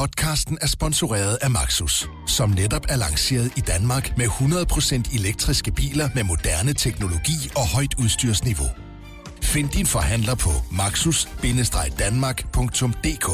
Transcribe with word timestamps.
Podcasten 0.00 0.58
er 0.60 0.66
sponsoreret 0.66 1.38
af 1.42 1.50
Maxus, 1.50 2.08
som 2.26 2.50
netop 2.50 2.86
er 2.88 2.96
lanceret 2.96 3.52
i 3.56 3.60
Danmark 3.60 4.16
med 4.16 4.26
100% 4.26 5.18
elektriske 5.18 5.72
biler 5.72 6.08
med 6.14 6.24
moderne 6.24 6.72
teknologi 6.72 7.50
og 7.56 7.68
højt 7.74 7.94
udstyrsniveau. 8.02 8.68
Find 9.42 9.68
din 9.68 9.86
forhandler 9.86 10.34
på 10.34 10.50
maxus-danmark.dk 10.80 13.28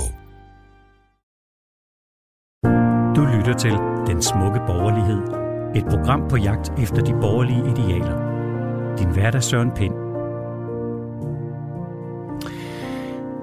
Du 3.16 3.22
lytter 3.34 3.54
til 3.58 3.74
Den 4.10 4.22
Smukke 4.22 4.60
Borgerlighed. 4.66 5.22
Et 5.78 5.84
program 5.90 6.20
på 6.30 6.36
jagt 6.36 6.72
efter 6.78 7.02
de 7.02 7.12
borgerlige 7.12 7.70
idealer. 7.72 8.16
Din 8.98 9.08
hverdag 9.08 9.42
Søren 9.42 9.70
Pind. 9.76 10.05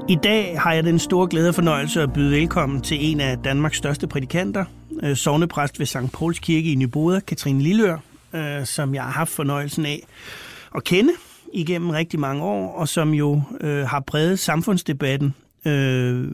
I 0.09 0.15
dag 0.15 0.59
har 0.59 0.73
jeg 0.73 0.83
den 0.83 0.99
store 0.99 1.27
glæde 1.27 1.49
og 1.49 1.55
fornøjelse 1.55 2.01
at 2.01 2.13
byde 2.13 2.31
velkommen 2.31 2.81
til 2.81 3.11
en 3.11 3.19
af 3.19 3.37
Danmarks 3.37 3.77
største 3.77 4.07
prædikanter, 4.07 4.65
øh, 5.03 5.15
sovnepræst 5.15 5.79
ved 5.79 5.85
St. 5.85 6.11
Pauls 6.13 6.39
Kirke 6.39 6.71
i 6.71 6.75
Nyboder, 6.75 7.19
Katrine 7.19 7.61
Lillør, 7.61 7.97
øh, 8.33 8.65
som 8.65 8.95
jeg 8.95 9.03
har 9.03 9.11
haft 9.11 9.29
fornøjelsen 9.29 9.85
af 9.85 10.03
at 10.75 10.83
kende 10.83 11.13
igennem 11.53 11.89
rigtig 11.89 12.19
mange 12.19 12.43
år, 12.43 12.71
og 12.71 12.87
som 12.87 13.13
jo 13.13 13.41
øh, 13.61 13.87
har 13.87 13.99
præget 13.99 14.39
samfundsdebatten 14.39 15.33
øh, 15.65 16.31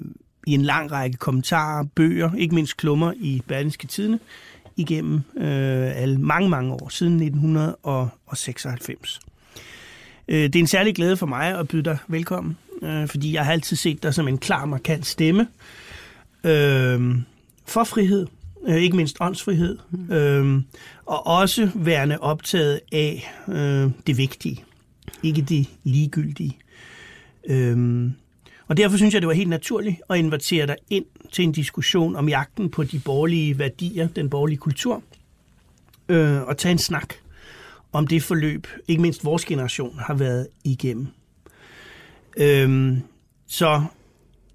i 0.47 0.53
en 0.53 0.61
lang 0.61 0.91
række 0.91 1.17
kommentarer, 1.17 1.83
bøger, 1.95 2.31
ikke 2.37 2.55
mindst 2.55 2.77
klummer 2.77 3.13
i 3.15 3.41
Berlingske 3.47 3.87
Tidene, 3.87 4.19
igennem 4.77 5.21
øh, 5.37 6.01
alle 6.01 6.17
mange, 6.17 6.49
mange 6.49 6.73
år, 6.73 6.89
siden 6.89 7.13
1996. 7.13 9.19
Øh, 10.27 10.43
det 10.43 10.55
er 10.55 10.59
en 10.59 10.67
særlig 10.67 10.95
glæde 10.95 11.17
for 11.17 11.25
mig 11.25 11.59
at 11.59 11.67
byde 11.67 11.83
dig 11.83 11.97
velkommen, 12.07 12.57
øh, 12.81 13.07
fordi 13.07 13.33
jeg 13.33 13.45
har 13.45 13.51
altid 13.51 13.77
set 13.77 14.03
dig 14.03 14.13
som 14.13 14.27
en 14.27 14.37
klar, 14.37 14.65
markant 14.65 15.05
stemme. 15.05 15.47
Øh, 16.43 17.15
for 17.65 17.83
frihed, 17.83 18.27
øh, 18.67 18.75
ikke 18.75 18.97
mindst 18.97 19.17
åndsfrihed, 19.19 19.77
øh, 20.11 20.61
og 21.05 21.27
også 21.27 21.69
værende 21.75 22.17
optaget 22.17 22.79
af 22.91 23.33
øh, 23.47 23.91
det 24.07 24.17
vigtige, 24.17 24.63
ikke 25.23 25.41
det 25.41 25.67
ligegyldige. 25.83 26.57
Øh, 27.47 28.09
og 28.67 28.77
derfor 28.77 28.97
synes 28.97 29.13
jeg, 29.13 29.21
det 29.21 29.27
var 29.27 29.33
helt 29.33 29.49
naturligt 29.49 29.95
at 30.09 30.17
invitere 30.17 30.67
dig 30.67 30.75
ind 30.89 31.05
til 31.31 31.43
en 31.43 31.51
diskussion 31.51 32.15
om 32.15 32.29
jagten 32.29 32.69
på 32.69 32.83
de 32.83 32.99
borgerlige 32.99 33.59
værdier, 33.59 34.07
den 34.07 34.29
borgerlige 34.29 34.57
kultur, 34.57 35.03
øh, 36.09 36.41
og 36.41 36.57
tage 36.57 36.71
en 36.71 36.77
snak 36.77 37.13
om 37.93 38.07
det 38.07 38.23
forløb, 38.23 38.67
ikke 38.87 39.01
mindst 39.01 39.25
vores 39.25 39.45
generation 39.45 39.99
har 39.99 40.13
været 40.13 40.47
igennem. 40.63 41.07
Øhm, 42.37 43.01
så 43.47 43.83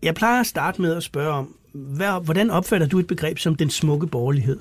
jeg 0.03 0.15
plejer 0.15 0.41
at 0.41 0.47
starte 0.47 0.83
med 0.83 0.97
at 0.97 1.03
spørge 1.03 1.33
om, 1.33 1.55
hvad, 1.73 2.25
hvordan 2.25 2.51
opfatter 2.51 2.87
du 2.87 2.99
et 2.99 3.07
begreb 3.07 3.39
som 3.39 3.55
den 3.55 3.71
smukke 3.71 4.07
borgerlighed? 4.07 4.61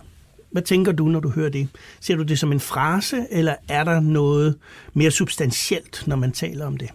Hvad 0.52 0.62
tænker 0.62 0.92
du, 0.92 1.06
når 1.06 1.20
du 1.20 1.30
hører 1.30 1.50
det? 1.50 1.70
Ser 2.00 2.16
du 2.16 2.24
det 2.24 2.40
som 2.40 2.52
en 2.52 2.60
frase, 2.60 3.28
eller 3.32 3.56
er 3.68 3.84
der 3.84 4.00
noget 4.00 4.58
mere 4.94 5.12
substantielt, 5.12 6.04
når 6.08 6.16
man 6.16 6.32
taler 6.32 6.66
om 6.66 6.78
det? 6.78 6.90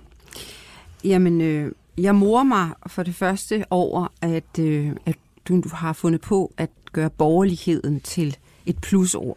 Jamen, 1.04 1.40
øh, 1.40 1.72
jeg 1.98 2.14
morer 2.14 2.44
mig 2.44 2.70
for 2.86 3.02
det 3.02 3.14
første 3.14 3.64
over, 3.70 4.12
at, 4.20 4.58
øh, 4.58 4.90
at 5.06 5.16
du 5.48 5.62
har 5.72 5.92
fundet 5.92 6.20
på 6.20 6.52
at 6.56 6.70
gøre 6.92 7.10
borgerligheden 7.10 8.00
til 8.00 8.36
et 8.66 8.78
plusord. 8.78 9.36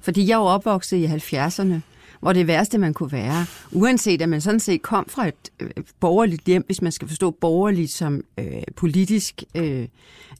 Fordi 0.00 0.28
jeg 0.28 0.34
er 0.34 0.38
jo 0.38 0.44
opvokset 0.44 0.96
i 0.96 1.04
70'erne, 1.04 1.80
hvor 2.22 2.32
det 2.32 2.46
værste, 2.46 2.78
man 2.78 2.94
kunne 2.94 3.12
være, 3.12 3.46
uanset 3.72 4.22
at 4.22 4.28
man 4.28 4.40
sådan 4.40 4.60
set 4.60 4.82
kom 4.82 5.06
fra 5.08 5.28
et 5.28 5.34
øh, 5.60 5.70
borgerligt 6.00 6.44
hjem, 6.46 6.64
hvis 6.66 6.82
man 6.82 6.92
skal 6.92 7.08
forstå 7.08 7.30
borgerligt 7.30 7.90
som 7.90 8.24
øh, 8.38 8.62
politisk 8.76 9.42
øh, 9.54 9.88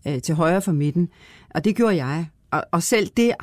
øh, 0.06 0.22
til 0.22 0.34
højre 0.34 0.62
for 0.62 0.72
midten. 0.72 1.08
Og 1.50 1.64
det 1.64 1.76
gjorde 1.76 1.96
jeg. 1.96 2.26
Og, 2.50 2.64
og 2.70 2.82
selv 2.82 3.08
der, 3.16 3.34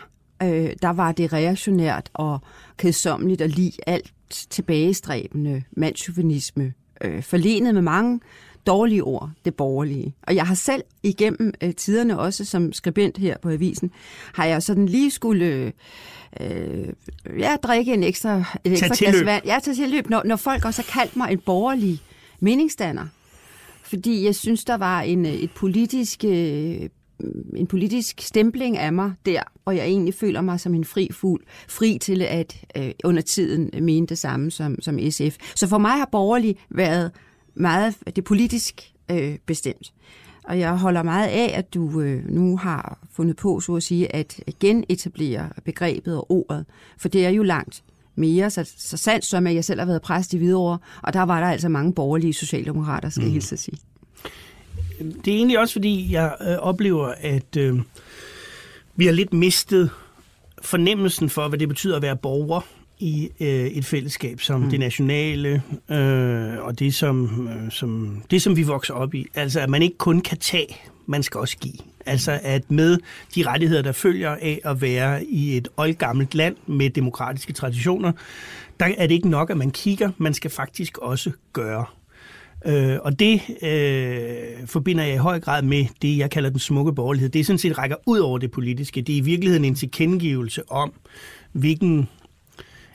øh, 0.43 0.71
der 0.81 0.89
var 0.89 1.11
det 1.11 1.33
reaktionært 1.33 2.09
og 2.13 2.39
kedsommeligt 2.77 3.41
at 3.41 3.49
lide 3.49 3.77
alt 3.87 4.13
tilbagestræbende 4.49 5.63
mandsjuvenisme, 5.71 6.73
øh, 7.01 7.23
forlenet 7.23 7.73
med 7.73 7.81
mange 7.81 8.19
dårlige 8.67 9.03
ord, 9.03 9.29
det 9.45 9.55
borgerlige. 9.55 10.15
Og 10.23 10.35
jeg 10.35 10.47
har 10.47 10.55
selv 10.55 10.83
igennem 11.03 11.53
øh, 11.63 11.75
tiderne 11.75 12.19
også 12.19 12.45
som 12.45 12.73
skribent 12.73 13.17
her 13.17 13.37
på 13.37 13.49
avisen, 13.49 13.91
har 14.33 14.45
jeg 14.45 14.63
sådan 14.63 14.85
lige 14.85 15.11
skulle 15.11 15.71
øh, 16.41 16.87
ja, 17.39 17.55
drikke 17.63 17.93
en 17.93 18.03
ekstra, 18.03 18.43
et 18.63 18.71
ekstra 18.71 18.95
glas 18.97 19.25
vand. 19.25 19.45
Ja, 19.45 19.59
tage 19.63 19.75
tilløb, 19.75 20.09
når, 20.09 20.21
når 20.25 20.35
folk 20.35 20.65
også 20.65 20.81
har 20.81 21.01
kaldt 21.01 21.15
mig 21.15 21.31
en 21.31 21.39
borgerlig 21.39 22.01
meningsdanner. 22.39 23.05
Fordi 23.83 24.25
jeg 24.25 24.35
synes, 24.35 24.65
der 24.65 24.77
var 24.77 25.01
en, 25.01 25.25
et 25.25 25.51
politisk, 25.51 26.23
øh, 26.23 26.89
en 27.55 27.67
politisk 27.69 28.21
stempling 28.21 28.77
af 28.77 28.93
mig 28.93 29.13
der, 29.25 29.41
og 29.65 29.75
jeg 29.75 29.85
egentlig 29.85 30.13
føler 30.13 30.41
mig 30.41 30.59
som 30.59 30.75
en 30.75 30.85
fri 30.85 31.09
fugl, 31.11 31.43
fri 31.67 31.97
til 32.01 32.21
at 32.21 32.63
øh, 32.77 32.91
under 33.03 33.21
tiden 33.21 33.85
mene 33.85 34.07
det 34.07 34.17
samme 34.17 34.51
som, 34.51 34.81
som 34.81 34.99
SF. 35.09 35.37
Så 35.55 35.67
for 35.67 35.77
mig 35.77 35.91
har 35.91 36.09
borgerlig 36.11 36.57
været 36.69 37.11
meget 37.55 37.95
det 38.15 38.23
politisk 38.23 38.91
øh, 39.11 39.37
bestemt. 39.45 39.93
Og 40.43 40.59
jeg 40.59 40.77
holder 40.77 41.03
meget 41.03 41.27
af, 41.27 41.51
at 41.57 41.73
du 41.73 42.01
øh, 42.01 42.29
nu 42.29 42.57
har 42.57 42.99
fundet 43.11 43.35
på, 43.35 43.59
så 43.59 43.75
at 43.75 43.83
sige, 43.83 44.15
at 44.15 44.39
genetablere 44.59 45.49
begrebet 45.65 46.17
og 46.17 46.31
ordet. 46.31 46.65
For 46.97 47.09
det 47.09 47.25
er 47.25 47.29
jo 47.29 47.43
langt 47.43 47.83
mere, 48.15 48.49
så, 48.49 48.71
så 48.77 48.97
sandt 48.97 49.25
som 49.25 49.47
at 49.47 49.55
jeg 49.55 49.65
selv 49.65 49.79
har 49.79 49.87
været 49.87 50.01
præst 50.01 50.33
i 50.33 50.37
Hvidovre, 50.37 50.77
og 51.01 51.13
der 51.13 51.21
var 51.21 51.39
der 51.39 51.47
altså 51.47 51.69
mange 51.69 51.93
borgerlige 51.93 52.33
socialdemokrater, 52.33 53.09
skal 53.09 53.21
mm. 53.21 53.25
jeg 53.25 53.33
hilse 53.33 53.55
at 53.55 53.59
sige. 53.59 53.77
Det 55.25 55.33
er 55.33 55.37
egentlig 55.37 55.59
også, 55.59 55.73
fordi 55.73 56.13
jeg 56.13 56.35
øh, 56.41 56.57
oplever, 56.57 57.13
at 57.17 57.57
øh, 57.57 57.79
vi 58.95 59.05
har 59.05 59.13
lidt 59.13 59.33
mistet 59.33 59.89
fornemmelsen 60.61 61.29
for, 61.29 61.47
hvad 61.47 61.59
det 61.59 61.67
betyder 61.67 61.95
at 61.95 62.01
være 62.01 62.15
borger 62.15 62.61
i 62.99 63.29
øh, 63.39 63.65
et 63.65 63.85
fællesskab 63.85 64.41
som 64.41 64.61
mm. 64.61 64.69
det 64.69 64.79
nationale 64.79 65.63
øh, 65.89 66.57
og 66.59 66.79
det 66.79 66.93
som, 66.93 67.47
øh, 67.47 67.71
som 67.71 68.21
det 68.31 68.41
som 68.41 68.55
vi 68.55 68.63
vokser 68.63 68.93
op 68.93 69.13
i. 69.13 69.27
Altså 69.35 69.59
at 69.59 69.69
man 69.69 69.81
ikke 69.81 69.97
kun 69.97 70.21
kan 70.21 70.37
tage, 70.37 70.77
man 71.05 71.23
skal 71.23 71.39
også 71.39 71.57
give. 71.57 71.73
Altså 72.05 72.39
at 72.43 72.71
med 72.71 72.97
de 73.35 73.43
rettigheder 73.47 73.81
der 73.81 73.91
følger 73.91 74.29
af 74.29 74.61
at 74.65 74.81
være 74.81 75.25
i 75.25 75.57
et 75.57 75.67
oldgammelt 75.77 76.35
land 76.35 76.55
med 76.67 76.89
demokratiske 76.89 77.53
traditioner, 77.53 78.11
der 78.79 78.87
er 78.97 79.07
det 79.07 79.15
ikke 79.15 79.29
nok 79.29 79.49
at 79.49 79.57
man 79.57 79.71
kigger, 79.71 80.11
man 80.17 80.33
skal 80.33 80.51
faktisk 80.51 80.97
også 80.97 81.31
gøre. 81.53 81.85
Øh, 82.65 82.97
og 83.01 83.19
det 83.19 83.41
øh, 83.61 84.67
forbinder 84.67 85.03
jeg 85.03 85.13
i 85.13 85.17
høj 85.17 85.39
grad 85.39 85.61
med 85.61 85.85
det, 86.01 86.17
jeg 86.17 86.31
kalder 86.31 86.49
den 86.49 86.59
smukke 86.59 86.93
borgerlighed. 86.93 87.29
Det 87.29 87.39
er 87.39 87.43
sådan 87.43 87.57
set 87.57 87.77
rækker 87.77 87.95
ud 88.05 88.19
over 88.19 88.37
det 88.37 88.51
politiske. 88.51 89.01
Det 89.01 89.13
er 89.13 89.17
i 89.17 89.21
virkeligheden 89.21 89.65
en 89.65 89.75
tilkendegivelse 89.75 90.71
om, 90.71 90.93
hvilken 91.51 92.07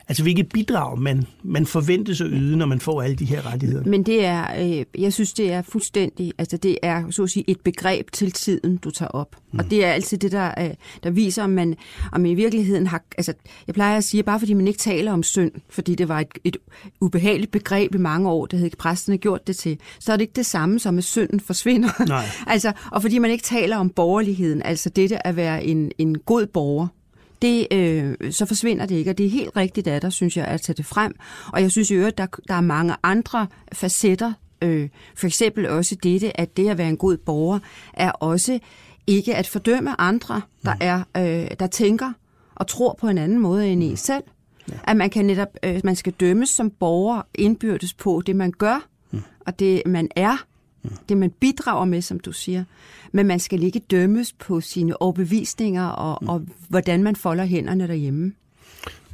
Altså 0.07 0.23
hvilket 0.23 0.49
bidrag 0.49 0.99
man, 0.99 1.25
man 1.43 1.65
forventes 1.65 2.21
at 2.21 2.27
yde, 2.31 2.57
når 2.57 2.65
man 2.65 2.79
får 2.79 3.01
alle 3.01 3.15
de 3.15 3.25
her 3.25 3.51
rettigheder. 3.53 3.83
Men 3.85 4.03
det 4.03 4.25
er, 4.25 4.45
øh, 4.63 5.01
jeg 5.01 5.13
synes, 5.13 5.33
det 5.33 5.51
er 5.51 5.61
fuldstændig, 5.61 6.33
altså 6.37 6.57
det 6.57 6.77
er 6.83 7.11
så 7.11 7.23
at 7.23 7.29
sige 7.29 7.43
et 7.47 7.61
begreb 7.61 8.11
til 8.11 8.31
tiden, 8.31 8.77
du 8.77 8.91
tager 8.91 9.09
op. 9.09 9.35
Mm. 9.51 9.59
Og 9.59 9.71
det 9.71 9.85
er 9.85 9.91
altid 9.91 10.17
det, 10.17 10.31
der, 10.31 10.51
øh, 10.59 10.69
der 11.03 11.09
viser, 11.09 11.43
om 11.43 11.49
man, 11.49 11.75
om 12.11 12.21
man 12.21 12.31
i 12.31 12.35
virkeligheden 12.35 12.87
har, 12.87 13.03
altså 13.17 13.33
jeg 13.67 13.75
plejer 13.75 13.97
at 13.97 14.03
sige, 14.03 14.23
bare 14.23 14.39
fordi 14.39 14.53
man 14.53 14.67
ikke 14.67 14.79
taler 14.79 15.11
om 15.11 15.23
synd, 15.23 15.51
fordi 15.69 15.95
det 15.95 16.09
var 16.09 16.19
et, 16.19 16.27
et 16.43 16.57
ubehageligt 17.01 17.51
begreb 17.51 17.95
i 17.95 17.97
mange 17.97 18.29
år, 18.29 18.45
det 18.45 18.59
havde 18.59 18.75
præsterne 18.79 19.17
gjort 19.17 19.47
det 19.47 19.55
til, 19.55 19.79
så 19.99 20.11
er 20.11 20.17
det 20.17 20.21
ikke 20.21 20.35
det 20.35 20.45
samme 20.45 20.79
som, 20.79 20.97
at 20.97 21.03
synden 21.03 21.39
forsvinder. 21.39 22.05
Nej. 22.07 22.25
altså, 22.53 22.71
og 22.91 23.01
fordi 23.01 23.17
man 23.17 23.31
ikke 23.31 23.43
taler 23.43 23.77
om 23.77 23.89
borgerligheden, 23.89 24.61
altså 24.61 24.89
dette 24.89 25.27
at 25.27 25.35
være 25.35 25.63
en, 25.63 25.91
en 25.97 26.17
god 26.17 26.45
borger, 26.45 26.87
det, 27.45 27.67
øh, 27.71 28.31
så 28.31 28.45
forsvinder 28.45 28.85
det 28.85 28.95
ikke. 28.95 29.11
Og 29.11 29.17
det 29.17 29.25
er 29.25 29.29
helt 29.29 29.55
rigtigt 29.55 29.87
af 29.87 30.01
dig, 30.01 30.13
synes 30.13 30.37
jeg, 30.37 30.45
at 30.45 30.61
tage 30.61 30.75
det 30.75 30.85
frem. 30.85 31.15
Og 31.53 31.61
jeg 31.61 31.71
synes 31.71 31.91
i 31.91 31.93
øvrigt, 31.93 32.17
der, 32.17 32.27
der 32.47 32.53
er 32.53 32.61
mange 32.61 32.95
andre 33.03 33.47
facetter. 33.73 34.33
Øh, 34.61 34.89
for 35.15 35.27
eksempel 35.27 35.69
også 35.69 35.95
dette, 35.95 36.39
at 36.39 36.57
det 36.57 36.69
at 36.69 36.77
være 36.77 36.89
en 36.89 36.97
god 36.97 37.17
borger, 37.17 37.59
er 37.93 38.11
også 38.11 38.59
ikke 39.07 39.35
at 39.35 39.47
fordømme 39.47 40.01
andre, 40.01 40.41
der, 40.63 40.73
mm. 40.73 40.79
er, 40.81 41.03
øh, 41.17 41.47
der 41.59 41.67
tænker 41.67 42.11
og 42.55 42.67
tror 42.67 42.97
på 42.99 43.07
en 43.07 43.17
anden 43.17 43.39
måde 43.39 43.67
end 43.67 43.83
en 43.83 43.97
selv. 43.97 44.23
Ja. 44.71 44.73
At 44.83 44.97
man 44.97 45.09
kan 45.09 45.25
netop, 45.25 45.57
øh, 45.63 45.81
man 45.83 45.95
skal 45.95 46.13
dømmes 46.13 46.49
som 46.49 46.69
borger 46.69 47.21
indbyrdes 47.35 47.93
på 47.93 48.21
det, 48.25 48.35
man 48.35 48.51
gør, 48.51 48.87
mm. 49.11 49.21
og 49.45 49.59
det, 49.59 49.81
man 49.85 50.09
er, 50.15 50.45
det 51.09 51.17
man 51.17 51.31
bidrager 51.39 51.85
med, 51.85 52.01
som 52.01 52.19
du 52.19 52.31
siger. 52.31 52.63
Men 53.11 53.27
man 53.27 53.39
skal 53.39 53.63
ikke 53.63 53.79
dømmes 53.79 54.33
på 54.33 54.61
sine 54.61 55.01
overbevisninger 55.01 55.87
og, 55.87 56.17
mm. 56.21 56.29
og 56.29 56.41
hvordan 56.69 57.03
man 57.03 57.15
folder 57.15 57.45
hænderne 57.45 57.87
derhjemme. 57.87 58.33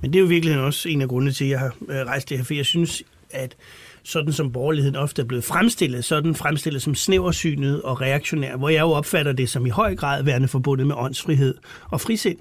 Men 0.02 0.14
det 0.14 0.20
er 0.20 0.22
jo 0.22 0.28
virkelig 0.28 0.60
også 0.60 0.90
en 0.90 1.02
af 1.02 1.08
grundene 1.08 1.32
til, 1.32 1.44
at 1.44 1.50
jeg 1.50 1.60
har 1.60 1.76
øh, 1.90 1.96
rejst 1.96 2.30
det 2.30 2.38
her, 2.38 2.46
for 2.46 2.54
jeg 2.54 2.66
synes, 2.66 3.04
at 3.30 3.56
sådan 4.04 4.34
som 4.34 4.52
borgerligheden 4.52 4.96
ofte 4.96 5.22
er 5.22 5.26
blevet 5.26 5.44
fremstillet, 5.44 6.06
så 6.06 6.16
er 6.16 6.20
den 6.20 6.36
fremstillet 6.36 6.82
som 6.82 6.96
snæversynet 6.96 7.82
og 7.82 8.02
reaktionær, 8.02 8.58
hvor 8.58 8.70
jeg 8.70 8.82
jo 8.82 8.92
opfatter 8.92 9.32
det 9.32 9.50
som 9.50 9.66
i 9.66 9.70
høj 9.70 9.96
grad 9.96 10.24
værende 10.24 10.48
forbundet 10.48 10.88
med 10.88 10.96
åndsfrihed 10.96 11.56
og 11.90 12.02
frisind. 12.02 12.38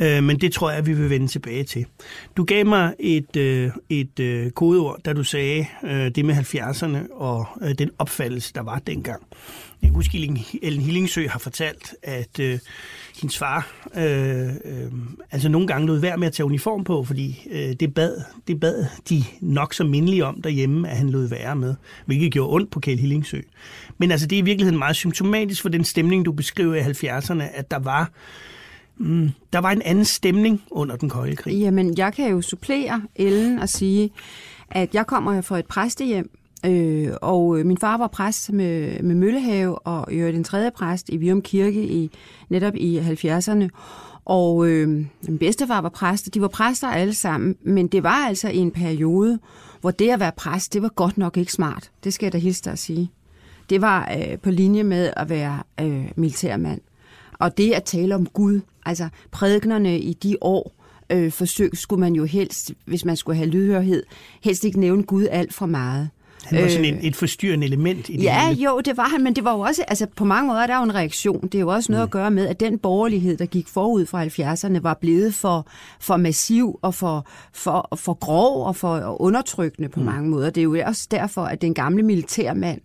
Øh, 0.00 0.22
men 0.24 0.40
det 0.40 0.52
tror 0.52 0.70
jeg, 0.70 0.86
vi 0.86 0.92
vil 0.92 1.10
vende 1.10 1.26
tilbage 1.26 1.64
til. 1.64 1.86
Du 2.36 2.44
gav 2.44 2.66
mig 2.66 2.94
et, 2.98 3.36
øh, 3.36 3.70
et 3.88 4.20
øh, 4.20 4.50
kodeord, 4.50 5.00
da 5.04 5.12
du 5.12 5.24
sagde 5.24 5.66
øh, 5.84 6.10
det 6.10 6.24
med 6.24 6.34
70'erne 6.34 7.14
og 7.14 7.46
øh, 7.62 7.74
den 7.78 7.90
opfattelse, 7.98 8.52
der 8.54 8.62
var 8.62 8.78
dengang. 8.78 9.22
Jeg 9.82 9.88
kan 9.88 9.94
huske, 9.94 10.18
Ellen 10.62 10.82
Hillingsø 10.82 11.28
har 11.28 11.38
fortalt, 11.38 11.94
at 12.02 12.40
øh, 12.40 12.58
hendes 13.20 13.38
far 13.38 13.86
øh, 13.96 14.48
øh, 14.64 14.92
altså 15.30 15.48
nogle 15.48 15.66
gange 15.66 15.86
lod 15.86 15.98
være 15.98 16.16
med 16.16 16.26
at 16.26 16.32
tage 16.32 16.46
uniform 16.46 16.84
på, 16.84 17.04
fordi 17.04 17.48
øh, 17.50 17.72
det, 17.80 17.94
bad, 17.94 18.22
det 18.46 18.60
bad 18.60 18.86
de 19.08 19.24
nok 19.40 19.74
så 19.74 19.84
mindelige 19.84 20.24
om 20.24 20.42
derhjemme, 20.42 20.88
at 20.88 20.96
han 20.96 21.10
lod 21.10 21.28
være 21.28 21.56
med, 21.56 21.74
hvilket 22.06 22.32
gjorde 22.32 22.54
ondt 22.54 22.70
på 22.70 22.80
Kjell 22.80 23.00
Hillingsø. 23.00 23.40
Men 23.98 24.10
altså, 24.10 24.26
det 24.26 24.36
er 24.36 24.42
i 24.42 24.44
virkeligheden 24.44 24.78
meget 24.78 24.96
symptomatisk 24.96 25.62
for 25.62 25.68
den 25.68 25.84
stemning, 25.84 26.24
du 26.24 26.32
beskriver 26.32 26.74
i 26.74 26.80
70'erne, 26.80 27.42
at 27.58 27.70
der 27.70 27.78
var 27.78 28.10
mm, 29.00 29.30
der 29.52 29.58
var 29.58 29.70
en 29.70 29.82
anden 29.82 30.04
stemning 30.04 30.62
under 30.70 30.96
den 30.96 31.08
kolde 31.08 31.36
krig. 31.36 31.58
Jamen, 31.58 31.98
jeg 31.98 32.12
kan 32.12 32.30
jo 32.30 32.40
supplere 32.40 33.02
Ellen 33.16 33.58
og 33.58 33.68
sige, 33.68 34.10
at 34.70 34.94
jeg 34.94 35.06
kommer 35.06 35.40
fra 35.40 35.58
et 35.58 35.66
præstehjem, 35.66 36.30
Øh, 36.66 37.08
og 37.22 37.58
min 37.64 37.78
far 37.78 37.96
var 37.96 38.06
præst 38.06 38.52
med, 38.52 39.02
med 39.02 39.14
Møllehave, 39.14 39.78
og 39.78 40.16
jeg 40.16 40.32
den 40.32 40.44
tredje 40.44 40.70
præst 40.70 41.08
i 41.08 41.16
Virum 41.16 41.42
Kirke 41.42 41.82
i, 41.82 42.10
netop 42.48 42.74
i 42.76 42.98
70'erne. 42.98 43.68
Og 44.24 44.68
øh, 44.68 44.88
min 45.28 45.38
bedstefar 45.38 45.80
var 45.80 45.88
præst, 45.88 46.26
og 46.26 46.34
de 46.34 46.40
var 46.40 46.48
præster 46.48 46.88
alle 46.88 47.14
sammen, 47.14 47.56
men 47.62 47.88
det 47.88 48.02
var 48.02 48.26
altså 48.26 48.48
i 48.48 48.56
en 48.56 48.70
periode, 48.70 49.38
hvor 49.80 49.90
det 49.90 50.10
at 50.10 50.20
være 50.20 50.32
præst, 50.36 50.72
det 50.72 50.82
var 50.82 50.88
godt 50.88 51.18
nok 51.18 51.36
ikke 51.36 51.52
smart. 51.52 51.90
Det 52.04 52.14
skal 52.14 52.26
jeg 52.26 52.32
da 52.32 52.38
hilse 52.38 52.70
at 52.70 52.78
sige. 52.78 53.10
Det 53.70 53.80
var 53.80 54.12
øh, 54.18 54.38
på 54.38 54.50
linje 54.50 54.82
med 54.82 55.10
at 55.16 55.28
være 55.28 55.62
øh, 55.80 56.04
militærmand. 56.16 56.80
Og 57.38 57.58
det 57.58 57.72
at 57.72 57.84
tale 57.84 58.14
om 58.14 58.26
Gud, 58.26 58.60
altså 58.86 59.08
prædiknerne 59.30 59.98
i 59.98 60.12
de 60.12 60.36
år, 60.40 60.72
øh, 61.10 61.32
forsøg 61.32 61.70
skulle 61.74 62.00
man 62.00 62.12
jo 62.12 62.24
helst, 62.24 62.72
hvis 62.84 63.04
man 63.04 63.16
skulle 63.16 63.36
have 63.36 63.48
lydhørhed, 63.50 64.02
helst 64.44 64.64
ikke 64.64 64.80
nævne 64.80 65.02
Gud 65.02 65.26
alt 65.30 65.54
for 65.54 65.66
meget. 65.66 66.08
Han 66.44 66.62
var 66.62 66.68
sådan 66.68 66.84
et, 66.84 67.06
et 67.06 67.16
forstyrrende 67.16 67.66
element 67.66 68.08
i 68.08 68.16
det 68.16 68.22
Ja, 68.22 68.48
hele. 68.48 68.62
jo, 68.62 68.80
det 68.84 68.96
var 68.96 69.08
han, 69.08 69.24
men 69.24 69.36
det 69.36 69.44
var 69.44 69.52
jo 69.52 69.60
også, 69.60 69.84
altså 69.88 70.06
på 70.16 70.24
mange 70.24 70.46
måder 70.46 70.66
der 70.66 70.74
er 70.74 70.78
jo 70.78 70.84
en 70.84 70.94
reaktion. 70.94 71.42
Det 71.42 71.54
er 71.54 71.60
jo 71.60 71.68
også 71.68 71.92
noget 71.92 72.02
mm. 72.02 72.06
at 72.06 72.10
gøre 72.10 72.30
med, 72.30 72.46
at 72.46 72.60
den 72.60 72.78
borgerlighed, 72.78 73.36
der 73.36 73.46
gik 73.46 73.68
forud 73.68 74.06
fra 74.06 74.24
70'erne, 74.24 74.80
var 74.82 74.94
blevet 74.94 75.34
for, 75.34 75.66
for 76.00 76.16
massiv 76.16 76.78
og 76.82 76.94
for, 76.94 77.26
for, 77.52 77.88
for 77.96 78.14
grov 78.14 78.66
og 78.66 78.76
for 78.76 79.22
undertrykkende 79.22 79.88
på 79.88 80.00
mm. 80.00 80.06
mange 80.06 80.30
måder. 80.30 80.50
Det 80.50 80.60
er 80.60 80.64
jo 80.64 80.76
også 80.86 81.06
derfor, 81.10 81.42
at 81.42 81.62
den 81.62 81.74
gamle 81.74 82.02
militærmand, 82.02 82.80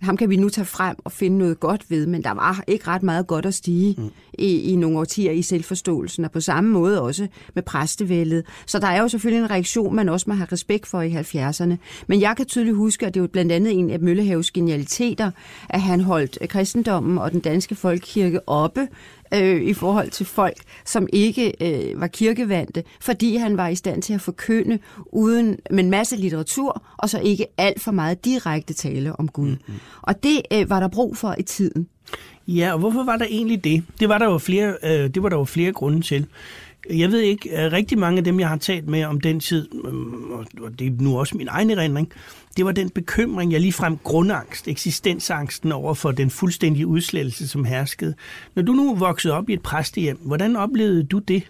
ham 0.00 0.16
kan 0.16 0.30
vi 0.30 0.36
nu 0.36 0.48
tage 0.48 0.64
frem 0.64 0.96
og 1.04 1.12
finde 1.12 1.38
noget 1.38 1.60
godt 1.60 1.90
ved, 1.90 2.06
men 2.06 2.24
der 2.24 2.30
var 2.30 2.64
ikke 2.66 2.88
ret 2.88 3.02
meget 3.02 3.26
godt 3.26 3.46
at 3.46 3.54
stige 3.54 3.94
mm. 3.98 4.10
i, 4.38 4.60
i 4.60 4.76
nogle 4.76 4.98
årtier 4.98 5.32
i 5.32 5.42
selvforståelsen, 5.42 6.24
og 6.24 6.30
på 6.30 6.40
samme 6.40 6.70
måde 6.70 7.02
også 7.02 7.28
med 7.54 7.62
præstevældet. 7.62 8.44
Så 8.66 8.78
der 8.78 8.86
er 8.86 9.00
jo 9.00 9.08
selvfølgelig 9.08 9.44
en 9.44 9.50
reaktion, 9.50 9.96
man 9.96 10.08
også 10.08 10.24
må 10.28 10.34
have 10.34 10.48
respekt 10.52 10.86
for 10.86 11.02
i 11.02 11.12
70'erne. 11.12 11.76
Men 12.06 12.20
jeg 12.20 12.34
kan 12.36 12.46
tydeligt 12.46 12.76
huske, 12.76 13.06
at 13.06 13.14
det 13.14 13.22
var 13.22 13.28
blandt 13.28 13.52
andet 13.52 13.72
en 13.72 13.90
af 13.90 14.00
Møllehaves 14.00 14.50
genialiteter, 14.50 15.30
at 15.68 15.80
han 15.80 16.00
holdt 16.00 16.38
kristendommen 16.48 17.18
og 17.18 17.32
den 17.32 17.40
danske 17.40 17.74
folkekirke 17.74 18.48
oppe 18.48 18.88
øh, 19.34 19.62
i 19.62 19.74
forhold 19.74 20.10
til 20.10 20.26
folk, 20.26 20.56
som 20.84 21.08
ikke 21.12 21.52
øh, 21.60 22.00
var 22.00 22.06
kirkevandte, 22.06 22.84
fordi 23.00 23.36
han 23.36 23.56
var 23.56 23.68
i 23.68 23.74
stand 23.74 24.02
til 24.02 24.12
at 24.12 24.20
forkynde 24.20 24.78
uden 25.12 25.58
med 25.70 25.84
en 25.84 25.90
masse 25.90 26.16
litteratur, 26.16 26.82
og 26.96 27.10
så 27.10 27.20
ikke 27.20 27.46
alt 27.58 27.82
for 27.82 27.92
meget 27.92 28.24
direkte 28.24 28.74
tale 28.74 29.16
om 29.16 29.28
Gud. 29.28 29.48
Mm-hmm. 29.48 29.74
Og 30.02 30.22
det 30.22 30.42
øh, 30.52 30.70
var 30.70 30.80
der 30.80 30.88
brug 30.88 31.16
for 31.16 31.34
i 31.38 31.42
tiden. 31.42 31.88
Ja, 32.48 32.72
og 32.72 32.78
hvorfor 32.78 33.04
var 33.04 33.16
der 33.16 33.26
egentlig 33.30 33.64
det? 33.64 33.84
Det 34.00 34.08
var 34.08 34.18
der 34.18 34.26
jo 34.26 34.38
flere, 34.38 34.76
øh, 34.82 34.90
det 34.90 35.22
var 35.22 35.28
der 35.28 35.36
jo 35.36 35.44
flere 35.44 35.72
grunde 35.72 36.00
til. 36.00 36.26
Jeg 36.90 37.10
ved 37.10 37.20
ikke, 37.20 37.70
rigtig 37.72 37.98
mange 37.98 38.18
af 38.18 38.24
dem, 38.24 38.40
jeg 38.40 38.48
har 38.48 38.56
talt 38.56 38.88
med 38.88 39.04
om 39.04 39.20
den 39.20 39.40
tid, 39.40 39.68
øhm, 39.84 40.32
og 40.60 40.78
det 40.78 40.86
er 40.86 40.90
nu 41.00 41.18
også 41.18 41.36
min 41.36 41.48
egen 41.48 41.70
erindring, 41.70 42.12
det 42.56 42.64
var 42.64 42.72
den 42.72 42.90
bekymring, 42.90 43.52
jeg 43.52 43.60
ligefrem 43.60 43.98
grundangst, 44.04 44.68
eksistensangsten 44.68 45.72
over 45.72 45.94
for 45.94 46.12
den 46.12 46.30
fuldstændige 46.30 46.86
udslettelse, 46.86 47.48
som 47.48 47.64
herskede. 47.64 48.14
Når 48.54 48.62
du 48.62 48.72
nu 48.72 48.94
voksede 48.94 49.34
op 49.34 49.48
i 49.48 49.52
et 49.52 49.62
præstehjem, 49.62 50.18
hvordan 50.22 50.56
oplevede 50.56 51.02
du 51.02 51.18
det? 51.18 51.42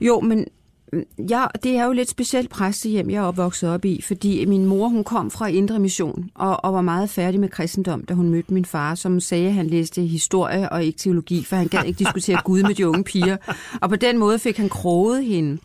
Jo, 0.00 0.20
men 0.20 0.44
mm, 0.92 1.04
Ja, 1.30 1.46
det 1.62 1.76
er 1.76 1.84
jo 1.84 1.92
lidt 1.92 2.08
specielt 2.10 2.50
præstehjem, 2.50 3.10
jeg 3.10 3.16
er 3.16 3.22
opvokset 3.22 3.70
op 3.70 3.84
i, 3.84 4.02
fordi 4.02 4.44
min 4.44 4.66
mor 4.66 4.88
hun 4.88 5.04
kom 5.04 5.30
fra 5.30 5.46
Indre 5.46 5.78
Mission 5.78 6.30
og, 6.34 6.64
og 6.64 6.74
var 6.74 6.80
meget 6.80 7.10
færdig 7.10 7.40
med 7.40 7.48
kristendom, 7.48 8.04
da 8.04 8.14
hun 8.14 8.28
mødte 8.28 8.54
min 8.54 8.64
far, 8.64 8.94
som 8.94 9.20
sagde, 9.20 9.46
at 9.46 9.54
han 9.54 9.66
læste 9.66 10.02
historie 10.02 10.72
og 10.72 10.84
ikke 10.84 10.98
teologi, 10.98 11.44
for 11.44 11.56
han 11.56 11.68
gad 11.68 11.84
ikke 11.84 11.98
diskutere 11.98 12.40
Gud 12.44 12.62
med 12.62 12.74
de 12.74 12.88
unge 12.88 13.04
piger. 13.04 13.36
Og 13.80 13.88
på 13.88 13.96
den 13.96 14.18
måde 14.18 14.38
fik 14.38 14.56
han 14.56 14.68
kroget 14.68 15.24
hende. 15.24 15.58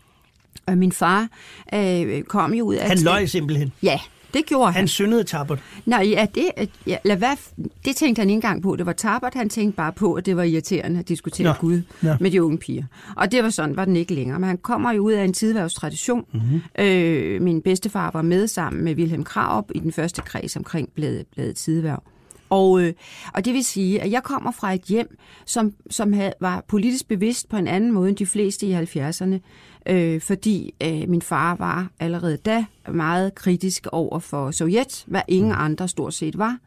Og 0.66 0.78
min 0.78 0.92
far 0.92 1.28
øh, 1.74 2.22
kom 2.22 2.54
jo 2.54 2.64
ud 2.64 2.74
af... 2.74 2.88
Han 2.88 2.98
løj 2.98 3.26
simpelthen? 3.26 3.72
Ja, 3.82 4.00
det 4.34 4.46
gjorde 4.46 4.66
han. 4.66 4.74
Han 4.74 4.88
syndede 4.88 5.24
tabert? 5.24 5.58
Nej, 5.86 6.08
ja, 6.10 6.26
det, 6.34 6.70
ja, 6.86 6.96
lad 7.04 7.16
hvad, 7.16 7.36
det 7.84 7.96
tænkte 7.96 8.20
han 8.20 8.30
ikke 8.30 8.36
engang 8.36 8.62
på. 8.62 8.76
Det 8.76 8.86
var 8.86 8.92
tabert. 8.92 9.34
Han 9.34 9.48
tænkte 9.48 9.76
bare 9.76 9.92
på, 9.92 10.14
at 10.14 10.26
det 10.26 10.36
var 10.36 10.42
irriterende 10.42 10.98
at 11.00 11.08
diskutere 11.08 11.46
Nå. 11.46 11.52
Gud 11.60 11.82
Nå. 12.02 12.14
med 12.20 12.30
de 12.30 12.42
unge 12.42 12.58
piger. 12.58 12.84
Og 13.16 13.32
det 13.32 13.42
var 13.42 13.50
sådan, 13.50 13.76
var 13.76 13.84
den 13.84 13.96
ikke 13.96 14.14
længere. 14.14 14.38
Men 14.38 14.48
han 14.48 14.58
kommer 14.58 14.92
jo 14.92 15.02
ud 15.02 15.12
af 15.12 15.24
en 15.24 15.32
tidværvstradition. 15.32 16.24
Mm-hmm. 16.32 16.60
Øh, 16.78 17.42
min 17.42 17.62
bedstefar 17.62 18.10
var 18.10 18.22
med 18.22 18.46
sammen 18.46 18.84
med 18.84 18.94
Wilhelm 18.94 19.24
Kraup 19.24 19.70
i 19.74 19.78
den 19.78 19.92
første 19.92 20.22
kreds 20.22 20.56
omkring 20.56 20.88
bladet, 20.94 21.26
bladet 21.26 21.56
tidværv. 21.56 22.02
Og, 22.50 22.82
øh, 22.82 22.92
og 23.34 23.44
det 23.44 23.54
vil 23.54 23.64
sige, 23.64 24.02
at 24.02 24.10
jeg 24.10 24.22
kommer 24.22 24.50
fra 24.50 24.72
et 24.72 24.82
hjem, 24.82 25.18
som, 25.46 25.72
som 25.90 26.12
havde, 26.12 26.32
var 26.40 26.64
politisk 26.68 27.08
bevidst 27.08 27.48
på 27.48 27.56
en 27.56 27.66
anden 27.66 27.92
måde 27.92 28.08
end 28.08 28.16
de 28.16 28.26
fleste 28.26 28.66
i 28.66 28.74
70'erne 28.74 29.38
øh, 29.86 30.20
fordi 30.20 30.74
øh, 30.82 31.08
min 31.08 31.22
far 31.22 31.56
var 31.56 31.90
allerede 32.00 32.36
da 32.36 32.64
meget 32.92 33.34
kritisk 33.34 33.86
over 33.92 34.18
for 34.18 34.50
Sovjet, 34.50 35.04
hvad 35.06 35.22
ingen 35.28 35.52
mm. 35.52 35.58
andre 35.58 35.88
stort 35.88 36.14
set 36.14 36.38
var. 36.38 36.58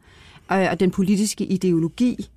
Øh, 0.52 0.66
og 0.70 0.80
den 0.80 0.90
politiske 0.90 1.44
ideologi 1.44 2.30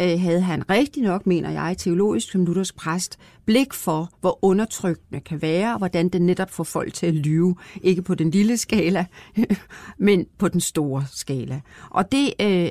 øh, 0.00 0.20
havde 0.20 0.40
han 0.40 0.70
rigtig 0.70 1.02
nok, 1.02 1.26
mener 1.26 1.50
jeg, 1.50 1.76
teologisk 1.78 2.30
som 2.30 2.44
luthersk 2.44 2.76
præst, 2.76 3.18
blik 3.44 3.74
for, 3.74 4.10
hvor 4.20 4.38
undertrykkende 4.42 5.20
kan 5.20 5.42
være, 5.42 5.72
og 5.72 5.78
hvordan 5.78 6.08
den 6.08 6.26
netop 6.26 6.50
får 6.50 6.64
folk 6.64 6.94
til 6.94 7.06
at 7.06 7.14
lyve. 7.14 7.56
Ikke 7.82 8.02
på 8.02 8.14
den 8.14 8.30
lille 8.30 8.56
skala, 8.56 9.06
men 9.98 10.26
på 10.38 10.48
den 10.48 10.60
store 10.60 11.04
skala. 11.12 11.60
Og 11.90 12.12
det, 12.12 12.32
øh, 12.40 12.70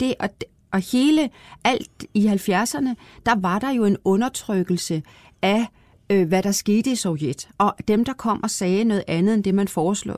det 0.00 0.14
og, 0.20 0.28
og 0.72 0.92
hele, 0.92 1.30
alt 1.64 2.04
i 2.14 2.26
70'erne, 2.26 2.94
der 3.26 3.40
var 3.40 3.58
der 3.58 3.70
jo 3.70 3.84
en 3.84 3.96
undertrykkelse 4.04 5.02
af 5.42 5.66
øh, 6.10 6.28
hvad 6.28 6.42
der 6.42 6.52
skete 6.52 6.90
i 6.90 6.94
Sovjet. 6.94 7.48
Og 7.58 7.74
dem, 7.88 8.04
der 8.04 8.12
kom 8.12 8.42
og 8.42 8.50
sagde 8.50 8.84
noget 8.84 9.04
andet 9.08 9.34
end 9.34 9.44
det, 9.44 9.54
man 9.54 9.68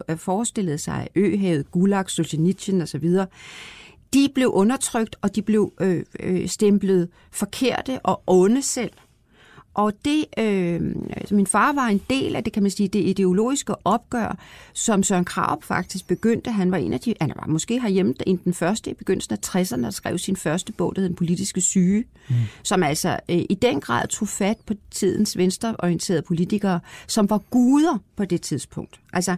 øh, 0.09 0.19
forestillede 0.19 0.79
sig, 0.79 1.09
Øhavet, 1.15 1.71
Gulag, 1.71 2.11
Solzhenitsyn 2.11 2.81
osv., 2.81 3.09
de 4.15 4.29
blev 4.35 4.49
undertrykt, 4.49 5.17
og 5.23 5.37
de 5.37 5.43
blev 5.43 5.73
øh, 5.81 6.05
øh, 6.21 6.49
stemplet 6.49 7.09
forkerte 7.31 8.01
og 8.03 8.23
onde 8.27 8.63
selv. 8.63 8.93
Og 9.75 9.93
det, 10.05 10.25
øh, 10.39 10.95
altså 11.17 11.35
min 11.35 11.47
far 11.47 11.73
var 11.73 11.87
en 11.87 12.01
del 12.11 12.37
af 12.37 12.45
det, 12.45 12.53
kan 12.53 12.63
man 12.63 12.71
sige, 12.71 12.89
det 12.89 12.99
ideologiske 13.05 13.75
opgør, 13.87 14.39
som 14.73 15.03
Søren 15.03 15.25
Kraup 15.25 15.65
faktisk 15.65 16.07
begyndte. 16.07 16.51
Han 16.51 16.71
var 16.71 16.77
en 16.77 16.93
af 16.93 17.01
de, 17.01 17.15
han 17.21 17.33
var 17.37 17.47
måske 17.47 17.81
herhjemme 17.81 18.15
en 18.27 18.41
den 18.45 18.55
første 18.55 18.91
i 18.91 18.95
begyndelsen 18.95 19.33
af 19.33 19.57
60'erne, 19.57 19.83
der 19.83 19.91
skrev 19.91 20.19
sin 20.19 20.37
første 20.37 20.73
bog, 20.73 20.97
der 20.97 21.01
hed 21.03 21.09
Den 21.09 21.17
politiske 21.17 21.61
syge, 21.61 22.05
mm. 22.29 22.35
som 22.63 22.83
altså 22.83 23.19
øh, 23.29 23.43
i 23.51 23.59
den 23.63 23.81
grad 23.81 24.09
tog 24.09 24.29
fat 24.29 24.57
på 24.67 24.75
tidens 24.91 25.37
venstreorienterede 25.37 26.23
politikere, 26.23 26.81
som 27.07 27.31
var 27.31 27.39
guder 27.39 27.99
på 28.17 28.25
det 28.25 28.43
tidspunkt. 28.43 29.01
Altså, 29.13 29.37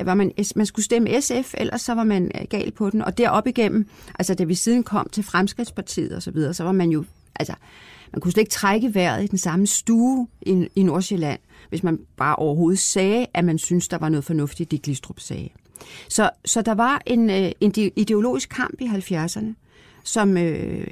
var 0.00 0.14
man, 0.14 0.32
man 0.56 0.66
skulle 0.66 0.84
stemme 0.84 1.20
SF, 1.20 1.54
ellers 1.58 1.80
så 1.80 1.94
var 1.94 2.04
man 2.04 2.30
øh, 2.40 2.46
gal 2.50 2.70
på 2.70 2.90
den. 2.90 3.02
Og 3.02 3.18
derop 3.18 3.46
igennem, 3.46 3.88
altså 4.18 4.34
da 4.34 4.44
vi 4.44 4.54
siden 4.54 4.82
kom 4.82 5.08
til 5.12 5.22
Fremskridtspartiet 5.22 6.12
og 6.12 6.22
så 6.22 6.30
videre, 6.30 6.54
så 6.54 6.64
var 6.64 6.72
man 6.72 6.90
jo, 6.90 7.04
altså, 7.36 7.54
man 8.12 8.20
kunne 8.20 8.32
slet 8.32 8.42
ikke 8.42 8.50
trække 8.50 8.94
vejret 8.94 9.24
i 9.24 9.26
den 9.26 9.38
samme 9.38 9.66
stue 9.66 10.26
i, 10.42 10.68
i 10.76 10.82
Nordsjælland, 10.82 11.40
hvis 11.68 11.82
man 11.82 12.00
bare 12.16 12.36
overhovedet 12.36 12.78
sagde, 12.78 13.26
at 13.34 13.44
man 13.44 13.58
synes, 13.58 13.88
der 13.88 13.98
var 13.98 14.08
noget 14.08 14.24
fornuftigt, 14.24 14.70
det 14.70 14.82
Glistrup 14.82 15.20
sagde. 15.20 15.48
Så, 16.08 16.30
så 16.44 16.62
der 16.62 16.74
var 16.74 17.02
en, 17.06 17.30
øh, 17.30 17.52
en 17.60 17.72
ideologisk 17.96 18.48
kamp 18.48 18.80
i 18.80 18.86
70'erne, 18.86 19.54
som, 20.04 20.36
øh, 20.36 20.86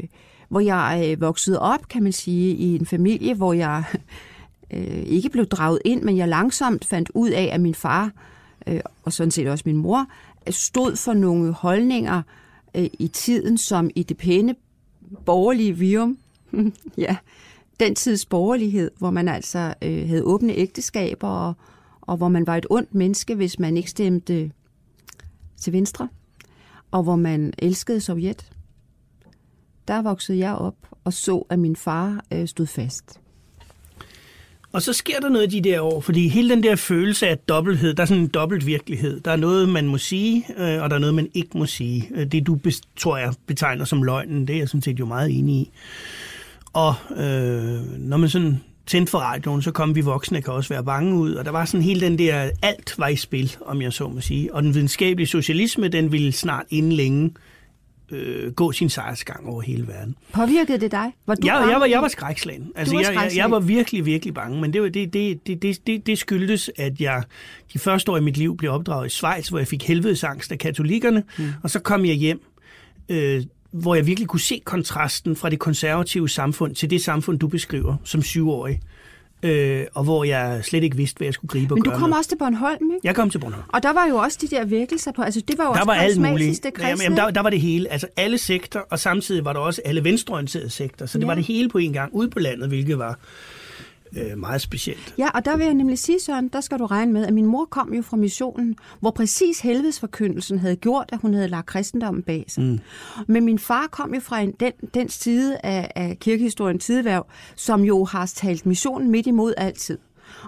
hvor 0.48 0.60
jeg 0.60 1.04
øh, 1.06 1.20
voksede 1.20 1.58
op, 1.58 1.88
kan 1.88 2.02
man 2.02 2.12
sige, 2.12 2.54
i 2.54 2.74
en 2.74 2.86
familie, 2.86 3.34
hvor 3.34 3.52
jeg 3.52 3.84
øh, 4.74 5.02
ikke 5.02 5.28
blev 5.28 5.46
draget 5.46 5.78
ind, 5.84 6.02
men 6.02 6.16
jeg 6.16 6.28
langsomt 6.28 6.84
fandt 6.84 7.10
ud 7.14 7.30
af, 7.30 7.50
at 7.52 7.60
min 7.60 7.74
far, 7.74 8.10
øh, 8.66 8.80
og 9.02 9.12
sådan 9.12 9.30
set 9.30 9.48
også 9.48 9.62
min 9.66 9.76
mor, 9.76 10.06
stod 10.50 10.96
for 10.96 11.12
nogle 11.12 11.52
holdninger 11.52 12.22
øh, 12.74 12.88
i 12.98 13.08
tiden, 13.08 13.58
som 13.58 13.90
i 13.94 14.02
det 14.02 14.16
pæne 14.16 14.54
borgerlige 15.24 15.78
virum 15.78 16.18
ja, 16.98 17.16
den 17.80 17.94
tids 17.94 18.26
borgerlighed, 18.26 18.90
hvor 18.98 19.10
man 19.10 19.28
altså 19.28 19.74
øh, 19.82 20.08
havde 20.08 20.24
åbne 20.24 20.52
ægteskaber, 20.52 21.28
og, 21.28 21.54
og 22.00 22.16
hvor 22.16 22.28
man 22.28 22.46
var 22.46 22.56
et 22.56 22.66
ondt 22.70 22.94
menneske, 22.94 23.34
hvis 23.34 23.58
man 23.58 23.76
ikke 23.76 23.90
stemte 23.90 24.34
øh, 24.34 24.50
til 25.56 25.72
venstre, 25.72 26.08
og 26.90 27.02
hvor 27.02 27.16
man 27.16 27.52
elskede 27.58 28.00
Sovjet. 28.00 28.50
Der 29.88 30.02
voksede 30.02 30.38
jeg 30.38 30.54
op 30.54 30.76
og 31.04 31.12
så, 31.12 31.46
at 31.50 31.58
min 31.58 31.76
far 31.76 32.24
øh, 32.32 32.48
stod 32.48 32.66
fast. 32.66 33.20
Og 34.72 34.82
så 34.82 34.92
sker 34.92 35.20
der 35.20 35.28
noget 35.28 35.50
de 35.50 35.60
der 35.60 35.80
år, 35.80 36.00
fordi 36.00 36.28
hele 36.28 36.50
den 36.50 36.62
der 36.62 36.76
følelse 36.76 37.28
af 37.28 37.38
dobbelthed, 37.38 37.94
der 37.94 38.02
er 38.02 38.06
sådan 38.06 38.22
en 38.22 38.28
dobbelt 38.28 38.66
virkelighed. 38.66 39.20
Der 39.20 39.30
er 39.30 39.36
noget, 39.36 39.68
man 39.68 39.86
må 39.86 39.98
sige, 39.98 40.46
øh, 40.58 40.82
og 40.82 40.90
der 40.90 40.96
er 40.96 41.00
noget, 41.00 41.14
man 41.14 41.28
ikke 41.34 41.58
må 41.58 41.66
sige. 41.66 42.10
Øh, 42.14 42.26
det 42.26 42.46
du, 42.46 42.58
tror 42.96 43.16
jeg, 43.16 43.34
betegner 43.46 43.84
som 43.84 44.02
løgnen, 44.02 44.46
det 44.46 44.54
er 44.54 44.58
jeg 44.58 44.68
sådan 44.68 44.82
set 44.82 45.00
jo 45.00 45.06
meget 45.06 45.38
enig 45.38 45.54
i. 45.54 45.70
Og 46.72 46.94
øh, 47.10 47.98
når 47.98 48.16
man 48.16 48.28
sådan 48.28 48.60
tændte 48.86 49.10
for 49.10 49.18
radioen, 49.18 49.62
så 49.62 49.70
kom 49.70 49.94
vi 49.94 50.00
voksne, 50.00 50.42
kan 50.42 50.52
også 50.52 50.68
være 50.68 50.84
bange 50.84 51.14
ud, 51.14 51.34
og 51.34 51.44
der 51.44 51.50
var 51.50 51.64
sådan 51.64 51.82
hele 51.82 52.00
den 52.00 52.18
der, 52.18 52.50
alt 52.62 52.94
var 52.98 53.08
i 53.08 53.16
spil, 53.16 53.56
om 53.66 53.82
jeg 53.82 53.92
så 53.92 54.08
må 54.08 54.20
sige. 54.20 54.54
Og 54.54 54.62
den 54.62 54.74
videnskabelige 54.74 55.26
socialisme, 55.26 55.88
den 55.88 56.12
ville 56.12 56.32
snart 56.32 56.66
inden 56.70 56.92
længe 56.92 57.34
øh, 58.10 58.52
gå 58.52 58.72
sin 58.72 58.88
sejrsgang 58.88 59.46
over 59.46 59.62
hele 59.62 59.88
verden. 59.88 60.16
Påvirkede 60.32 60.80
det 60.80 60.90
dig? 60.90 61.12
Var 61.26 61.34
du 61.34 61.46
jeg, 61.46 61.66
jeg, 61.70 61.80
var, 61.80 61.86
jeg 61.86 62.02
var 62.02 62.08
skrækslagen. 62.08 62.72
Altså, 62.76 62.94
var 62.94 63.00
jeg, 63.00 63.14
jeg, 63.14 63.36
jeg 63.36 63.50
var 63.50 63.60
virkelig, 63.60 64.06
virkelig 64.06 64.34
bange, 64.34 64.60
men 64.60 64.72
det, 64.72 64.94
det, 64.94 65.12
det, 65.12 65.46
det, 65.46 65.62
det, 65.62 65.86
det, 65.86 66.06
det 66.06 66.18
skyldtes, 66.18 66.70
at 66.76 67.00
jeg 67.00 67.22
de 67.72 67.78
første 67.78 68.12
år 68.12 68.16
i 68.16 68.20
mit 68.20 68.36
liv 68.36 68.56
blev 68.56 68.72
opdraget 68.72 69.06
i 69.06 69.10
Schweiz, 69.10 69.48
hvor 69.48 69.58
jeg 69.58 69.68
fik 69.68 69.88
helvedesangst 69.88 70.52
af 70.52 70.58
katolikkerne, 70.58 71.22
mm. 71.38 71.44
og 71.62 71.70
så 71.70 71.80
kom 71.80 72.04
jeg 72.04 72.14
hjem 72.14 72.40
øh, 73.08 73.42
hvor 73.72 73.94
jeg 73.94 74.06
virkelig 74.06 74.28
kunne 74.28 74.40
se 74.40 74.62
kontrasten 74.64 75.36
fra 75.36 75.50
det 75.50 75.58
konservative 75.58 76.28
samfund 76.28 76.74
til 76.74 76.90
det 76.90 77.04
samfund, 77.04 77.38
du 77.38 77.48
beskriver 77.48 77.96
som 78.04 78.22
syvårig. 78.22 78.80
Øh, 79.44 79.86
og 79.94 80.04
hvor 80.04 80.24
jeg 80.24 80.60
slet 80.64 80.82
ikke 80.84 80.96
vidste, 80.96 81.18
hvad 81.18 81.26
jeg 81.26 81.34
skulle 81.34 81.48
gribe 81.48 81.74
og 81.74 81.78
Men 81.78 81.84
du 81.84 81.90
kom 81.90 82.08
med. 82.08 82.18
også 82.18 82.30
til 82.30 82.36
Bornholm, 82.36 82.90
ikke? 82.94 83.00
Jeg 83.04 83.14
kom 83.14 83.30
til 83.30 83.38
Bornholm. 83.38 83.64
Og 83.68 83.82
der 83.82 83.92
var 83.92 84.06
jo 84.06 84.16
også 84.16 84.38
de 84.40 84.48
der 84.48 84.64
vækkelser 84.64 85.12
på, 85.12 85.22
altså 85.22 85.40
det 85.48 85.58
var 85.58 85.64
jo 85.64 85.72
der 85.72 85.80
også 85.80 85.86
var 85.86 85.94
alt 85.94 86.20
muligt. 86.20 86.66
Jamen, 86.78 87.02
jamen, 87.02 87.18
der, 87.18 87.30
der 87.30 87.40
var 87.40 87.50
det 87.50 87.60
hele, 87.60 87.88
altså 87.92 88.06
alle 88.16 88.38
sektor, 88.38 88.80
og 88.90 88.98
samtidig 88.98 89.44
var 89.44 89.52
der 89.52 89.60
også 89.60 89.82
alle 89.84 90.04
venstreorienterede 90.04 90.70
sektor, 90.70 91.06
så 91.06 91.18
det 91.18 91.24
ja. 91.24 91.26
var 91.26 91.34
det 91.34 91.44
hele 91.44 91.68
på 91.68 91.78
en 91.78 91.92
gang, 91.92 92.14
ude 92.14 92.30
på 92.30 92.38
landet, 92.38 92.68
hvilket 92.68 92.98
var 92.98 93.18
øh, 94.16 94.38
meget 94.38 94.60
specielt. 94.60 95.14
Ja, 95.18 95.28
og 95.34 95.44
der 95.44 95.56
vil 95.56 95.64
jeg 95.64 95.74
nemlig 95.74 95.98
sige, 95.98 96.20
Søren, 96.20 96.48
der 96.48 96.60
skal 96.60 96.78
du 96.78 96.86
regne 96.86 97.12
med, 97.12 97.26
at 97.26 97.34
min 97.34 97.46
mor 97.46 97.64
kom 97.64 97.94
jo 97.94 98.02
fra 98.02 98.16
missionen, 98.16 98.76
hvor 99.00 99.10
præcis 99.10 99.60
helvedesforkyndelsen 99.60 100.58
havde 100.58 100.76
gjort, 100.76 101.08
at 101.12 101.18
hun 101.22 101.34
havde 101.34 101.48
lagt 101.48 101.66
kristendommen 101.66 102.22
bag 102.22 102.44
sig. 102.48 102.64
Mm. 102.64 102.78
Men 103.26 103.44
min 103.44 103.58
far 103.58 103.86
kom 103.90 104.14
jo 104.14 104.20
fra 104.20 104.40
en, 104.40 104.52
den, 104.60 104.72
den 104.94 105.08
side 105.08 105.58
af, 105.62 105.92
af 105.96 106.18
kirkehistorien 106.20 106.78
tideværv, 106.78 107.26
som 107.56 107.82
jo 107.82 108.04
har 108.04 108.26
talt 108.26 108.66
missionen 108.66 109.10
midt 109.10 109.26
imod 109.26 109.54
altid. 109.56 109.98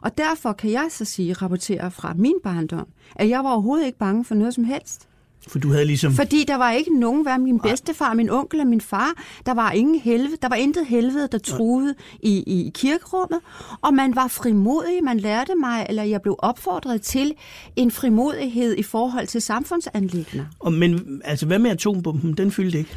Og 0.03 0.19
derfor 0.19 0.53
kan 0.53 0.71
jeg 0.71 0.87
så 0.91 1.05
sige, 1.05 1.33
rapportere 1.33 1.91
fra 1.91 2.15
min 2.17 2.35
barndom, 2.43 2.87
at 3.17 3.29
jeg 3.29 3.45
var 3.45 3.51
overhovedet 3.51 3.87
ikke 3.87 3.99
bange 3.99 4.25
for 4.25 4.35
noget 4.35 4.55
som 4.55 4.65
helst. 4.65 5.09
For 5.49 5.59
du 5.59 5.73
havde 5.73 5.85
ligesom... 5.85 6.13
Fordi 6.13 6.45
der 6.49 6.57
var 6.57 6.73
ikke 6.73 6.99
nogen, 7.01 7.23
hvad 7.23 7.39
min 7.39 7.61
bedstefar, 7.61 8.15
min 8.15 8.31
onkel 8.31 8.61
og 8.61 8.67
min 8.67 8.81
far, 8.81 9.13
der 9.47 9.55
var 9.55 9.71
ingen 9.71 10.01
helvede, 10.01 10.37
der 10.43 10.49
var 10.49 10.57
intet 10.57 10.87
helvede, 10.87 11.29
der 11.33 11.39
truede 11.39 11.95
i, 12.23 12.43
i 12.47 12.71
kirkerummet, 12.75 13.41
og 13.81 13.95
man 13.95 14.17
var 14.17 14.29
frimodig, 14.29 15.05
man 15.05 15.21
lærte 15.21 15.53
mig, 15.61 15.87
eller 15.89 16.03
jeg 16.03 16.23
blev 16.23 16.37
opfordret 16.39 17.03
til 17.03 17.33
en 17.77 17.91
frimodighed 17.91 18.75
i 18.79 18.83
forhold 18.83 19.27
til 19.27 19.41
samfundsanlæggende. 19.41 20.47
Og 20.61 20.73
men 20.73 21.21
altså, 21.25 21.47
hvad 21.47 21.59
med 21.59 21.71
atombomben? 21.71 22.33
Den 22.33 22.51
fyldte 22.51 22.79
ikke? 22.79 22.97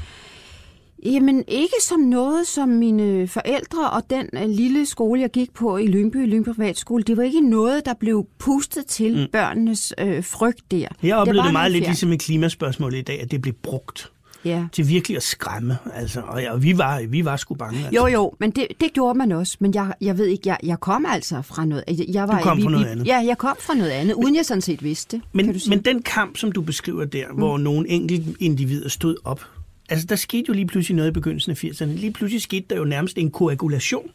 Jamen 1.06 1.44
ikke 1.48 1.76
som 1.82 2.00
noget, 2.00 2.48
som 2.48 2.70
mine 2.70 3.28
forældre 3.28 3.90
og 3.90 4.10
den 4.10 4.30
uh, 4.34 4.50
lille 4.50 4.86
skole, 4.86 5.22
jeg 5.22 5.32
gik 5.32 5.54
på 5.54 5.78
i 5.78 5.88
Lyngby, 5.88 6.30
Lyngby 6.30 6.50
Privatskole, 6.50 7.04
det 7.04 7.18
var 7.18 7.24
ikke 7.24 7.50
noget, 7.50 7.86
der 7.86 7.94
blev 7.94 8.28
pustet 8.40 8.86
til 8.86 9.18
mm. 9.18 9.28
børnenes 9.32 9.94
øh, 9.98 10.24
frygt 10.24 10.72
der. 10.72 10.88
Jeg 11.04 11.16
oplevede 11.16 11.38
det, 11.38 11.46
det 11.46 11.54
meget 11.54 11.72
lidt 11.72 11.84
ligesom 11.84 12.14
et 12.14 12.20
klimaspørgsmål 12.20 12.94
i 12.94 13.02
dag, 13.02 13.22
at 13.22 13.32
det 13.32 13.42
blev 13.42 13.54
brugt 13.54 14.12
ja. 14.46 14.66
til 14.72 14.88
virkelig 14.88 15.18
at 15.18 15.24
skræmme. 15.24 15.78
Altså, 15.94 16.22
og 16.28 16.42
ja, 16.42 16.56
vi, 16.56 16.78
var, 16.78 17.02
vi 17.08 17.26
var 17.26 17.38
sgu 17.38 17.56
bange. 17.56 17.80
Altså. 17.80 17.96
Jo, 17.96 18.08
jo, 18.08 18.34
men 18.40 18.52
det, 18.52 18.68
det 18.82 18.94
gjorde 18.94 19.18
man 19.18 19.32
også. 19.32 19.58
Men 19.60 19.74
jeg, 19.74 19.94
jeg 20.02 20.18
ved 20.18 20.26
ikke, 20.26 20.44
jeg, 20.46 20.58
jeg 20.64 20.80
kom 20.80 21.06
altså 21.10 21.42
fra 21.42 21.66
noget... 21.66 21.84
Jeg 22.14 22.28
var, 22.28 22.38
du 22.38 22.44
kom 22.44 22.58
vi, 22.58 22.64
fra 22.64 22.70
noget 22.70 22.86
andet? 22.86 23.08
Ja, 23.08 23.18
jeg 23.18 23.38
kom 23.38 23.56
fra 23.60 23.74
noget 23.74 23.92
andet, 23.92 24.14
uden 24.14 24.36
jeg 24.36 24.46
sådan 24.46 24.62
set 24.62 24.84
vidste. 24.84 25.22
Men, 25.34 25.60
men 25.70 25.82
den 25.82 26.02
kamp, 26.02 26.38
som 26.38 26.52
du 26.52 26.62
beskriver 26.62 27.06
der, 27.06 27.26
mm. 27.30 27.38
hvor 27.38 27.58
nogle 27.58 27.90
enkelte 27.90 28.36
individer 28.40 28.90
stod 28.90 29.16
op 29.24 29.46
altså 29.90 30.06
der 30.06 30.16
skete 30.16 30.44
jo 30.48 30.54
lige 30.54 30.68
pludselig 30.68 30.96
noget 30.96 31.10
i 31.10 31.14
begyndelsen 31.14 31.52
af 31.52 31.64
80'erne. 31.64 31.86
Lige 31.86 32.14
pludselig 32.14 32.42
skete 32.42 32.66
der 32.70 32.78
jo 32.78 32.84
nærmest 32.84 33.18
en 33.18 33.32
koagulation. 33.32 34.12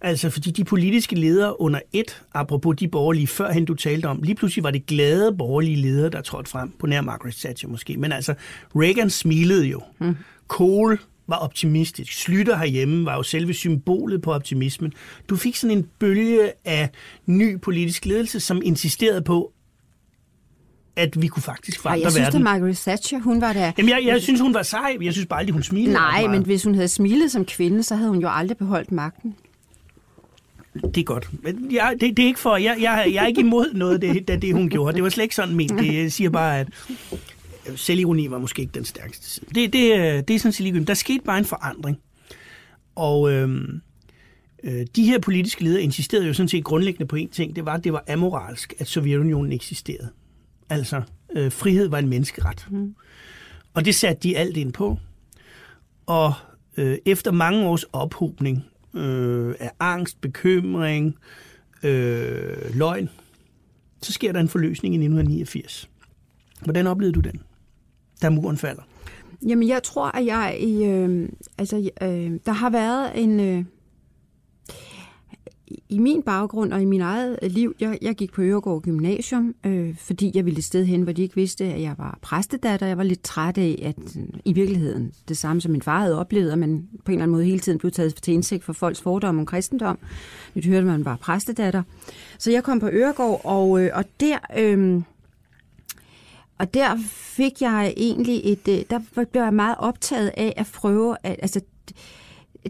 Altså 0.00 0.30
fordi 0.30 0.50
de 0.50 0.64
politiske 0.64 1.16
ledere 1.16 1.60
under 1.60 1.80
et, 1.92 2.22
apropos 2.34 2.76
de 2.76 2.88
borgerlige 2.88 3.26
førhen 3.26 3.64
du 3.64 3.74
talte 3.74 4.06
om, 4.06 4.22
lige 4.22 4.34
pludselig 4.34 4.64
var 4.64 4.70
det 4.70 4.86
glade 4.86 5.36
borgerlige 5.38 5.76
ledere, 5.76 6.10
der 6.10 6.20
trådte 6.20 6.50
frem, 6.50 6.72
på 6.78 6.86
nær 6.86 7.00
Margaret 7.00 7.34
Thatcher 7.34 7.68
måske. 7.68 7.96
Men 7.96 8.12
altså, 8.12 8.34
Reagan 8.76 9.10
smilede 9.10 9.66
jo. 9.66 9.82
Mm. 9.98 10.16
Kohl 10.48 10.98
var 11.26 11.36
optimistisk. 11.36 12.12
Slytter 12.12 12.56
herhjemme 12.56 13.04
var 13.04 13.16
jo 13.16 13.22
selve 13.22 13.54
symbolet 13.54 14.22
på 14.22 14.32
optimismen. 14.32 14.92
Du 15.28 15.36
fik 15.36 15.56
sådan 15.56 15.78
en 15.78 15.88
bølge 15.98 16.52
af 16.64 16.90
ny 17.26 17.60
politisk 17.60 18.06
ledelse, 18.06 18.40
som 18.40 18.62
insisterede 18.64 19.22
på, 19.22 19.52
at 21.00 21.22
vi 21.22 21.26
kunne 21.26 21.42
faktisk 21.42 21.80
forandre 21.80 21.98
verden. 21.98 22.04
Jeg 22.04 22.12
synes, 22.12 22.26
verden. 22.26 22.40
at 22.40 22.44
Margaret 22.44 22.76
Thatcher, 22.76 23.18
hun 23.18 23.40
var 23.40 23.52
der... 23.52 23.72
Jamen, 23.78 23.88
jeg, 23.88 24.02
jeg 24.04 24.22
synes, 24.22 24.40
hun 24.40 24.54
var 24.54 24.62
sej. 24.62 24.96
Jeg 25.02 25.12
synes 25.12 25.26
bare 25.26 25.38
aldrig, 25.38 25.52
hun 25.52 25.62
smilede. 25.62 25.92
Nej, 25.92 26.26
men 26.26 26.44
hvis 26.44 26.64
hun 26.64 26.74
havde 26.74 26.88
smilet 26.88 27.32
som 27.32 27.44
kvinde, 27.44 27.82
så 27.82 27.94
havde 27.94 28.10
hun 28.10 28.20
jo 28.20 28.28
aldrig 28.30 28.56
beholdt 28.56 28.92
magten. 28.92 29.34
Det 30.74 30.96
er 30.96 31.04
godt. 31.04 31.30
Men 31.42 31.72
jeg, 31.72 31.96
det, 32.00 32.16
det 32.16 32.22
er 32.22 32.26
ikke 32.26 32.40
for... 32.40 32.56
Jeg, 32.56 32.76
jeg, 32.80 33.10
jeg 33.12 33.22
er 33.22 33.26
ikke 33.26 33.40
imod 33.40 33.72
noget, 33.74 34.02
det, 34.02 34.28
det, 34.28 34.42
det 34.42 34.54
hun 34.54 34.68
gjorde. 34.68 34.94
Det 34.94 35.02
var 35.02 35.08
slet 35.08 35.22
ikke 35.22 35.34
sådan 35.34 35.54
ment. 35.54 35.78
Det, 35.78 36.12
siger 36.12 36.30
bare, 36.30 36.60
at 36.60 36.68
selvironi 37.76 38.30
var 38.30 38.38
måske 38.38 38.62
ikke 38.62 38.74
den 38.74 38.84
stærkeste 38.84 39.30
side. 39.30 39.46
Det, 39.54 39.72
det, 39.72 40.28
det 40.28 40.34
er 40.34 40.38
sådan 40.38 40.52
set 40.52 40.60
ligegyldigt. 40.60 40.88
Der 40.88 40.94
skete 40.94 41.24
bare 41.24 41.38
en 41.38 41.44
forandring. 41.44 41.98
Og 42.94 43.32
øhm, 43.32 43.80
øh, 44.64 44.86
de 44.96 45.04
her 45.04 45.18
politiske 45.18 45.64
ledere 45.64 45.82
insisterede 45.82 46.26
jo 46.26 46.34
sådan 46.34 46.48
set 46.48 46.64
grundlæggende 46.64 47.06
på 47.06 47.16
en 47.16 47.28
ting. 47.28 47.56
Det 47.56 47.66
var, 47.66 47.74
at 47.74 47.84
det 47.84 47.92
var 47.92 48.04
amoralsk, 48.08 48.74
at 48.78 48.88
Sovjetunionen 48.88 49.52
eksisterede. 49.52 50.08
Altså, 50.70 51.02
øh, 51.36 51.52
frihed 51.52 51.88
var 51.88 51.98
en 51.98 52.08
menneskeret. 52.08 52.66
Mm. 52.70 52.94
Og 53.74 53.84
det 53.84 53.94
satte 53.94 54.22
de 54.22 54.36
alt 54.36 54.56
ind 54.56 54.72
på. 54.72 54.98
Og 56.06 56.32
øh, 56.76 56.98
efter 57.06 57.30
mange 57.30 57.66
års 57.66 57.84
ophobning 57.84 58.64
øh, 58.94 59.54
af 59.60 59.70
angst, 59.80 60.20
bekymring, 60.20 61.16
øh, 61.82 62.74
løgn, 62.74 63.08
så 64.02 64.12
sker 64.12 64.32
der 64.32 64.40
en 64.40 64.48
forløsning 64.48 64.94
i 64.94 64.96
1989. 64.96 65.90
Hvordan 66.64 66.86
oplevede 66.86 67.14
du 67.14 67.20
den, 67.20 67.40
da 68.22 68.30
muren 68.30 68.56
falder? 68.56 68.82
Jamen, 69.46 69.68
jeg 69.68 69.82
tror, 69.82 70.16
at 70.16 70.26
jeg 70.26 70.56
i... 70.60 70.84
Øh, 70.84 71.28
altså, 71.58 71.90
øh, 72.02 72.40
der 72.46 72.52
har 72.52 72.70
været 72.70 73.22
en... 73.22 73.40
Øh, 73.40 73.64
i 75.90 75.98
min 75.98 76.22
baggrund 76.22 76.72
og 76.72 76.82
i 76.82 76.84
min 76.84 77.00
eget 77.00 77.38
øh, 77.42 77.50
liv, 77.50 77.74
jeg, 77.80 77.98
jeg 78.02 78.14
gik 78.14 78.32
på 78.32 78.42
Øregård 78.42 78.82
Gymnasium, 78.82 79.54
øh, 79.66 79.96
fordi 79.96 80.32
jeg 80.34 80.44
ville 80.44 80.58
et 80.58 80.64
sted 80.64 80.84
hen, 80.84 81.02
hvor 81.02 81.12
de 81.12 81.22
ikke 81.22 81.34
vidste, 81.34 81.64
at 81.64 81.82
jeg 81.82 81.94
var 81.98 82.18
præstedatter. 82.22 82.86
Jeg 82.86 82.98
var 82.98 83.02
lidt 83.02 83.22
træt 83.22 83.58
af, 83.58 83.82
at 83.82 84.16
øh, 84.16 84.22
i 84.44 84.52
virkeligheden 84.52 85.12
det 85.28 85.36
samme 85.36 85.60
som 85.60 85.72
min 85.72 85.82
far 85.82 86.00
havde 86.00 86.18
oplevet, 86.18 86.50
at 86.50 86.58
man 86.58 86.88
på 87.04 87.12
en 87.12 87.12
eller 87.12 87.22
anden 87.22 87.32
måde 87.32 87.44
hele 87.44 87.58
tiden 87.58 87.78
blev 87.78 87.92
taget 87.92 88.14
til 88.14 88.34
indsigt 88.34 88.64
for 88.64 88.72
folks 88.72 89.00
fordomme 89.00 89.40
om 89.40 89.46
kristendom. 89.46 89.98
Vi 90.54 90.66
hørte, 90.66 90.78
at 90.78 90.84
man 90.84 91.04
var 91.04 91.16
præstedatter. 91.16 91.82
Så 92.38 92.50
jeg 92.50 92.64
kom 92.64 92.80
på 92.80 92.88
Øregård, 92.92 93.40
og, 93.44 93.84
øh, 93.84 93.90
og 93.94 94.04
der... 94.20 94.38
Øh, 94.58 95.02
og 96.58 96.74
der 96.74 96.98
fik 97.10 97.62
jeg 97.62 97.94
egentlig 97.96 98.40
et... 98.44 98.68
Øh, 98.68 98.82
der 98.90 99.24
blev 99.32 99.42
jeg 99.42 99.54
meget 99.54 99.76
optaget 99.78 100.30
af 100.36 100.54
at 100.56 100.70
prøve... 100.74 101.16
At, 101.22 101.36
altså, 101.42 101.60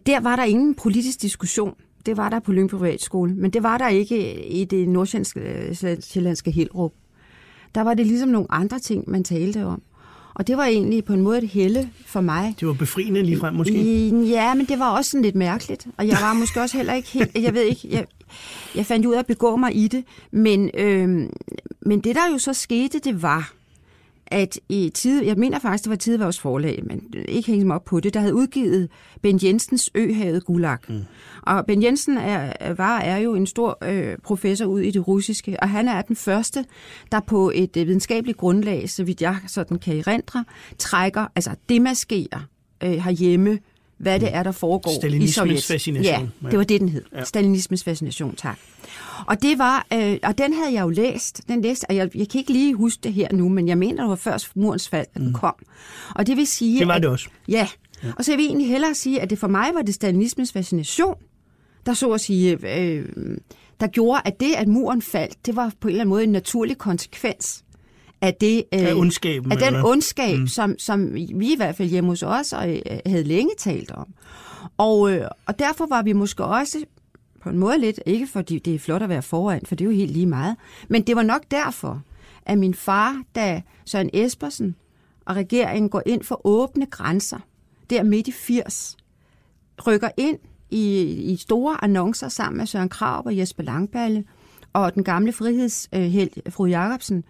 der 0.06 0.20
var 0.20 0.36
der 0.36 0.44
ingen 0.44 0.74
politisk 0.74 1.22
diskussion 1.22 1.74
det 2.06 2.16
var 2.16 2.28
der 2.28 2.40
på 2.40 2.52
Lyngby 2.52 2.70
Privatskole, 2.70 3.34
men 3.34 3.50
det 3.50 3.62
var 3.62 3.78
der 3.78 3.88
ikke 3.88 4.46
i 4.46 4.64
det 4.64 4.88
nordsjællandske 4.88 6.50
Helrup. 6.50 6.92
Der 7.74 7.80
var 7.80 7.94
det 7.94 8.06
ligesom 8.06 8.28
nogle 8.28 8.46
andre 8.50 8.78
ting, 8.78 9.10
man 9.10 9.24
talte 9.24 9.64
om. 9.64 9.82
Og 10.34 10.46
det 10.46 10.56
var 10.56 10.64
egentlig 10.64 11.04
på 11.04 11.12
en 11.12 11.20
måde 11.20 11.38
et 11.38 11.48
helle 11.48 11.90
for 12.06 12.20
mig. 12.20 12.54
Det 12.60 12.68
var 12.68 12.74
befriende 12.74 13.22
lige 13.22 13.38
frem 13.38 13.54
måske? 13.54 14.08
Ja, 14.08 14.54
men 14.54 14.66
det 14.66 14.78
var 14.78 14.90
også 14.90 15.10
sådan 15.10 15.22
lidt 15.22 15.34
mærkeligt. 15.34 15.86
Og 15.96 16.08
jeg 16.08 16.18
var 16.20 16.32
måske 16.32 16.60
også 16.60 16.76
heller 16.76 16.94
ikke 16.94 17.08
helt... 17.08 17.30
Jeg 17.34 17.54
ved 17.54 17.62
ikke, 17.62 17.88
jeg, 17.90 18.06
jeg 18.74 18.86
fandt 18.86 19.06
ud 19.06 19.14
af 19.14 19.18
at 19.18 19.26
begå 19.26 19.56
mig 19.56 19.76
i 19.76 19.88
det. 19.88 20.04
Men, 20.30 20.70
øh, 20.74 21.08
men 21.80 22.00
det, 22.00 22.14
der 22.14 22.32
jo 22.32 22.38
så 22.38 22.52
skete, 22.52 22.98
det 22.98 23.22
var, 23.22 23.52
at 24.30 24.60
i 24.68 24.90
tid, 24.94 25.24
jeg 25.24 25.36
mener 25.36 25.58
faktisk, 25.58 25.84
det 25.84 25.90
var 25.90 25.96
Tideværvs 25.96 26.40
forlag, 26.40 26.82
men 26.86 27.02
ikke 27.28 27.50
hænge 27.50 27.66
mig 27.66 27.76
op 27.76 27.84
på 27.84 28.00
det, 28.00 28.14
der 28.14 28.20
havde 28.20 28.34
udgivet 28.34 28.88
Ben 29.22 29.40
Jensens 29.42 29.90
Øhavet 29.94 30.44
Gulag. 30.44 30.78
Mm. 30.88 31.04
Og 31.42 31.66
Ben 31.66 31.82
Jensen 31.82 32.18
er, 32.18 32.74
var, 32.74 32.98
er 32.98 33.16
jo 33.16 33.34
en 33.34 33.46
stor 33.46 33.78
øh, 33.84 34.18
professor 34.18 34.66
ud 34.66 34.80
i 34.80 34.90
det 34.90 35.08
russiske, 35.08 35.56
og 35.62 35.68
han 35.68 35.88
er 35.88 36.02
den 36.02 36.16
første, 36.16 36.64
der 37.12 37.20
på 37.20 37.52
et 37.54 37.76
øh, 37.76 37.86
videnskabeligt 37.86 38.38
grundlag, 38.38 38.90
så 38.90 39.04
vidt 39.04 39.22
jeg 39.22 39.36
sådan 39.46 39.78
kan 39.78 39.98
erindre, 39.98 40.44
trækker, 40.78 41.26
altså 41.36 41.50
demaskerer 41.68 42.46
øh, 42.84 42.92
herhjemme, 42.92 43.58
hvad 44.00 44.20
det 44.20 44.34
er, 44.34 44.42
der 44.42 44.52
foregår 44.52 45.04
i 45.04 45.28
Sovjet. 45.28 45.64
fascination. 45.64 46.32
Ja, 46.42 46.48
det 46.50 46.58
var 46.58 46.64
det, 46.64 46.80
den 46.80 46.88
hed. 46.88 47.04
Ja. 47.14 47.24
Stalinismens 47.24 47.84
fascination, 47.84 48.36
tak. 48.36 48.58
Og 49.26 49.42
det 49.42 49.58
var, 49.58 49.86
øh, 49.92 50.18
og 50.22 50.38
den 50.38 50.52
havde 50.52 50.72
jeg 50.72 50.82
jo 50.82 50.88
læst. 50.88 51.40
Den 51.48 51.62
læste, 51.62 51.84
og 51.88 51.96
jeg, 51.96 52.16
jeg 52.16 52.28
kan 52.28 52.38
ikke 52.38 52.52
lige 52.52 52.74
huske 52.74 53.00
det 53.02 53.12
her 53.12 53.28
nu, 53.32 53.48
men 53.48 53.68
jeg 53.68 53.78
mener, 53.78 54.02
det 54.02 54.10
var 54.10 54.16
før 54.16 54.44
murens 54.54 54.88
fald, 54.88 55.06
mm. 55.16 55.32
kom. 55.32 55.54
Og 56.14 56.26
det 56.26 56.36
vil 56.36 56.46
sige... 56.46 56.78
Det 56.78 56.88
var 56.88 56.94
at, 56.94 57.02
det 57.02 57.10
også. 57.10 57.28
Ja, 57.48 57.68
ja. 58.04 58.12
Og 58.16 58.24
så 58.24 58.36
vil 58.36 58.42
jeg 58.42 58.48
egentlig 58.48 58.68
hellere 58.68 58.94
sige, 58.94 59.20
at 59.20 59.30
det 59.30 59.38
for 59.38 59.48
mig 59.48 59.70
var 59.74 59.82
det 59.82 59.94
stalinismens 59.94 60.52
fascination, 60.52 61.14
der 61.86 61.90
der 61.90 61.94
så 61.94 62.12
at 62.12 62.20
sige, 62.20 62.76
øh, 62.78 63.08
der 63.80 63.86
gjorde, 63.86 64.20
at 64.24 64.40
det, 64.40 64.54
at 64.56 64.68
muren 64.68 65.02
faldt, 65.02 65.46
det 65.46 65.56
var 65.56 65.72
på 65.80 65.88
en 65.88 65.92
eller 65.92 66.00
anden 66.00 66.10
måde 66.10 66.24
en 66.24 66.32
naturlig 66.32 66.78
konsekvens 66.78 67.64
af 68.20 68.34
det 68.34 68.64
øh, 68.74 68.80
af, 68.80 68.94
ondskaben, 68.94 69.52
af 69.52 69.58
den 69.58 69.66
eller? 69.66 69.84
ondskab, 69.84 70.38
mm. 70.38 70.46
som, 70.46 70.78
som 70.78 71.14
vi 71.14 71.52
i 71.52 71.56
hvert 71.56 71.76
fald 71.76 71.88
hjemme 71.88 72.10
hos 72.10 72.22
os 72.22 72.52
og, 72.52 72.70
øh, 72.70 72.80
havde 73.06 73.24
længe 73.24 73.52
talt 73.58 73.90
om. 73.90 74.06
Og, 74.76 75.12
øh, 75.12 75.28
og 75.46 75.58
derfor 75.58 75.86
var 75.86 76.02
vi 76.02 76.12
måske 76.12 76.44
også 76.44 76.84
på 77.40 77.48
en 77.48 77.58
måde 77.58 77.78
lidt, 77.78 78.00
ikke 78.06 78.26
fordi 78.26 78.58
det 78.58 78.74
er 78.74 78.78
flot 78.78 79.02
at 79.02 79.08
være 79.08 79.22
foran, 79.22 79.66
for 79.66 79.74
det 79.74 79.84
er 79.84 79.90
jo 79.90 79.96
helt 79.96 80.12
lige 80.12 80.26
meget, 80.26 80.56
men 80.88 81.02
det 81.02 81.16
var 81.16 81.22
nok 81.22 81.42
derfor, 81.50 82.02
at 82.46 82.58
min 82.58 82.74
far, 82.74 83.22
da 83.34 83.62
Søren 83.84 84.10
Espersen 84.12 84.76
og 85.26 85.36
regeringen 85.36 85.90
går 85.90 86.02
ind 86.06 86.22
for 86.22 86.40
åbne 86.44 86.86
grænser, 86.86 87.38
der 87.90 88.02
midt 88.02 88.28
i 88.28 88.32
80, 88.32 88.96
rykker 89.86 90.08
ind 90.16 90.38
i, 90.70 91.02
i 91.32 91.36
store 91.36 91.84
annoncer 91.84 92.28
sammen 92.28 92.58
med 92.58 92.66
Søren 92.66 92.88
Krav 92.88 93.22
og 93.26 93.36
Jesper 93.36 93.62
Langballe 93.62 94.24
og 94.72 94.94
den 94.94 95.04
gamle 95.04 95.32
frihedshelt, 95.32 96.38
øh, 96.46 96.52
fru 96.52 96.66
Jacobsen, 96.66 97.18
øh, 97.18 97.24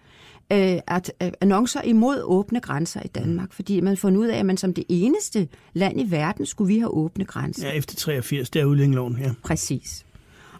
at 0.87 1.13
øh, 1.23 1.31
annoncer 1.41 1.81
imod 1.81 2.21
åbne 2.23 2.59
grænser 2.59 3.01
i 3.05 3.07
Danmark, 3.07 3.53
fordi 3.53 3.79
man 3.79 3.97
får 3.97 4.09
ud 4.09 4.27
af, 4.27 4.37
at 4.37 4.45
man 4.45 4.57
som 4.57 4.73
det 4.73 4.83
eneste 4.89 5.47
land 5.73 6.01
i 6.01 6.11
verden 6.11 6.45
skulle 6.45 6.73
vi 6.73 6.79
have 6.79 6.93
åbne 6.93 7.25
grænser. 7.25 7.67
Ja, 7.67 7.73
efter 7.73 7.95
83, 7.95 8.49
det 8.49 8.61
er 8.61 8.65
udlændingeloven 8.65 9.15
her. 9.15 9.25
Ja. 9.25 9.33
Præcis. 9.43 10.05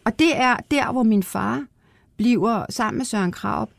Og 0.04 0.20
det 0.20 0.38
er 0.38 0.58
der, 0.72 0.92
hvor 0.92 1.04
min 1.04 1.24
far 1.24 1.66
bliver 2.18 2.66
sammen 2.70 2.98
med 2.98 3.06
Søren 3.06 3.32
Kraup 3.32 3.70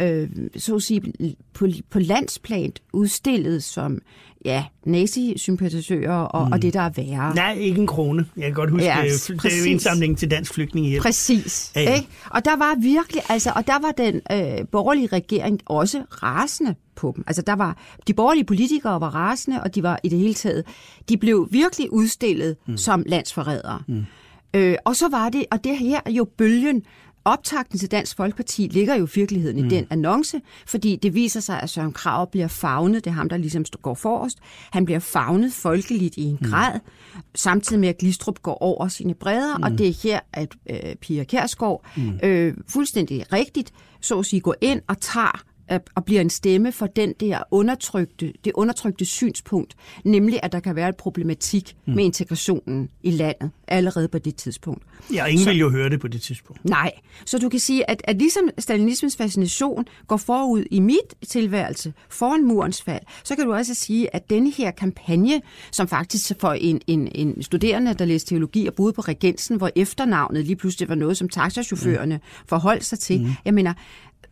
øh, 0.00 0.30
så 0.56 0.74
at 0.74 0.82
sige, 0.82 1.36
på, 1.54 1.66
på 1.90 1.98
landsplan 1.98 2.72
udstillet 2.92 3.64
som 3.64 4.00
ja, 4.44 4.64
nazi-sympatisører 4.86 6.20
og, 6.20 6.46
mm. 6.46 6.52
og 6.52 6.62
det, 6.62 6.74
der 6.74 6.80
er 6.80 6.90
værre. 6.96 7.34
Nej, 7.34 7.52
ikke 7.52 7.80
en 7.80 7.86
krone. 7.86 8.26
Jeg 8.36 8.44
kan 8.44 8.54
godt 8.54 8.70
huske, 8.70 8.86
ja, 8.86 9.02
det, 9.04 9.42
det 9.42 9.52
er 9.52 9.58
jo 9.58 9.64
indsamlingen 9.64 10.16
til 10.16 10.30
Dansk 10.30 10.54
Flygtningehjælp. 10.54 11.02
Præcis. 11.02 11.72
Ja, 11.76 11.82
ja. 11.82 11.94
Ikke? 11.94 12.08
Og 12.30 12.44
der 12.44 12.56
var 12.56 12.74
virkelig, 12.80 13.22
altså, 13.28 13.52
og 13.56 13.66
der 13.66 13.78
var 13.80 13.92
den 13.92 14.14
øh, 14.32 14.66
borgerlige 14.72 15.06
regering 15.06 15.60
også 15.66 16.02
rasende 16.22 16.74
på 16.96 17.12
dem. 17.16 17.24
Altså 17.26 17.42
der 17.42 17.52
var, 17.52 17.76
de 18.06 18.14
borgerlige 18.14 18.44
politikere 18.44 19.00
var 19.00 19.14
rasende, 19.14 19.62
og 19.62 19.74
de 19.74 19.82
var 19.82 20.00
i 20.04 20.08
det 20.08 20.18
hele 20.18 20.34
taget, 20.34 20.64
de 21.08 21.16
blev 21.16 21.48
virkelig 21.50 21.92
udstillet 21.92 22.56
mm. 22.66 22.76
som 22.76 23.02
landsforrædere. 23.06 23.82
Mm. 23.88 24.04
Øh, 24.54 24.76
og 24.84 24.96
så 24.96 25.08
var 25.08 25.28
det, 25.28 25.44
og 25.50 25.64
det 25.64 25.78
her 25.78 26.00
er 26.06 26.10
jo 26.10 26.24
bølgen, 26.38 26.82
Optakten 27.28 27.78
til 27.78 27.90
Dansk 27.90 28.16
Folkeparti 28.16 28.68
ligger 28.70 28.94
jo 28.94 29.06
i 29.06 29.08
virkeligheden 29.14 29.60
mm. 29.60 29.66
i 29.66 29.70
den 29.70 29.86
annonce, 29.90 30.40
fordi 30.66 30.96
det 30.96 31.14
viser 31.14 31.40
sig, 31.40 31.60
at 31.60 31.70
Søren 31.70 31.92
Krav 31.92 32.30
bliver 32.30 32.48
fagnet, 32.48 33.04
det 33.04 33.10
er 33.10 33.14
ham, 33.14 33.28
der 33.28 33.36
ligesom 33.36 33.64
går 33.82 33.94
forrest, 33.94 34.38
han 34.70 34.84
bliver 34.84 35.00
fagnet 35.00 35.52
folkeligt 35.52 36.16
i 36.16 36.22
en 36.22 36.38
mm. 36.40 36.50
grad, 36.50 36.80
samtidig 37.34 37.80
med, 37.80 37.88
at 37.88 37.98
Glistrup 37.98 38.42
går 38.42 38.62
over 38.62 38.88
sine 38.88 39.14
bredder, 39.14 39.56
mm. 39.56 39.62
og 39.62 39.70
det 39.70 39.88
er 39.88 39.92
her, 40.02 40.20
at 40.32 40.54
øh, 40.70 40.94
Pia 40.96 41.24
Kærsgaard 41.24 41.84
mm. 41.96 42.18
øh, 42.22 42.54
fuldstændig 42.68 43.32
rigtigt, 43.32 43.72
så 44.00 44.18
at 44.18 44.26
sige, 44.26 44.40
går 44.40 44.54
ind 44.60 44.80
og 44.88 45.00
tager 45.00 45.42
og 45.94 46.04
bliver 46.04 46.20
en 46.20 46.30
stemme 46.30 46.72
for 46.72 46.86
den 46.86 47.14
der 47.20 47.42
undertrykte, 47.50 48.32
det 48.44 48.52
undertrykte 48.54 49.04
synspunkt, 49.04 49.76
nemlig 50.04 50.40
at 50.42 50.52
der 50.52 50.60
kan 50.60 50.76
være 50.76 50.88
en 50.88 50.94
problematik 50.98 51.76
mm. 51.86 51.94
med 51.94 52.04
integrationen 52.04 52.90
i 53.02 53.10
landet 53.10 53.50
allerede 53.68 54.08
på 54.08 54.18
det 54.18 54.36
tidspunkt. 54.36 54.82
Ja, 55.12 55.26
ingen 55.26 55.44
så, 55.44 55.50
vil 55.50 55.58
jo 55.58 55.70
høre 55.70 55.90
det 55.90 56.00
på 56.00 56.08
det 56.08 56.22
tidspunkt. 56.22 56.64
Nej, 56.64 56.92
så 57.24 57.38
du 57.38 57.48
kan 57.48 57.60
sige, 57.60 57.90
at, 57.90 58.02
at 58.04 58.18
ligesom 58.18 58.48
stalinismens 58.58 59.16
fascination 59.16 59.84
går 60.06 60.16
forud 60.16 60.64
i 60.70 60.80
mit 60.80 61.14
tilværelse 61.28 61.92
foran 62.08 62.44
murens 62.44 62.82
fald, 62.82 63.02
så 63.24 63.36
kan 63.36 63.44
du 63.44 63.52
også 63.54 63.74
sige, 63.74 64.14
at 64.14 64.30
denne 64.30 64.50
her 64.50 64.70
kampagne, 64.70 65.40
som 65.72 65.88
faktisk 65.88 66.32
for 66.40 66.52
en, 66.52 66.80
en, 66.86 67.08
en 67.14 67.42
studerende, 67.42 67.94
der 67.94 68.04
læste 68.04 68.28
teologi 68.28 68.66
og 68.66 68.74
boede 68.74 68.92
på 68.92 69.00
Regensen, 69.00 69.56
hvor 69.56 69.70
efternavnet 69.76 70.44
lige 70.44 70.56
pludselig 70.56 70.88
var 70.88 70.94
noget, 70.94 71.16
som 71.16 71.28
taxachaufførerne 71.28 72.14
mm. 72.14 72.46
forholdt 72.48 72.84
sig 72.84 72.98
til. 72.98 73.20
Mm. 73.20 73.30
Jeg 73.44 73.54
mener, 73.54 73.74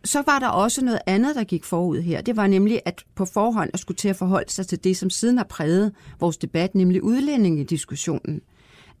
så 0.07 0.23
var 0.25 0.39
der 0.39 0.47
også 0.47 0.85
noget 0.85 0.99
andet, 1.05 1.35
der 1.35 1.43
gik 1.43 1.63
forud 1.63 2.01
her. 2.01 2.21
Det 2.21 2.35
var 2.35 2.47
nemlig, 2.47 2.81
at 2.85 3.03
på 3.15 3.25
forhånd 3.25 3.69
at 3.73 3.79
skulle 3.79 3.97
til 3.97 4.09
at 4.09 4.15
forholde 4.15 4.51
sig 4.51 4.67
til 4.67 4.83
det, 4.83 4.97
som 4.97 5.09
siden 5.09 5.37
har 5.37 5.45
præget 5.45 5.91
vores 6.19 6.37
debat, 6.37 6.75
nemlig 6.75 7.03
udlændingediskussionen. 7.03 8.41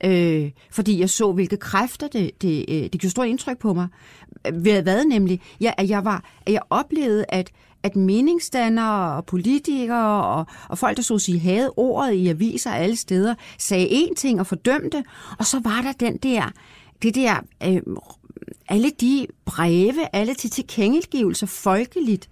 Øh, 0.03 0.51
fordi 0.71 0.99
jeg 0.99 1.09
så, 1.09 1.31
hvilke 1.31 1.57
kræfter 1.57 2.07
det, 2.07 2.41
det, 2.41 2.65
øh, 2.69 2.83
det 2.83 2.91
gjorde 2.91 3.09
stort 3.09 3.27
indtryk 3.27 3.57
på 3.57 3.73
mig. 3.73 3.87
Ved 4.53 4.81
hvad 4.81 5.05
nemlig? 5.05 5.41
Ja, 5.61 5.71
at, 5.77 5.89
jeg 5.89 6.05
var, 6.05 6.23
at 6.45 6.53
jeg 6.53 6.61
oplevede, 6.69 7.25
at 7.29 7.51
at 7.83 7.95
meningsdannere 7.95 9.17
og 9.17 9.25
politikere 9.25 10.23
og, 10.23 10.45
og 10.69 10.77
folk, 10.77 10.97
der 10.97 11.03
så 11.03 11.19
sige 11.19 11.39
havde 11.39 11.73
ordet 11.77 12.13
i 12.13 12.27
aviser 12.27 12.71
alle 12.71 12.95
steder, 12.95 13.35
sagde 13.59 13.87
én 13.87 14.13
ting 14.15 14.39
og 14.39 14.47
fordømte, 14.47 15.03
og 15.39 15.45
så 15.45 15.59
var 15.63 15.81
der 15.81 15.91
den 15.91 16.17
der, 16.17 16.51
det 17.01 17.15
der 17.15 17.35
øh, 17.65 17.81
alle 18.69 18.91
de 19.01 19.27
breve, 19.45 20.15
alle 20.15 20.33
de 20.33 20.47
tilkendegivelser 20.47 21.47
folkeligt 21.47 22.29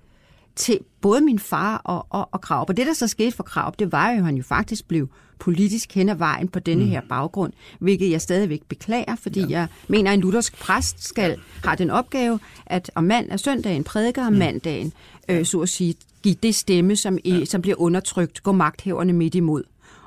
til 0.55 0.79
både 1.01 1.21
min 1.21 1.39
far 1.39 1.81
og, 1.83 2.07
og, 2.09 2.29
og 2.31 2.41
Krav. 2.41 2.65
Og 2.67 2.77
det, 2.77 2.87
der 2.87 2.93
så 2.93 3.07
skete 3.07 3.31
for 3.31 3.43
Krav, 3.43 3.73
det 3.79 3.91
var 3.91 4.11
jo, 4.11 4.17
at 4.17 4.25
han 4.25 4.35
jo 4.35 4.43
faktisk 4.43 4.87
blev 4.87 5.09
politisk 5.39 5.93
hen 5.93 6.09
ad 6.09 6.15
vejen 6.15 6.47
på 6.47 6.59
denne 6.59 6.83
mm. 6.83 6.89
her 6.89 7.01
baggrund, 7.09 7.53
hvilket 7.79 8.11
jeg 8.11 8.21
stadigvæk 8.21 8.61
beklager, 8.69 9.15
fordi 9.15 9.39
ja. 9.39 9.47
jeg 9.49 9.67
mener, 9.87 10.11
at 10.11 10.15
en 10.15 10.21
luthersk 10.21 10.59
præst 10.59 11.03
skal 11.03 11.37
have 11.63 11.75
den 11.75 11.89
opgave, 11.89 12.39
at 12.65 12.91
om 12.95 13.03
mand 13.03 13.31
er 13.31 13.37
søndagen 13.37 13.83
prædiker, 13.83 14.27
om 14.27 14.33
mm. 14.33 14.39
mandagen, 14.39 14.93
øh, 15.29 15.45
så 15.45 15.59
at 15.59 15.69
sige, 15.69 15.95
give 16.23 16.35
det 16.43 16.55
stemme, 16.55 16.95
som, 16.95 17.17
ja. 17.25 17.45
som 17.45 17.61
bliver 17.61 17.81
undertrykt, 17.81 18.43
gå 18.43 18.51
magthæverne 18.51 19.13
midt 19.13 19.35
imod. 19.35 19.63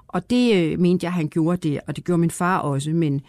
Og 0.08 0.30
det 0.30 0.54
øh, 0.56 0.78
mente 0.78 1.04
jeg, 1.04 1.12
han 1.12 1.28
gjorde 1.28 1.68
det, 1.68 1.80
og 1.86 1.96
det 1.96 2.04
gjorde 2.04 2.20
min 2.20 2.30
far 2.30 2.58
også, 2.58 2.90
men 2.90 3.20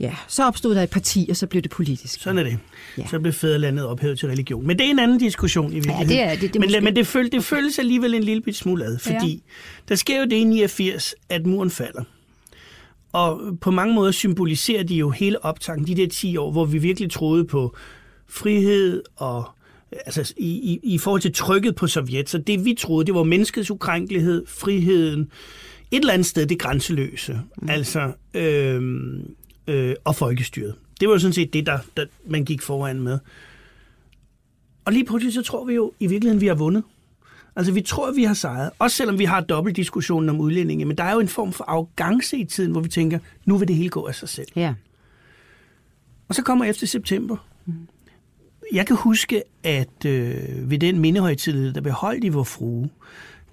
Ja, 0.00 0.14
så 0.28 0.44
opstod 0.46 0.74
der 0.74 0.82
et 0.82 0.90
parti, 0.90 1.26
og 1.30 1.36
så 1.36 1.46
blev 1.46 1.62
det 1.62 1.70
politisk. 1.70 2.20
Sådan 2.20 2.38
er 2.38 2.42
det. 2.42 2.58
Ja. 2.98 3.06
Så 3.06 3.20
blev 3.20 3.32
fædrelandet 3.32 3.86
ophævet 3.86 4.18
til 4.18 4.28
religion. 4.28 4.66
Men 4.66 4.78
det 4.78 4.86
er 4.86 4.90
en 4.90 4.98
anden 4.98 5.18
diskussion 5.18 5.70
i 5.70 5.74
virkeligheden. 5.74 6.10
Ja, 6.10 6.14
det 6.14 6.32
er 6.32 6.40
det. 6.40 6.40
det 6.40 6.60
men 6.60 6.68
måske... 6.68 6.80
men 6.80 6.96
det, 6.96 7.06
føl, 7.06 7.32
det 7.32 7.44
føles 7.44 7.78
alligevel 7.78 8.14
en 8.14 8.22
lille 8.22 8.42
bit 8.42 8.56
smule 8.56 8.84
ad, 8.84 8.98
fordi 8.98 9.32
ja. 9.32 9.52
der 9.88 9.94
sker 9.94 10.18
jo 10.18 10.24
det 10.24 10.36
i 10.36 10.44
89, 10.44 11.14
at 11.28 11.46
muren 11.46 11.70
falder. 11.70 12.02
Og 13.12 13.40
på 13.60 13.70
mange 13.70 13.94
måder 13.94 14.12
symboliserer 14.12 14.82
de 14.82 14.94
jo 14.94 15.10
hele 15.10 15.44
optanken, 15.44 15.86
de 15.86 16.02
der 16.02 16.08
10 16.08 16.36
år, 16.36 16.52
hvor 16.52 16.64
vi 16.64 16.78
virkelig 16.78 17.10
troede 17.10 17.44
på 17.44 17.76
frihed 18.28 19.02
og 19.16 19.44
altså 20.06 20.34
i, 20.36 20.46
i, 20.46 20.80
i 20.82 20.98
forhold 20.98 21.20
til 21.20 21.32
trykket 21.32 21.74
på 21.74 21.86
Sovjet. 21.86 22.30
Så 22.30 22.38
det 22.38 22.64
vi 22.64 22.74
troede, 22.78 23.06
det 23.06 23.14
var 23.14 23.22
menneskets 23.22 23.70
ukrænkelighed, 23.70 24.46
friheden, 24.46 25.20
et 25.90 26.00
eller 26.00 26.12
andet 26.12 26.26
sted 26.26 26.46
det 26.46 26.58
grænseløse. 26.58 27.40
Mm. 27.62 27.68
Altså, 27.68 28.12
øh, 28.34 28.82
øh, 29.66 29.94
og 30.04 30.16
folkestyret. 30.16 30.74
Det 31.00 31.08
var 31.08 31.14
jo 31.14 31.18
sådan 31.18 31.32
set 31.32 31.52
det, 31.52 31.66
der, 31.66 31.78
der 31.96 32.06
man 32.26 32.44
gik 32.44 32.62
foran 32.62 33.00
med. 33.00 33.18
Og 34.84 34.92
lige 34.92 35.04
pludselig 35.04 35.34
så 35.34 35.42
tror 35.42 35.64
vi 35.64 35.74
jo 35.74 35.92
i 36.00 36.06
virkeligheden, 36.06 36.40
vi 36.40 36.46
har 36.46 36.54
vundet. 36.54 36.82
Altså 37.56 37.72
vi 37.72 37.80
tror, 37.80 38.12
vi 38.12 38.24
har 38.24 38.34
sejret. 38.34 38.70
Også 38.78 38.96
selvom 38.96 39.18
vi 39.18 39.24
har 39.24 39.40
dobbelt 39.40 39.76
diskussionen 39.76 40.28
om 40.28 40.40
udlændinge. 40.40 40.84
Men 40.84 40.98
der 40.98 41.04
er 41.04 41.12
jo 41.12 41.20
en 41.20 41.28
form 41.28 41.52
for 41.52 41.64
arrogance 41.64 42.36
i 42.36 42.44
tiden, 42.44 42.72
hvor 42.72 42.80
vi 42.80 42.88
tænker, 42.88 43.18
nu 43.44 43.56
vil 43.56 43.68
det 43.68 43.76
hele 43.76 43.88
gå 43.88 44.06
af 44.06 44.14
sig 44.14 44.28
selv. 44.28 44.48
Ja. 44.56 44.74
Og 46.28 46.34
så 46.34 46.42
kommer 46.42 46.64
efter 46.64 46.86
september. 46.86 47.36
Mm. 47.66 47.88
Jeg 48.72 48.86
kan 48.86 48.96
huske, 48.96 49.42
at 49.62 50.04
øh, 50.06 50.70
ved 50.70 50.78
den 50.78 50.98
mindehøjtid, 50.98 51.72
der 51.72 51.80
blev 51.80 51.92
holdt 51.92 52.24
i 52.24 52.28
vor 52.28 52.42
frue, 52.42 52.90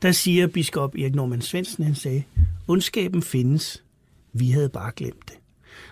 der 0.01 0.11
siger 0.11 0.47
biskop 0.47 0.95
Erik 0.95 1.15
Norman 1.15 1.41
Svendsen, 1.41 1.83
han 1.83 1.95
sagde, 1.95 2.23
ondskaben 2.67 3.21
findes, 3.21 3.83
vi 4.33 4.49
havde 4.49 4.69
bare 4.69 4.91
glemt 4.95 5.29
det. 5.29 5.37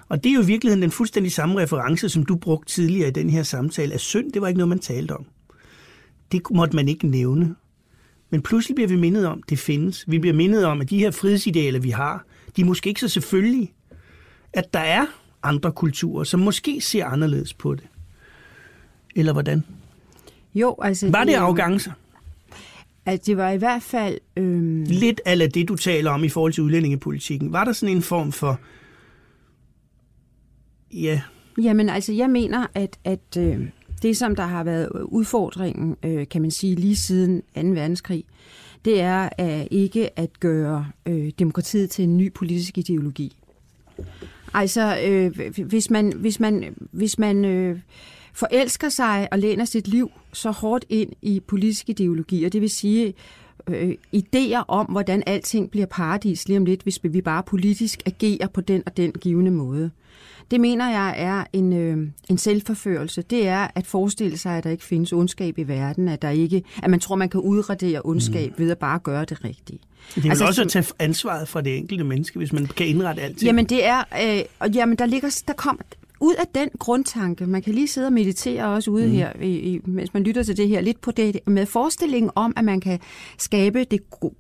Og 0.10 0.24
det 0.24 0.30
er 0.30 0.34
jo 0.34 0.42
i 0.42 0.46
virkeligheden 0.46 0.82
den 0.82 0.92
fuldstændig 0.92 1.32
samme 1.32 1.62
reference, 1.62 2.10
som 2.10 2.26
du 2.26 2.36
brugte 2.36 2.74
tidligere 2.74 3.08
i 3.08 3.12
den 3.12 3.30
her 3.30 3.44
samtale, 3.44 3.94
at 3.94 4.00
synd, 4.00 4.32
det 4.32 4.42
var 4.42 4.48
ikke 4.48 4.58
noget, 4.58 4.70
man 4.70 4.80
talte 4.80 5.12
om. 5.12 5.26
Det 6.32 6.42
måtte 6.52 6.76
man 6.76 6.88
ikke 6.88 7.08
nævne. 7.08 7.56
Men 8.30 8.42
pludselig 8.42 8.76
bliver 8.76 8.88
vi 8.88 8.96
mindet 8.96 9.28
om, 9.28 9.38
at 9.44 9.50
det 9.50 9.60
findes. 9.60 10.06
Vi 10.08 10.20
bliver 10.20 10.36
mindet 10.36 10.66
om, 10.66 10.82
at 10.82 10.90
de 10.90 11.00
her 11.00 11.12
frihedsidealer, 11.12 11.80
vi 11.80 11.90
har, 11.90 12.26
de 12.56 12.62
er 12.62 12.66
måske 12.66 12.88
ikke 12.90 13.02
så 13.02 13.08
selvfølgelige. 13.08 13.74
At 14.54 14.74
der 14.74 14.80
er 14.80 15.06
andre 15.44 15.72
kulturer, 15.72 16.24
som 16.24 16.40
måske 16.40 16.82
ser 16.82 17.06
anderledes 17.06 17.54
på 17.54 17.76
det. 17.76 17.88
Eller 19.16 19.34
hvordan? 19.34 19.64
Jo, 20.56 20.76
altså... 20.82 21.12
Var 21.12 21.24
det 21.24 21.34
arrogance? 21.34 21.94
At 23.06 23.26
det 23.26 23.38
var 23.38 23.50
i 23.50 23.58
hvert 23.58 23.84
fald... 23.84 24.18
Øhm... 24.36 24.84
Lidt 24.84 25.22
af 25.26 25.52
det, 25.52 25.68
du 25.68 25.76
taler 25.76 26.12
om 26.12 26.24
i 26.24 26.30
forhold 26.30 26.54
til 26.54 26.64
udlændingepolitikken. 26.64 27.54
Var 27.54 27.64
der 27.64 27.74
sådan 27.74 27.96
en 27.96 28.02
form 28.02 28.32
for 28.32 28.60
Ja. 30.94 31.22
Jamen 31.62 31.90
altså, 31.90 32.14
jeg 32.14 32.30
mener, 32.30 32.68
at, 32.76 33.00
at 33.04 33.38
øh, 33.38 33.70
det, 34.02 34.18
som 34.18 34.36
der 34.36 34.46
har 34.46 34.64
været 34.64 34.90
udfordringen, 35.06 35.96
øh, 36.04 36.28
kan 36.28 36.42
man 36.42 36.52
sige, 36.52 36.76
lige 36.76 36.96
siden 36.96 37.42
2. 37.56 37.62
verdenskrig, 37.62 38.24
det 38.86 39.02
er 39.02 39.30
at 39.38 39.68
ikke 39.72 40.20
at 40.20 40.40
gøre 40.40 40.88
øh, 41.06 41.32
demokratiet 41.40 41.90
til 41.90 42.04
en 42.04 42.18
ny 42.18 42.34
politisk 42.34 42.78
ideologi. 42.78 43.36
Altså, 44.54 45.00
øh, 45.06 45.66
hvis 45.66 45.90
man, 45.90 46.14
hvis 46.16 46.40
man, 46.40 46.76
hvis 46.92 47.20
man 47.20 47.46
øh, 47.46 47.80
forelsker 48.34 48.90
sig 48.90 49.28
og 49.32 49.40
læner 49.40 49.66
sit 49.66 49.88
liv 49.88 50.12
så 50.34 50.52
hårdt 50.52 50.86
ind 50.90 51.10
i 51.22 51.40
politisk 51.40 51.90
ideologi, 51.90 52.44
og 52.44 52.54
det 52.54 52.62
vil 52.62 52.70
sige 52.70 53.14
øh, 53.68 53.94
idéer 54.16 54.64
om, 54.68 54.86
hvordan 54.86 55.24
alting 55.28 55.72
bliver 55.72 55.86
paradis 55.86 56.48
lige 56.48 56.58
om 56.58 56.66
lidt, 56.66 56.84
hvis 56.84 57.00
vi 57.04 57.22
bare 57.22 57.44
politisk 57.44 58.02
agerer 58.06 58.48
på 58.48 58.62
den 58.62 58.84
og 58.86 58.98
den 58.98 59.12
givende 59.12 59.52
måde. 59.52 59.92
Det 60.52 60.60
mener 60.60 60.90
jeg 60.90 61.16
er 61.18 61.44
en, 61.54 61.74
øh, 61.74 62.08
en 62.30 62.38
selvforførelse. 62.38 63.22
Det 63.22 63.48
er 63.48 63.68
at 63.76 63.88
forestille 63.88 64.38
sig, 64.38 64.58
at 64.58 64.64
der 64.64 64.70
ikke 64.70 64.84
findes 64.84 65.14
ondskab 65.14 65.58
i 65.58 65.64
verden, 65.64 66.08
at, 66.08 66.22
der 66.22 66.30
ikke, 66.30 66.64
at 66.84 66.90
man 66.90 67.00
tror, 67.00 67.16
man 67.16 67.30
kan 67.30 67.42
udradere 67.42 68.02
ondskab 68.04 68.50
mm. 68.50 68.64
ved 68.64 68.72
at 68.72 68.78
bare 68.78 69.00
gøre 69.00 69.26
det 69.26 69.44
rigtige. 69.44 69.80
Det 70.16 70.26
er 70.26 70.30
altså, 70.30 70.46
også 70.46 70.62
at 70.62 70.70
tage 70.70 70.86
ansvaret 71.00 71.48
fra 71.48 71.62
det 71.62 71.78
enkelte 71.78 72.04
menneske, 72.04 72.38
hvis 72.38 72.54
man 72.54 72.66
kan 72.66 72.88
indrette 72.88 73.22
alt. 73.22 73.44
Jamen 73.44 73.66
det 73.66 73.86
er, 73.86 74.04
øh, 74.24 74.42
og 74.60 74.70
jamen 74.70 74.98
der 74.98 75.06
ligger, 75.06 75.42
der 75.48 75.54
kom, 75.54 75.80
ud 76.20 76.36
af 76.36 76.46
den 76.56 76.70
grundtanke, 76.80 77.48
man 77.48 77.62
kan 77.62 77.74
lige 77.74 77.88
sidde 77.88 78.08
og 78.08 78.14
meditere 78.14 78.66
også 78.66 78.92
ude 78.92 79.06
mm. 79.06 79.12
her, 79.12 79.32
i, 79.42 79.50
i, 79.50 79.80
mens 79.86 80.14
man 80.14 80.24
lytter 80.24 80.44
til 80.44 80.58
det 80.58 80.68
her, 80.68 80.82
lidt 80.82 81.02
på 81.02 81.12
det, 81.12 81.40
med 81.48 81.66
forestillingen 81.66 82.32
om, 82.36 82.54
at 82.58 82.66
man 82.66 82.82
kan 82.82 83.00
skabe 83.38 83.84
det 83.84 84.00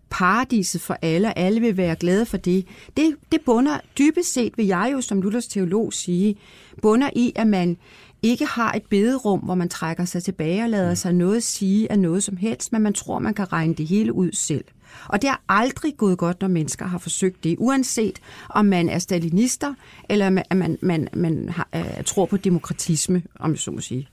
paradiset 0.09 0.81
for 0.81 0.97
alle, 1.01 1.27
og 1.27 1.33
alle 1.37 1.61
vil 1.61 1.77
være 1.77 1.95
glade 1.95 2.25
for 2.25 2.37
det. 2.37 2.65
Det, 2.97 3.15
det 3.31 3.41
bunder 3.45 3.79
dybest 3.97 4.33
set, 4.33 4.57
vil 4.57 4.65
jeg 4.65 4.89
jo 4.93 5.01
som 5.01 5.21
Luthers 5.21 5.47
teolog 5.47 5.93
sige, 5.93 6.35
bunder 6.81 7.09
i, 7.15 7.31
at 7.35 7.47
man 7.47 7.77
ikke 8.23 8.45
har 8.45 8.73
et 8.73 8.83
bederum, 8.89 9.39
hvor 9.39 9.55
man 9.55 9.69
trækker 9.69 10.05
sig 10.05 10.23
tilbage 10.23 10.63
og 10.63 10.69
lader 10.69 10.89
mm. 10.89 10.95
sig 10.95 11.13
noget 11.13 11.43
sige 11.43 11.91
af 11.91 11.99
noget 11.99 12.23
som 12.23 12.37
helst, 12.37 12.71
men 12.71 12.81
man 12.81 12.93
tror, 12.93 13.19
man 13.19 13.33
kan 13.33 13.53
regne 13.53 13.73
det 13.73 13.87
hele 13.87 14.13
ud 14.13 14.31
selv. 14.31 14.65
Og 15.07 15.21
det 15.21 15.27
er 15.29 15.41
aldrig 15.49 15.97
gået 15.97 16.17
godt, 16.17 16.41
når 16.41 16.47
mennesker 16.47 16.85
har 16.85 16.97
forsøgt 16.97 17.43
det, 17.43 17.55
uanset 17.59 18.19
om 18.49 18.65
man 18.65 18.89
er 18.89 18.99
stalinister, 18.99 19.73
eller 20.09 20.29
man, 20.29 20.43
man, 20.55 20.77
man, 20.81 21.07
man 21.13 21.49
har, 21.49 21.67
øh, 21.75 22.03
tror 22.05 22.25
på 22.25 22.37
demokratisme, 22.37 23.23
om 23.39 23.51
jeg 23.51 23.59
så 23.59 23.71
må 23.71 23.79
sige. 23.79 24.07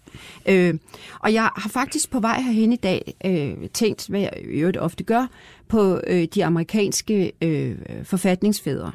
Øh, 0.47 0.75
og 1.21 1.33
jeg 1.33 1.51
har 1.57 1.69
faktisk 1.69 2.11
på 2.11 2.21
vej 2.21 2.41
herhen 2.41 2.73
i 2.73 2.77
dag 2.77 3.15
øh, 3.25 3.69
tænkt, 3.69 4.07
hvad 4.09 4.21
jeg 4.21 4.33
i 4.41 4.45
øvrigt 4.45 4.77
ofte 4.77 5.05
gør, 5.05 5.27
på 5.69 6.01
øh, 6.07 6.29
de 6.35 6.45
amerikanske 6.45 7.33
øh, 7.43 7.77
forfatningsfædre. 8.05 8.93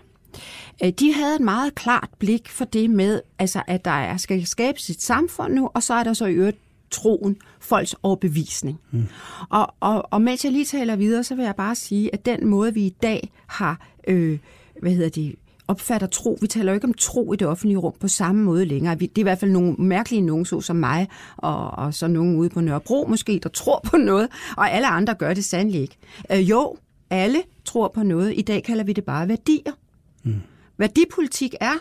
Øh, 0.84 0.89
de 0.89 1.13
havde 1.13 1.36
et 1.36 1.41
meget 1.41 1.76
klart 1.76 2.10
blik 2.20 2.50
for 2.50 2.65
det 2.65 2.89
med, 2.89 3.22
altså, 3.39 3.63
at 3.67 3.86
der 3.86 3.91
er, 3.91 4.17
skal 4.17 4.48
skabes 4.48 4.89
et 4.89 5.02
samfund 5.02 5.54
nu, 5.54 5.70
og 5.74 5.84
så 5.84 5.94
er 5.94 6.04
der 6.04 6.13
så 6.13 6.26
i 6.26 6.34
øvrigt 6.34 6.58
troen, 6.91 7.38
folks 7.60 7.95
overbevisning. 8.04 8.80
Mm. 8.91 9.06
Og, 9.49 9.73
og, 9.80 10.13
og 10.13 10.21
mens 10.21 10.45
jeg 10.45 10.51
lige 10.51 10.65
taler 10.65 10.95
videre, 10.95 11.23
så 11.23 11.36
vil 11.36 11.45
jeg 11.45 11.56
bare 11.56 11.75
sige, 11.75 12.13
at 12.13 12.25
den 12.25 12.47
måde, 12.47 12.73
vi 12.73 12.82
i 12.82 12.95
dag 13.04 13.32
har, 13.47 13.88
øh, 14.08 14.39
hvad 14.82 14.91
hedder 14.91 15.10
det, 15.10 15.36
opfatter 15.67 16.08
tro. 16.08 16.38
Vi 16.41 16.47
taler 16.47 16.71
jo 16.71 16.73
ikke 16.75 16.88
om 16.88 16.93
tro 16.93 17.34
i 17.34 17.36
det 17.36 17.47
offentlige 17.47 17.77
rum 17.77 17.93
på 17.99 18.08
samme 18.08 18.43
måde 18.43 18.65
længere. 18.65 18.95
Det 18.95 19.06
er 19.06 19.19
i 19.19 19.21
hvert 19.21 19.39
fald 19.39 19.51
nogle 19.51 19.75
mærkelige 19.77 20.21
nogen, 20.21 20.45
så 20.45 20.62
som 20.62 20.75
mig, 20.75 21.08
og, 21.38 21.71
og 21.71 21.93
så 21.93 22.08
nogen 22.08 22.36
ude 22.36 22.49
på 22.49 22.62
Nørrebro 22.62 23.06
måske, 23.10 23.39
der 23.43 23.49
tror 23.49 23.80
på 23.84 23.97
noget, 23.97 24.30
og 24.58 24.71
alle 24.71 24.88
andre 24.88 25.13
gør 25.13 25.34
det 25.34 25.45
sandelig 25.45 25.82
ikke. 25.82 25.97
Øh, 26.32 26.49
jo, 26.49 26.75
alle 27.10 27.41
tror 27.65 27.88
på 27.88 28.04
noget. 28.04 28.34
I 28.38 28.41
dag 28.41 28.63
kalder 28.63 28.84
vi 28.84 28.93
det 28.93 29.04
bare 29.04 29.27
værdier. 29.27 29.71
Mm. 30.23 30.41
Værdipolitik 30.77 31.56
er 31.62 31.73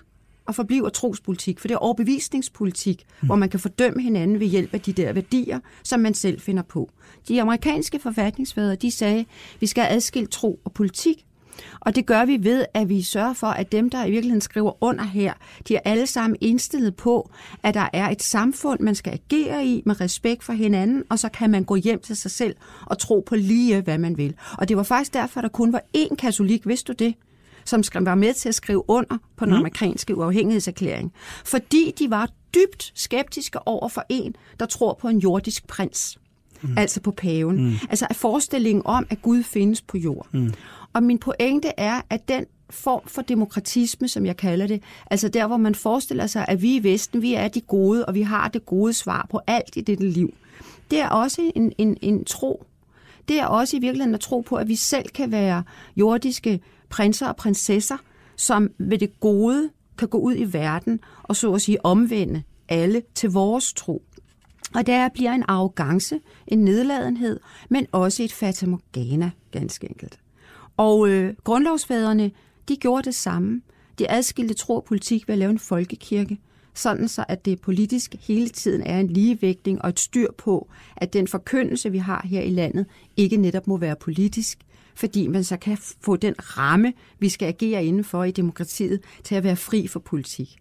og 0.50 0.54
forbliver 0.54 0.88
trospolitik, 0.88 1.60
for 1.60 1.68
det 1.68 1.74
er 1.74 1.78
overbevisningspolitik, 1.78 3.06
mm. 3.20 3.26
hvor 3.26 3.36
man 3.36 3.48
kan 3.48 3.60
fordømme 3.60 4.02
hinanden 4.02 4.40
ved 4.40 4.46
hjælp 4.46 4.74
af 4.74 4.80
de 4.80 4.92
der 4.92 5.12
værdier, 5.12 5.60
som 5.84 6.00
man 6.00 6.14
selv 6.14 6.40
finder 6.40 6.62
på. 6.62 6.90
De 7.28 7.40
amerikanske 7.40 7.98
forfatningsfædre, 7.98 8.74
de 8.74 8.90
sagde, 8.90 9.24
vi 9.60 9.66
skal 9.66 9.86
adskille 9.90 10.26
tro 10.26 10.60
og 10.64 10.72
politik, 10.72 11.24
og 11.80 11.96
det 11.96 12.06
gør 12.06 12.24
vi 12.24 12.44
ved, 12.44 12.64
at 12.74 12.88
vi 12.88 13.02
sørger 13.02 13.32
for, 13.32 13.46
at 13.46 13.72
dem, 13.72 13.90
der 13.90 14.04
i 14.04 14.10
virkeligheden 14.10 14.40
skriver 14.40 14.84
under 14.84 15.04
her, 15.04 15.32
de 15.68 15.76
er 15.76 15.80
alle 15.84 16.06
sammen 16.06 16.36
indstillet 16.40 16.96
på, 16.96 17.30
at 17.62 17.74
der 17.74 17.88
er 17.92 18.08
et 18.08 18.22
samfund, 18.22 18.80
man 18.80 18.94
skal 18.94 19.12
agere 19.12 19.66
i 19.66 19.82
med 19.86 20.00
respekt 20.00 20.44
for 20.44 20.52
hinanden, 20.52 21.04
og 21.08 21.18
så 21.18 21.28
kan 21.28 21.50
man 21.50 21.64
gå 21.64 21.76
hjem 21.76 22.00
til 22.00 22.16
sig 22.16 22.30
selv 22.30 22.56
og 22.86 22.98
tro 22.98 23.24
på 23.26 23.36
lige, 23.36 23.80
hvad 23.80 23.98
man 23.98 24.16
vil. 24.16 24.34
Og 24.58 24.68
det 24.68 24.76
var 24.76 24.82
faktisk 24.82 25.14
derfor, 25.14 25.40
at 25.40 25.42
der 25.42 25.48
kun 25.48 25.72
var 25.72 25.82
én 25.96 26.14
katolik, 26.14 26.66
vidste 26.66 26.92
du 26.92 27.04
det? 27.04 27.14
Som 27.70 28.06
var 28.06 28.14
med 28.14 28.34
til 28.34 28.48
at 28.48 28.54
skrive 28.54 28.90
under 28.90 29.18
på 29.36 29.44
den 29.44 29.52
mm. 29.52 29.58
amerikanske 29.58 30.16
uafhængighedserklæring, 30.16 31.12
fordi 31.44 31.94
de 31.98 32.10
var 32.10 32.30
dybt 32.54 32.92
skeptiske 32.94 33.68
over 33.68 33.88
for 33.88 34.04
en, 34.08 34.36
der 34.60 34.66
tror 34.66 34.98
på 35.00 35.08
en 35.08 35.18
jordisk 35.18 35.66
prins. 35.66 36.18
Mm. 36.62 36.78
Altså 36.78 37.00
på 37.00 37.10
paven. 37.10 37.64
Mm. 37.64 37.72
Altså 37.90 38.06
at 38.10 38.16
forestillingen 38.16 38.82
om, 38.84 39.06
at 39.10 39.22
Gud 39.22 39.42
findes 39.42 39.82
på 39.82 39.98
jord. 39.98 40.26
Mm. 40.32 40.54
Og 40.92 41.02
min 41.02 41.18
pointe 41.18 41.68
er, 41.76 42.00
at 42.10 42.28
den 42.28 42.44
form 42.70 43.00
for 43.06 43.22
demokratisme, 43.22 44.08
som 44.08 44.26
jeg 44.26 44.36
kalder 44.36 44.66
det, 44.66 44.82
altså 45.10 45.28
der, 45.28 45.46
hvor 45.46 45.56
man 45.56 45.74
forestiller 45.74 46.26
sig, 46.26 46.44
at 46.48 46.62
vi 46.62 46.76
i 46.76 46.82
Vesten, 46.82 47.22
vi 47.22 47.34
er 47.34 47.48
de 47.48 47.60
gode, 47.60 48.06
og 48.06 48.14
vi 48.14 48.22
har 48.22 48.48
det 48.48 48.66
gode 48.66 48.92
svar 48.92 49.26
på 49.30 49.40
alt 49.46 49.76
i 49.76 49.80
dette 49.80 50.08
liv, 50.10 50.34
det 50.90 51.00
er 51.00 51.08
også 51.08 51.52
en, 51.54 51.72
en, 51.78 51.96
en 52.02 52.24
tro. 52.24 52.66
Det 53.28 53.40
er 53.40 53.46
også 53.46 53.76
i 53.76 53.80
virkeligheden 53.80 54.14
at 54.14 54.20
tro 54.20 54.40
på, 54.40 54.56
at 54.56 54.68
vi 54.68 54.76
selv 54.76 55.08
kan 55.08 55.32
være 55.32 55.62
jordiske 55.96 56.60
prinser 56.90 57.28
og 57.28 57.36
prinsesser, 57.36 57.96
som 58.36 58.70
ved 58.78 58.98
det 58.98 59.20
gode 59.20 59.70
kan 59.98 60.08
gå 60.08 60.18
ud 60.18 60.34
i 60.36 60.52
verden 60.52 61.00
og 61.22 61.36
så 61.36 61.52
at 61.52 61.62
sige 61.62 61.84
omvende 61.84 62.42
alle 62.68 63.02
til 63.14 63.30
vores 63.30 63.72
tro. 63.72 64.02
Og 64.74 64.86
der 64.86 65.08
bliver 65.08 65.32
en 65.32 65.44
arrogance, 65.48 66.20
en 66.46 66.58
nedladenhed, 66.58 67.40
men 67.68 67.86
også 67.92 68.22
et 68.22 68.32
fatamorgana, 68.32 69.30
ganske 69.50 69.86
enkelt. 69.90 70.18
Og 70.76 71.08
øh, 71.08 71.34
grundlovsfædrene, 71.44 72.30
de 72.68 72.76
gjorde 72.76 73.02
det 73.02 73.14
samme. 73.14 73.62
De 73.98 74.10
adskilte 74.10 74.54
tro 74.54 74.76
og 74.76 74.84
politik 74.84 75.28
ved 75.28 75.32
at 75.32 75.38
lave 75.38 75.50
en 75.50 75.58
folkekirke, 75.58 76.38
sådan 76.74 77.08
så 77.08 77.24
at 77.28 77.44
det 77.44 77.60
politisk 77.60 78.14
hele 78.20 78.48
tiden 78.48 78.82
er 78.82 79.00
en 79.00 79.06
ligevægtning 79.06 79.82
og 79.82 79.88
et 79.88 80.00
styr 80.00 80.28
på, 80.38 80.68
at 80.96 81.12
den 81.12 81.28
forkyndelse, 81.28 81.90
vi 81.90 81.98
har 81.98 82.26
her 82.30 82.40
i 82.40 82.50
landet, 82.50 82.86
ikke 83.16 83.36
netop 83.36 83.66
må 83.66 83.76
være 83.76 83.96
politisk, 83.96 84.58
fordi 85.00 85.26
man 85.26 85.44
så 85.44 85.56
kan 85.56 85.78
få 86.00 86.16
den 86.16 86.34
ramme, 86.38 86.92
vi 87.18 87.28
skal 87.28 87.46
agere 87.46 87.84
indenfor 87.84 88.24
i 88.24 88.30
demokratiet, 88.30 89.00
til 89.24 89.34
at 89.34 89.44
være 89.44 89.56
fri 89.56 89.86
for 89.86 90.00
politik. 90.00 90.56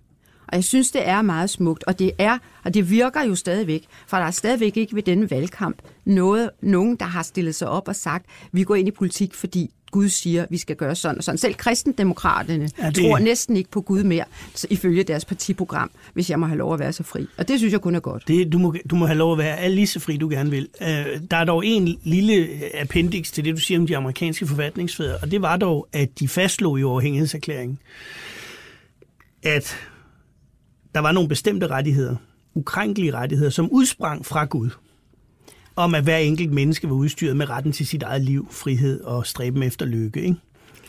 Og 0.48 0.56
jeg 0.56 0.64
synes, 0.64 0.92
det 0.92 1.08
er 1.08 1.22
meget 1.22 1.50
smukt, 1.50 1.84
og 1.84 2.00
det 2.00 2.12
er, 2.18 2.38
og 2.64 2.74
det 2.74 2.90
virker 2.90 3.24
jo 3.24 3.36
stadigvæk, 3.36 3.88
for 4.08 4.18
der 4.18 4.26
er 4.26 4.32
stadigvæk 4.32 4.78
ikke 4.78 4.96
ved 4.96 5.04
denne 5.04 5.32
valgkamp 5.32 5.82
noget, 6.06 6.50
nogen, 6.62 6.96
der 6.96 7.06
har 7.06 7.24
stillet 7.24 7.56
sig 7.56 7.70
op 7.70 7.88
og 7.88 7.96
sagt, 7.96 8.26
vi 8.52 8.64
går 8.64 8.76
ind 8.76 8.88
i 8.88 8.92
politik, 8.92 9.34
fordi 9.34 9.72
Gud 9.92 10.10
siger, 10.10 10.46
vi 10.50 10.58
skal 10.58 10.76
gøre 10.76 10.96
sådan 10.96 11.18
og 11.18 11.24
sådan. 11.24 11.38
Selv 11.38 11.54
kristendemokraterne 11.54 12.70
ja, 12.80 12.90
det... 12.90 12.96
tror 12.96 13.20
næsten 13.20 13.58
ikke 13.58 13.72
på 13.72 13.82
Gud 13.82 14.04
mere, 14.04 14.24
ifølge 14.70 15.04
deres 15.04 15.26
partiprogram, 15.26 15.92
hvis 16.14 16.30
jeg 16.30 16.40
må 16.40 16.46
have 16.46 16.58
lov 16.58 16.74
at 16.74 16.80
være 16.80 16.94
så 16.94 17.04
fri. 17.04 17.28
Og 17.38 17.48
det 17.48 17.60
synes 17.60 17.74
jeg 17.74 17.82
kun 17.82 17.96
er 17.96 18.00
godt. 18.00 18.28
Det, 18.28 18.54
du, 18.54 18.58
må, 18.58 18.76
du 18.90 18.96
må 18.96 19.06
have 19.06 19.18
lov 19.18 19.32
at 19.32 19.38
være 19.38 19.70
lige 19.70 19.88
så 19.88 20.00
fri, 20.00 20.18
du 20.18 20.30
gerne 20.30 20.50
vil. 20.50 20.68
Uh, 20.82 20.88
der 21.32 21.38
er 21.38 21.44
dog 21.44 21.66
en 21.66 22.00
lille 22.04 22.48
appendix 22.82 23.32
til 23.32 23.46
det, 23.46 23.56
du 23.56 23.62
siger 23.62 23.80
om 23.80 23.88
de 23.88 23.98
amerikanske 23.98 24.48
forfatningsfædre, 24.48 25.18
og 25.22 25.32
det 25.32 25.42
var 25.42 25.58
dog, 25.58 25.88
at 25.94 26.20
de 26.20 26.28
fastslog 26.28 26.80
i 26.80 26.84
overhængighedserklæringen, 26.84 27.80
at 29.44 29.78
der 30.96 31.00
var 31.00 31.12
nogle 31.12 31.30
bestemte 31.30 31.68
rettigheder, 31.68 32.16
ukrænkelige 32.54 33.14
rettigheder, 33.14 33.50
som 33.50 33.70
udsprang 33.72 34.26
fra 34.26 34.46
Gud 34.46 34.70
om, 35.80 35.96
at 35.96 36.04
hver 36.04 36.18
enkelt 36.18 36.54
menneske 36.54 36.90
var 36.90 36.96
udstyret 36.96 37.38
med 37.38 37.50
retten 37.50 37.72
til 37.72 37.88
sit 37.88 38.04
eget 38.04 38.22
liv, 38.22 38.48
frihed 38.52 39.02
og 39.02 39.26
stræben 39.26 39.64
efter 39.64 39.86
lykke. 39.86 40.22
Ikke? 40.22 40.36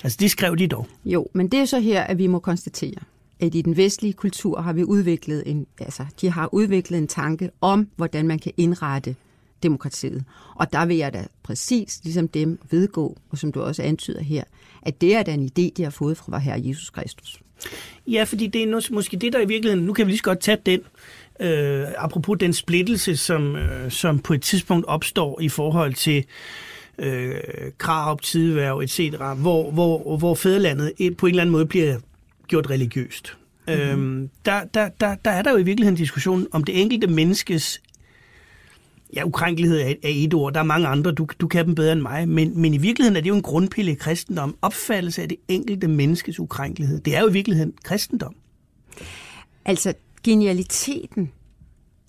Altså 0.04 0.16
det 0.20 0.30
skrev 0.30 0.56
de 0.56 0.66
dog. 0.66 0.86
Jo, 1.04 1.28
men 1.32 1.48
det 1.48 1.60
er 1.60 1.64
så 1.64 1.80
her, 1.80 2.02
at 2.02 2.18
vi 2.18 2.26
må 2.26 2.38
konstatere, 2.38 3.00
at 3.40 3.54
i 3.54 3.62
den 3.62 3.76
vestlige 3.76 4.12
kultur 4.12 4.60
har 4.60 4.72
vi 4.72 4.84
udviklet 4.84 5.42
en, 5.46 5.66
altså, 5.78 6.06
de 6.20 6.30
har 6.30 6.54
udviklet 6.54 6.98
en 6.98 7.08
tanke 7.08 7.50
om, 7.60 7.88
hvordan 7.96 8.26
man 8.26 8.38
kan 8.38 8.52
indrette 8.56 9.16
demokratiet. 9.62 10.24
Og 10.54 10.72
der 10.72 10.86
vil 10.86 10.96
jeg 10.96 11.12
da 11.12 11.26
præcis 11.42 12.00
ligesom 12.04 12.28
dem 12.28 12.58
vedgå, 12.70 13.16
og 13.30 13.38
som 13.38 13.52
du 13.52 13.60
også 13.60 13.82
antyder 13.82 14.22
her, 14.22 14.44
at 14.82 15.00
det 15.00 15.14
er 15.14 15.22
da 15.22 15.34
en 15.34 15.44
idé, 15.44 15.70
de 15.76 15.82
har 15.82 15.90
fået 15.90 16.16
fra 16.16 16.38
Herre 16.38 16.60
Jesus 16.64 16.90
Kristus. 16.90 17.40
Ja, 18.06 18.24
fordi 18.24 18.46
det 18.46 18.62
er 18.62 18.92
måske 18.92 19.16
det, 19.16 19.32
der 19.32 19.40
i 19.40 19.46
virkeligheden, 19.46 19.86
nu 19.86 19.92
kan 19.92 20.06
vi 20.06 20.10
lige 20.10 20.18
så 20.18 20.24
godt 20.24 20.40
tage 20.40 20.58
den, 20.66 20.80
øh, 21.40 21.86
apropos 21.98 22.38
den 22.40 22.52
splittelse, 22.52 23.16
som, 23.16 23.56
øh, 23.56 23.90
som 23.90 24.18
på 24.18 24.34
et 24.34 24.42
tidspunkt 24.42 24.86
opstår 24.86 25.40
i 25.40 25.48
forhold 25.48 25.94
til 25.94 26.24
øh, 26.98 27.34
krav, 27.78 28.18
tideværv, 28.20 28.78
etc., 28.78 29.00
hvor, 29.36 29.70
hvor, 29.70 30.16
hvor 30.16 30.34
fædrelandet 30.34 30.92
på 31.18 31.26
en 31.26 31.30
eller 31.30 31.42
anden 31.42 31.52
måde 31.52 31.66
bliver 31.66 31.96
gjort 32.48 32.70
religiøst. 32.70 33.36
Mm-hmm. 33.68 33.82
Øhm, 33.82 34.30
der, 34.44 34.64
der, 34.74 34.88
der, 35.00 35.14
der 35.14 35.30
er 35.30 35.42
der 35.42 35.50
jo 35.50 35.56
i 35.56 35.62
virkeligheden 35.62 35.94
en 35.94 36.02
diskussion 36.02 36.46
om 36.52 36.64
det 36.64 36.80
enkelte 36.80 37.06
menneskes 37.06 37.80
Ja, 39.14 39.24
ukrænkelighed 39.24 39.80
er 39.80 39.94
et 40.02 40.34
ord. 40.34 40.52
Der 40.52 40.60
er 40.60 40.64
mange 40.64 40.88
andre, 40.88 41.12
du, 41.12 41.26
du 41.40 41.48
kan 41.48 41.66
dem 41.66 41.74
bedre 41.74 41.92
end 41.92 42.00
mig. 42.00 42.28
Men, 42.28 42.60
men 42.60 42.74
i 42.74 42.78
virkeligheden 42.78 43.16
er 43.16 43.20
det 43.20 43.28
jo 43.28 43.34
en 43.34 43.42
grundpille 43.42 43.92
i 43.92 43.94
kristendom. 43.94 44.56
Opfattelse 44.62 45.22
af 45.22 45.28
det 45.28 45.38
enkelte 45.48 45.88
menneskes 45.88 46.40
ukrænkelighed. 46.40 47.00
Det 47.00 47.16
er 47.16 47.20
jo 47.20 47.28
i 47.28 47.32
virkeligheden 47.32 47.72
kristendom. 47.84 48.34
Altså, 49.64 49.94
genialiteten 50.24 51.32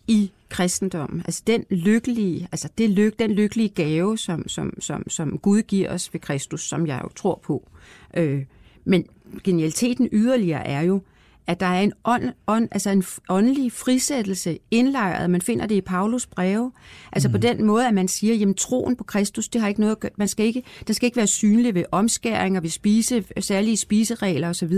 i 0.07 0.31
kristendommen, 0.49 1.21
altså 1.25 1.43
den 1.47 1.65
lykkelige, 1.69 2.47
altså 2.51 2.69
det 2.77 2.89
lyk, 2.89 3.19
den 3.19 3.31
lykkelige 3.31 3.69
gave, 3.69 4.17
som, 4.17 4.47
som, 4.47 4.81
som, 4.81 5.09
som 5.09 5.37
Gud 5.37 5.61
giver 5.61 5.93
os 5.93 6.13
ved 6.13 6.19
Kristus, 6.19 6.67
som 6.67 6.87
jeg 6.87 6.99
jo 7.03 7.09
tror 7.15 7.39
på. 7.43 7.69
Øh, 8.17 8.45
men 8.83 9.05
genialiteten 9.43 10.09
yderligere 10.11 10.67
er 10.67 10.81
jo, 10.81 11.01
at 11.47 11.59
der 11.59 11.65
er 11.65 11.81
en, 11.81 11.93
ånd, 12.05 12.23
ånd, 12.47 12.67
altså 12.71 12.89
en 12.89 13.03
åndelig 13.29 13.71
frisættelse 13.71 14.59
indlejret. 14.71 15.29
Man 15.29 15.41
finder 15.41 15.65
det 15.65 15.75
i 15.75 15.81
Paulus 15.81 16.25
breve. 16.27 16.71
Altså 17.11 17.27
mm. 17.27 17.31
på 17.31 17.37
den 17.37 17.63
måde, 17.63 17.87
at 17.87 17.93
man 17.93 18.07
siger, 18.07 18.35
jamen 18.35 18.55
troen 18.55 18.95
på 18.95 19.03
Kristus, 19.03 19.47
det 19.47 19.61
har 19.61 19.67
ikke 19.67 19.79
noget 19.79 19.91
at 19.91 19.99
gøre. 19.99 20.11
Man 20.17 20.27
skal 20.27 20.45
ikke, 20.45 20.63
den 20.87 20.95
skal 20.95 21.05
ikke 21.05 21.17
være 21.17 21.27
synlig 21.27 21.75
ved 21.75 21.83
omskæringer, 21.91 22.61
ved 22.61 22.69
spise, 22.69 23.23
særlige 23.39 23.77
spiseregler 23.77 24.49
osv., 24.49 24.73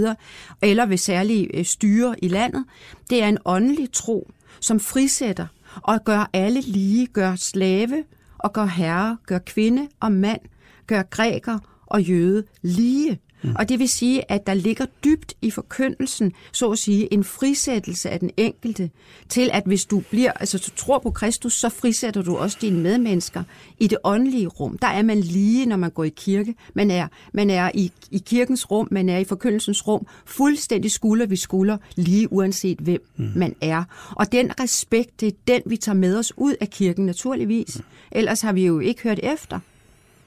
eller 0.61 0.85
ved 0.85 0.97
særlige 0.97 1.57
øh, 1.57 1.65
styre 1.65 2.15
i 2.21 2.27
landet. 2.27 2.65
Det 3.09 3.23
er 3.23 3.27
en 3.27 3.37
åndelig 3.45 3.91
tro, 3.91 4.31
som 4.59 4.79
frisætter 4.79 5.47
og 5.75 6.03
gør 6.03 6.29
alle 6.33 6.61
lige, 6.61 7.07
gør 7.07 7.35
slave 7.35 8.03
og 8.37 8.53
gør 8.53 8.65
herre, 8.65 9.17
gør 9.25 9.37
kvinde 9.37 9.87
og 9.99 10.11
mand, 10.11 10.41
gør 10.87 11.01
græker 11.01 11.59
og 11.85 12.01
jøde 12.01 12.43
lige. 12.61 13.19
Mm. 13.43 13.55
Og 13.59 13.69
det 13.69 13.79
vil 13.79 13.89
sige, 13.89 14.31
at 14.31 14.47
der 14.47 14.53
ligger 14.53 14.85
dybt 15.03 15.33
i 15.41 15.51
forkyndelsen, 15.51 16.31
så 16.51 16.71
at 16.71 16.79
sige, 16.79 17.13
en 17.13 17.23
frisættelse 17.23 18.09
af 18.09 18.19
den 18.19 18.31
enkelte, 18.37 18.89
til 19.29 19.49
at 19.53 19.63
hvis 19.65 19.85
du 19.85 19.99
bliver, 19.99 20.31
altså 20.31 20.57
du 20.57 20.75
tror 20.75 20.99
på 20.99 21.11
Kristus, 21.11 21.53
så 21.53 21.69
frisætter 21.69 22.21
du 22.21 22.37
også 22.37 22.57
dine 22.61 22.79
medmennesker 22.79 23.43
i 23.79 23.87
det 23.87 23.97
åndelige 24.03 24.47
rum. 24.47 24.77
Der 24.77 24.87
er 24.87 25.01
man 25.01 25.19
lige, 25.19 25.65
når 25.65 25.77
man 25.77 25.91
går 25.91 26.03
i 26.03 26.09
kirke. 26.09 26.55
Man 26.73 26.91
er, 26.91 27.07
man 27.33 27.49
er 27.49 27.71
i, 27.73 27.91
i 28.11 28.17
kirkens 28.17 28.71
rum, 28.71 28.87
man 28.91 29.09
er 29.09 29.17
i 29.17 29.23
forkyndelsens 29.23 29.87
rum, 29.87 30.07
fuldstændig 30.25 30.91
skulder 30.91 31.25
ved 31.25 31.37
skulder, 31.37 31.77
lige 31.95 32.33
uanset 32.33 32.77
hvem 32.79 33.05
mm. 33.17 33.31
man 33.35 33.55
er. 33.61 33.83
Og 34.11 34.31
den 34.31 34.59
respekt, 34.59 35.19
det 35.21 35.27
er 35.27 35.37
den, 35.47 35.61
vi 35.65 35.77
tager 35.77 35.95
med 35.95 36.17
os 36.17 36.33
ud 36.37 36.55
af 36.61 36.69
kirken, 36.69 37.05
naturligvis. 37.05 37.77
Mm. 37.77 37.83
Ellers 38.11 38.41
har 38.41 38.53
vi 38.53 38.65
jo 38.65 38.79
ikke 38.79 39.01
hørt 39.01 39.19
efter. 39.23 39.59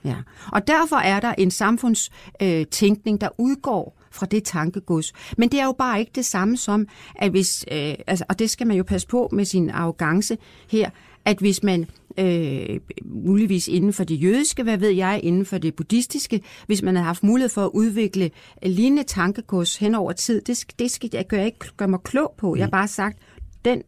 Ja. 0.06 0.16
Og 0.52 0.66
derfor 0.66 0.96
er 0.96 1.20
der 1.20 1.34
en 1.38 1.50
samfundstænkning, 1.50 3.20
der 3.20 3.28
udgår 3.38 3.98
fra 4.10 4.26
det 4.26 4.44
tankegods. 4.44 5.12
Men 5.38 5.48
det 5.48 5.60
er 5.60 5.64
jo 5.64 5.72
bare 5.72 6.00
ikke 6.00 6.12
det 6.14 6.24
samme 6.24 6.56
som, 6.56 6.86
at 7.14 7.30
hvis, 7.30 7.64
øh, 7.72 7.94
altså, 8.06 8.24
og 8.28 8.38
det 8.38 8.50
skal 8.50 8.66
man 8.66 8.76
jo 8.76 8.82
passe 8.82 9.08
på 9.08 9.28
med 9.32 9.44
sin 9.44 9.70
arrogance 9.70 10.38
her, 10.70 10.90
at 11.24 11.38
hvis 11.38 11.62
man 11.62 11.86
øh, 12.18 12.80
muligvis 13.04 13.68
inden 13.68 13.92
for 13.92 14.04
det 14.04 14.22
jødiske, 14.22 14.62
hvad 14.62 14.78
ved 14.78 14.90
jeg, 14.90 15.20
inden 15.22 15.46
for 15.46 15.58
det 15.58 15.74
buddhistiske, 15.74 16.40
hvis 16.66 16.82
man 16.82 16.96
har 16.96 17.02
haft 17.02 17.22
mulighed 17.22 17.48
for 17.48 17.64
at 17.64 17.70
udvikle 17.74 18.30
lignende 18.62 19.02
tankegods 19.02 19.76
hen 19.76 19.94
over 19.94 20.12
tid, 20.12 20.40
det, 20.40 20.64
det 20.78 20.90
skal 20.90 21.10
jeg, 21.12 21.26
gør 21.26 21.42
ikke 21.42 21.58
gøre 21.76 21.88
mig 21.88 22.00
klog 22.04 22.34
på. 22.38 22.56
Jeg 22.56 22.64
har 22.64 22.70
bare 22.70 22.88
sagt, 22.88 23.18
den 23.64 23.82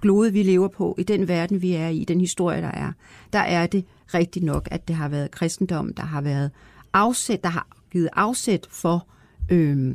klode, 0.00 0.32
vi 0.32 0.42
lever 0.42 0.68
på, 0.68 0.94
i 0.98 1.02
den 1.02 1.28
verden, 1.28 1.62
vi 1.62 1.72
er 1.72 1.88
i, 1.88 2.04
den 2.04 2.20
historie, 2.20 2.60
der 2.60 2.70
er, 2.70 2.92
der 3.32 3.38
er 3.38 3.66
det 3.66 3.84
rigtigt 4.14 4.44
nok, 4.44 4.68
at 4.70 4.88
det 4.88 4.96
har 4.96 5.08
været 5.08 5.30
kristendom, 5.30 5.94
der 5.94 6.02
har 6.02 6.20
været 6.20 6.50
afsæt, 6.92 7.42
der 7.42 7.50
har 7.50 7.66
givet 7.92 8.08
afsæt 8.12 8.66
for, 8.70 9.06
øh, 9.50 9.94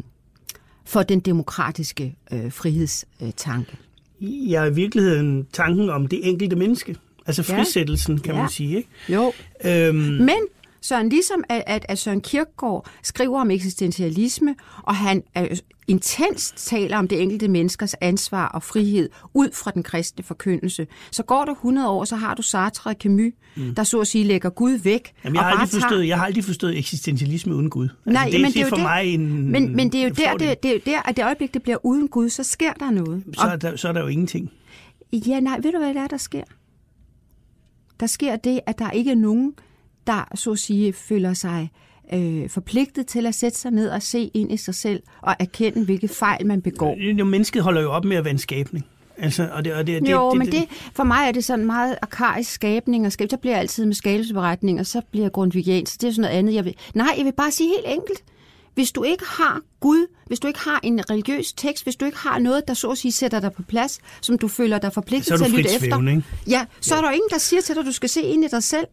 for 0.86 1.04
den 1.04 1.20
demokratiske 1.20 2.16
øh, 2.32 2.52
frihedstanke. 2.52 3.78
Ja, 4.22 4.64
i 4.64 4.74
virkeligheden 4.74 5.48
tanken 5.54 5.90
om 5.90 6.08
det 6.08 6.30
enkelte 6.30 6.56
menneske. 6.56 6.96
Altså 7.26 7.44
frisættelsen, 7.44 8.16
ja. 8.16 8.22
kan 8.22 8.34
ja. 8.34 8.40
man 8.40 8.50
sige. 8.50 8.78
Ikke? 8.78 8.90
Jo. 9.10 9.34
Øhm. 9.66 9.98
Men 9.98 10.40
Søren, 10.82 11.10
ligesom 11.10 11.44
at, 11.50 11.64
at, 11.68 11.86
at 11.90 11.98
Søren 11.98 12.22
Kierkegaard 12.22 12.90
skriver 13.04 13.42
om 13.42 13.52
eksistentialisme, 13.52 14.56
og 14.84 14.96
han 14.96 15.24
er 15.36 15.60
intenst 15.88 16.68
taler 16.68 16.98
om 16.98 17.08
det 17.08 17.22
enkelte 17.22 17.48
menneskers 17.48 17.94
ansvar 17.94 18.48
og 18.48 18.64
frihed 18.64 19.10
ud 19.34 19.50
fra 19.54 19.72
den 19.72 19.84
kristne 19.84 20.24
forkyndelse, 20.24 20.88
så 21.12 21.24
går 21.24 21.46
der 21.46 21.52
100 21.52 21.90
år, 21.90 22.06
så 22.06 22.16
har 22.16 22.34
du 22.34 22.42
Sartre 22.42 22.90
og 22.90 22.96
Camus, 23.00 23.34
mm. 23.56 23.76
der 23.76 23.84
så 23.84 24.00
at 24.00 24.08
sige 24.08 24.24
lægger 24.24 24.50
Gud 24.50 24.72
væk. 24.72 25.14
Jamen, 25.24 25.36
jeg, 25.36 25.44
har 25.44 25.52
aldrig 25.52 25.70
forstået, 25.70 25.90
tager... 25.92 26.04
jeg 26.04 26.18
har 26.18 26.26
aldrig 26.26 26.44
forstået 26.44 26.78
eksistentialisme 26.78 27.56
uden 27.56 27.70
Gud. 27.70 27.84
Altså, 27.84 28.00
Nej, 28.06 28.30
det, 28.32 28.42
men 28.42 28.52
det 28.52 28.58
er 28.58 28.64
jo 28.64 28.70
for 28.70 28.76
det, 28.76 28.84
mig 28.84 29.06
en 29.06 29.52
men, 29.52 29.76
men 29.76 29.92
det 29.92 30.00
er 30.00 30.04
jo 30.04 30.10
der, 30.10 30.38
det, 30.38 30.64
det 30.64 30.76
er 30.76 30.80
der, 30.86 31.02
at 31.02 31.18
det 31.18 31.26
øjeblik, 31.26 31.54
det 31.54 31.64
bliver 31.64 31.86
uden 31.86 32.08
Gud, 32.08 32.30
så 32.30 32.44
sker 32.44 32.74
der 32.74 32.92
noget. 32.92 33.24
Så 33.34 33.42
er 33.42 33.56
der, 33.56 33.76
så 33.76 33.88
er 33.88 33.92
der 33.92 34.02
jo 34.02 34.08
ingenting. 34.08 34.52
Ja, 35.14 35.40
nej, 35.40 35.60
ved 35.64 35.72
du, 35.72 35.78
hvad 35.78 35.90
det 35.90 35.98
er, 35.98 36.08
der 36.08 36.18
sker? 36.18 36.44
Der 38.00 38.08
sker 38.08 38.36
det, 38.36 38.60
at 38.66 38.80
der 38.80 38.92
ikke 38.92 39.12
er 39.12 39.16
nogen, 39.16 39.54
der 40.08 40.28
så 40.36 40.52
at 40.52 40.60
sige 40.60 40.94
føler 40.94 41.34
sig 41.34 41.70
øh, 41.74 41.85
forpligtet 42.50 43.08
til 43.08 43.26
at 43.26 43.36
sætte 43.36 43.58
sig 43.58 43.72
ned 43.72 43.90
og 43.90 44.02
se 44.02 44.32
ind 44.34 44.52
i 44.52 44.58
sig 44.58 44.76
selv 44.76 45.04
og 45.22 45.36
erkende, 45.40 45.86
hvilke 45.86 46.08
fejl 46.08 46.48
man 46.48 46.62
begår. 46.62 46.98
Jo, 46.98 47.26
mennesket 47.26 47.64
holder 47.64 47.82
jo 47.82 47.92
op 47.92 48.06
med 48.06 48.18
at 48.18 48.24
være 48.24 48.32
en 48.32 48.38
skabning. 48.38 48.86
Altså, 49.18 49.50
og 49.54 49.66
det, 49.66 49.74
og 49.74 49.88
det, 49.88 50.02
det, 50.02 50.12
jo, 50.12 50.30
det, 50.30 50.38
men 50.38 50.52
det, 50.52 50.66
for 50.94 51.04
mig 51.04 51.28
er 51.28 51.32
det 51.32 51.46
sådan 51.46 51.66
meget 51.66 51.98
arkaisk 52.02 52.52
skabning, 52.52 53.06
og 53.06 53.12
skab, 53.12 53.30
så 53.30 53.38
bliver 53.38 53.54
jeg 53.54 53.60
altid 53.60 53.86
med 53.86 53.94
skabelsesberetning, 53.94 54.80
og 54.80 54.86
så 54.86 55.02
bliver 55.12 55.26
jeg 55.26 55.32
grundvigiansk. 55.32 56.02
Det 56.02 56.08
er 56.08 56.12
sådan 56.12 56.22
noget 56.22 56.38
andet, 56.38 56.54
jeg 56.54 56.66
vil... 56.66 56.76
Nej, 56.94 57.14
jeg 57.18 57.26
vil 57.26 57.34
bare 57.34 57.52
sige 57.52 57.70
helt 57.70 57.86
enkelt. 57.86 58.24
Hvis 58.74 58.92
du 58.92 59.04
ikke 59.04 59.24
har 59.28 59.62
Gud, 59.80 60.08
hvis 60.28 60.40
du 60.40 60.48
ikke 60.48 60.60
har 60.60 60.80
en 60.84 61.10
religiøs 61.10 61.54
tekst, 61.54 61.84
hvis 61.84 61.96
du 61.96 62.06
ikke 62.06 62.18
har 62.18 62.40
noget, 62.40 62.68
der 62.68 62.74
så 62.74 62.88
at 62.88 62.98
sige 62.98 63.12
sætter 63.12 63.40
dig 63.40 63.52
på 63.52 63.64
plads, 63.64 64.00
som 64.22 64.38
du 64.38 64.48
føler 64.48 64.80
dig 64.80 64.94
forpligtet 64.94 65.38
til 65.38 65.46
at 65.46 65.52
lytte 65.52 65.76
efter, 65.76 66.10
ikke? 66.10 66.24
ja, 66.48 66.66
så 66.82 66.96
ja. 66.96 66.98
er 66.98 67.02
der 67.02 67.10
jo 67.10 67.14
ingen, 67.14 67.30
der 67.30 67.38
siger 67.38 67.62
til 67.62 67.76
dig, 67.76 67.82
at 67.82 67.86
du 67.86 67.92
skal 67.92 68.10
se 68.10 68.22
ind 68.22 68.46
i 68.46 68.48
dig 68.48 68.64
selv. 68.64 68.86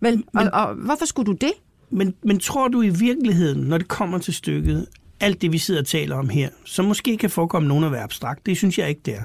Vel, 0.00 0.16
men, 0.16 0.26
og, 0.34 0.66
og 0.68 0.74
hvorfor 0.74 1.04
skulle 1.04 1.26
du 1.26 1.32
det? 1.32 1.52
Men, 1.92 2.14
men 2.22 2.38
tror 2.38 2.68
du 2.68 2.82
i 2.82 2.88
virkeligheden, 2.88 3.60
når 3.60 3.78
det 3.78 3.88
kommer 3.88 4.18
til 4.18 4.34
stykket, 4.34 4.86
alt 5.20 5.42
det, 5.42 5.52
vi 5.52 5.58
sidder 5.58 5.80
og 5.80 5.86
taler 5.86 6.16
om 6.16 6.28
her, 6.28 6.48
som 6.64 6.84
måske 6.84 7.16
kan 7.16 7.30
forekomme 7.30 7.68
nogen 7.68 7.84
at 7.84 7.92
være 7.92 8.02
abstrakt, 8.02 8.46
det 8.46 8.56
synes 8.56 8.78
jeg 8.78 8.88
ikke, 8.88 9.00
det 9.04 9.14
er. 9.14 9.22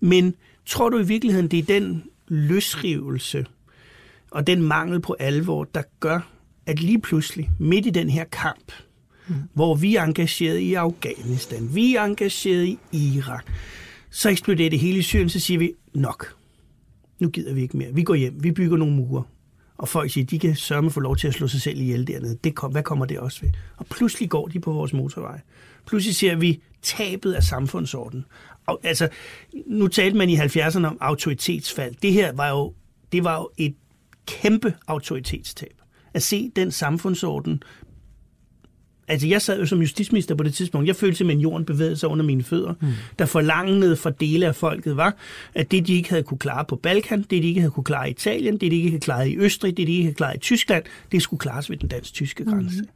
Men 0.00 0.34
tror 0.66 0.88
du 0.88 0.98
i 0.98 1.06
virkeligheden, 1.06 1.48
det 1.48 1.58
er 1.58 1.62
den 1.62 2.04
løsrivelse 2.28 3.46
og 4.30 4.46
den 4.46 4.62
mangel 4.62 5.00
på 5.00 5.16
alvor, 5.18 5.64
der 5.64 5.82
gør, 6.00 6.20
at 6.66 6.80
lige 6.80 7.00
pludselig, 7.00 7.50
midt 7.58 7.86
i 7.86 7.90
den 7.90 8.10
her 8.10 8.24
kamp, 8.24 8.72
mm. 9.28 9.34
hvor 9.54 9.74
vi 9.74 9.96
er 9.96 10.02
engageret 10.02 10.58
i 10.58 10.74
Afghanistan, 10.74 11.74
vi 11.74 11.94
er 11.94 12.04
engageret 12.04 12.78
i 12.92 13.16
Irak, 13.16 13.44
så 14.10 14.28
eksploderer 14.28 14.70
det 14.70 14.78
hele 14.78 14.98
i 14.98 15.02
Syrien, 15.02 15.28
så 15.28 15.40
siger 15.40 15.58
vi, 15.58 15.72
nok, 15.94 16.36
nu 17.18 17.28
gider 17.28 17.54
vi 17.54 17.62
ikke 17.62 17.76
mere. 17.76 17.94
Vi 17.94 18.02
går 18.02 18.14
hjem, 18.14 18.44
vi 18.44 18.50
bygger 18.50 18.76
nogle 18.76 18.94
mure 18.94 19.22
og 19.82 19.88
folk 19.88 20.10
siger, 20.10 20.24
de 20.24 20.38
kan 20.38 20.56
sørge 20.56 20.90
for 20.90 21.00
lov 21.00 21.16
til 21.16 21.28
at 21.28 21.34
slå 21.34 21.48
sig 21.48 21.60
selv 21.60 21.80
ihjel 21.80 22.06
dernede. 22.06 22.38
Det 22.44 22.54
kom, 22.54 22.72
hvad 22.72 22.82
kommer 22.82 23.06
det 23.06 23.18
også 23.18 23.40
ved? 23.40 23.50
Og 23.76 23.86
pludselig 23.86 24.30
går 24.30 24.48
de 24.48 24.60
på 24.60 24.72
vores 24.72 24.92
motorvej. 24.92 25.40
Pludselig 25.86 26.16
ser 26.16 26.36
vi 26.36 26.62
tabet 26.82 27.32
af 27.32 27.42
samfundsorden. 27.42 28.24
Og, 28.66 28.80
altså, 28.82 29.08
nu 29.66 29.88
talte 29.88 30.18
man 30.18 30.28
i 30.28 30.36
70'erne 30.36 30.86
om 30.86 30.98
autoritetsfald. 31.00 31.94
Det 32.02 32.12
her 32.12 32.32
var 32.32 32.48
jo, 32.50 32.74
det 33.12 33.24
var 33.24 33.36
jo 33.36 33.50
et 33.56 33.74
kæmpe 34.26 34.74
autoritetstab. 34.86 35.74
At 36.14 36.22
se 36.22 36.50
den 36.56 36.70
samfundsorden 36.70 37.62
Altså, 39.08 39.28
jeg 39.28 39.42
sad 39.42 39.58
jo 39.58 39.66
som 39.66 39.80
justitsminister 39.80 40.34
på 40.34 40.42
det 40.42 40.54
tidspunkt. 40.54 40.86
Jeg 40.86 40.96
følte 40.96 41.16
simpelthen, 41.16 41.40
at 41.40 41.42
jorden 41.42 41.64
bevægede 41.64 41.96
sig 41.96 42.08
under 42.08 42.24
mine 42.24 42.42
fødder. 42.42 42.74
Mm. 42.80 42.88
Der 43.18 43.26
forlangende 43.26 43.96
for 43.96 44.10
dele 44.10 44.46
af 44.46 44.56
folket 44.56 44.96
var, 44.96 45.16
at 45.54 45.70
det, 45.70 45.86
de 45.86 45.94
ikke 45.94 46.08
havde 46.08 46.22
kunne 46.22 46.38
klare 46.38 46.64
på 46.64 46.76
Balkan, 46.76 47.18
det, 47.18 47.30
de 47.30 47.48
ikke 47.48 47.60
havde 47.60 47.70
kunne 47.70 47.84
klare 47.84 48.08
i 48.08 48.10
Italien, 48.10 48.52
det, 48.52 48.70
de 48.70 48.76
ikke 48.76 48.88
havde 48.88 49.00
klaret 49.00 49.28
i 49.28 49.36
Østrig, 49.36 49.76
det, 49.76 49.86
de 49.86 49.92
ikke 49.92 50.02
havde 50.02 50.14
klaret 50.14 50.36
i 50.36 50.38
Tyskland, 50.38 50.84
det 51.12 51.22
skulle 51.22 51.40
klares 51.40 51.70
ved 51.70 51.76
den 51.76 51.88
dansk-tyske 51.88 52.44
grænse. 52.44 52.82
Mm. 52.82 52.88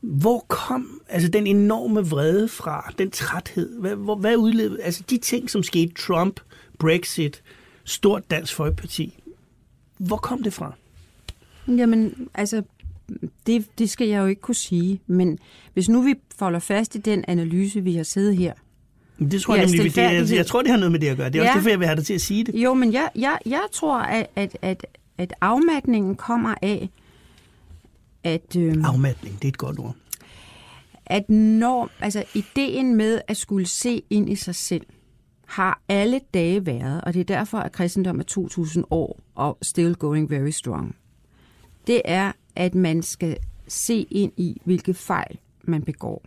Hvor 0.00 0.44
kom 0.48 1.00
altså 1.08 1.28
den 1.28 1.46
enorme 1.46 2.00
vrede 2.00 2.48
fra, 2.48 2.92
den 2.98 3.10
træthed? 3.10 3.80
Hvad, 3.80 3.94
hvor, 3.96 4.16
hvad 4.16 4.36
udlevede, 4.36 4.82
altså 4.82 5.02
de 5.10 5.18
ting, 5.18 5.50
som 5.50 5.62
skete, 5.62 5.94
Trump, 5.94 6.40
Brexit, 6.78 7.42
stort 7.84 8.30
dansk 8.30 8.54
folkeparti, 8.54 9.22
hvor 9.98 10.16
kom 10.16 10.42
det 10.42 10.52
fra? 10.52 10.72
Jamen, 11.68 12.28
altså 12.34 12.62
det, 13.46 13.78
det 13.78 13.90
skal 13.90 14.08
jeg 14.08 14.20
jo 14.20 14.26
ikke 14.26 14.40
kunne 14.40 14.54
sige, 14.54 15.00
men 15.06 15.38
hvis 15.74 15.88
nu 15.88 16.02
vi 16.02 16.14
folder 16.38 16.58
fast 16.58 16.94
i 16.94 16.98
den 16.98 17.24
analyse, 17.28 17.80
vi 17.80 17.94
har 17.94 18.02
siddet 18.02 18.36
her, 18.36 18.52
det 19.18 19.42
tror 19.42 19.54
jeg, 19.54 19.66
nemlig, 19.66 19.94
det, 19.94 20.02
jeg, 20.02 20.30
jeg 20.30 20.46
tror, 20.46 20.62
det 20.62 20.70
har 20.70 20.78
noget 20.78 20.92
med 20.92 21.00
det 21.00 21.06
at 21.06 21.16
gøre. 21.16 21.30
Det 21.30 21.38
er 21.38 21.42
ja. 21.42 21.48
også 21.48 21.58
derfor, 21.58 21.70
jeg 21.70 21.78
vil 21.78 21.86
have 21.86 21.96
dig 21.96 22.06
til 22.06 22.14
at 22.14 22.20
sige 22.20 22.44
det. 22.44 22.54
Jo, 22.54 22.74
men 22.74 22.92
jeg, 22.92 23.10
jeg, 23.14 23.38
jeg 23.46 23.62
tror, 23.72 23.98
at, 23.98 24.26
at, 24.36 24.56
at, 24.62 24.86
at 25.18 25.34
afmatningen 25.40 26.14
kommer 26.14 26.54
af, 26.62 26.90
at... 28.24 28.56
Øhm, 28.56 28.84
Afmatning, 28.84 29.34
det 29.34 29.44
er 29.44 29.48
et 29.48 29.58
godt 29.58 29.78
ord. 29.78 29.94
At 31.06 31.30
når, 31.30 31.90
altså 32.00 32.24
ideen 32.34 32.94
med 32.94 33.20
at 33.28 33.36
skulle 33.36 33.66
se 33.66 34.02
ind 34.10 34.30
i 34.30 34.34
sig 34.34 34.54
selv, 34.54 34.86
har 35.46 35.82
alle 35.88 36.20
dage 36.34 36.66
været, 36.66 37.00
og 37.00 37.14
det 37.14 37.20
er 37.20 37.24
derfor, 37.24 37.58
at 37.58 37.72
kristendom 37.72 38.18
er 38.18 38.24
2000 38.24 38.84
år 38.90 39.20
og 39.34 39.58
still 39.62 39.94
going 39.94 40.30
very 40.30 40.50
strong. 40.50 40.96
Det 41.86 42.02
er, 42.04 42.32
at 42.60 42.74
man 42.74 43.02
skal 43.02 43.36
se 43.68 44.06
ind 44.10 44.32
i, 44.36 44.60
hvilke 44.64 44.94
fejl 44.94 45.38
man 45.62 45.82
begår. 45.82 46.24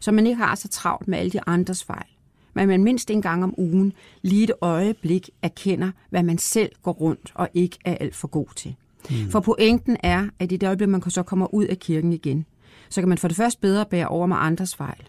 Så 0.00 0.12
man 0.12 0.26
ikke 0.26 0.36
har 0.36 0.54
så 0.54 0.68
travlt 0.68 1.08
med 1.08 1.18
alle 1.18 1.30
de 1.30 1.40
andres 1.46 1.84
fejl. 1.84 2.06
Men 2.54 2.68
man 2.68 2.84
mindst 2.84 3.10
en 3.10 3.22
gang 3.22 3.44
om 3.44 3.54
ugen 3.58 3.92
lige 4.22 4.44
et 4.44 4.52
øjeblik 4.60 5.30
erkender, 5.42 5.90
hvad 6.10 6.22
man 6.22 6.38
selv 6.38 6.72
går 6.82 6.92
rundt 6.92 7.32
og 7.34 7.48
ikke 7.54 7.78
er 7.84 7.96
alt 8.00 8.14
for 8.14 8.28
god 8.28 8.46
til. 8.56 8.74
Mm. 9.10 9.30
For 9.30 9.40
pointen 9.40 9.96
er, 10.02 10.28
at 10.38 10.52
i 10.52 10.56
det 10.56 10.66
øjeblik, 10.66 10.88
man 10.88 11.10
så 11.10 11.22
kommer 11.22 11.54
ud 11.54 11.64
af 11.64 11.78
kirken 11.78 12.12
igen, 12.12 12.46
så 12.88 13.00
kan 13.00 13.08
man 13.08 13.18
for 13.18 13.28
det 13.28 13.36
første 13.36 13.60
bedre 13.60 13.86
bære 13.86 14.08
over 14.08 14.26
med 14.26 14.36
andres 14.40 14.74
fejl. 14.74 15.08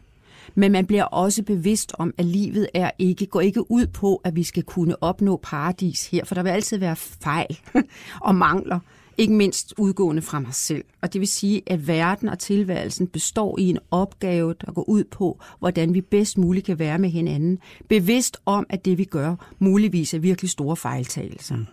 Men 0.56 0.72
man 0.72 0.86
bliver 0.86 1.04
også 1.04 1.44
bevidst 1.44 1.94
om, 1.98 2.14
at 2.18 2.26
livet 2.26 2.68
er 2.74 2.92
ikke, 3.00 3.26
går 3.26 3.42
ikke 3.42 3.72
ud 3.72 3.88
på, 3.88 4.22
at 4.24 4.36
vi 4.36 4.44
skal 4.44 4.64
kunne 4.64 5.04
opnå 5.04 5.40
paradis 5.44 6.08
her, 6.08 6.26
for 6.26 6.36
der 6.36 6.44
vil 6.44 6.50
altid 6.50 6.78
være 6.78 6.96
fejl 6.96 7.60
og 8.28 8.36
mangler 8.36 8.80
ikke 9.18 9.34
mindst 9.34 9.74
udgående 9.78 10.22
fra 10.22 10.40
mig 10.40 10.54
selv. 10.54 10.84
Og 11.02 11.14
det 11.14 11.22
vil 11.22 11.28
sige, 11.28 11.62
at 11.68 11.88
verden 11.88 12.30
og 12.30 12.40
tilværelsen 12.40 13.08
består 13.08 13.60
i 13.60 13.70
en 13.70 13.80
opgave, 13.92 14.56
der 14.66 14.72
går 14.72 14.90
ud 14.90 15.04
på, 15.04 15.40
hvordan 15.60 15.94
vi 15.94 16.02
bedst 16.02 16.38
muligt 16.38 16.66
kan 16.66 16.80
være 16.80 17.00
med 17.00 17.10
hinanden, 17.10 17.60
bevidst 17.90 18.38
om, 18.46 18.66
at 18.70 18.86
det 18.86 18.98
vi 18.98 19.04
gør 19.04 19.56
muligvis 19.60 20.14
er 20.14 20.20
virkelig 20.20 20.50
store 20.50 20.76
fejltagelser. 20.76 21.56
Mm. 21.56 21.66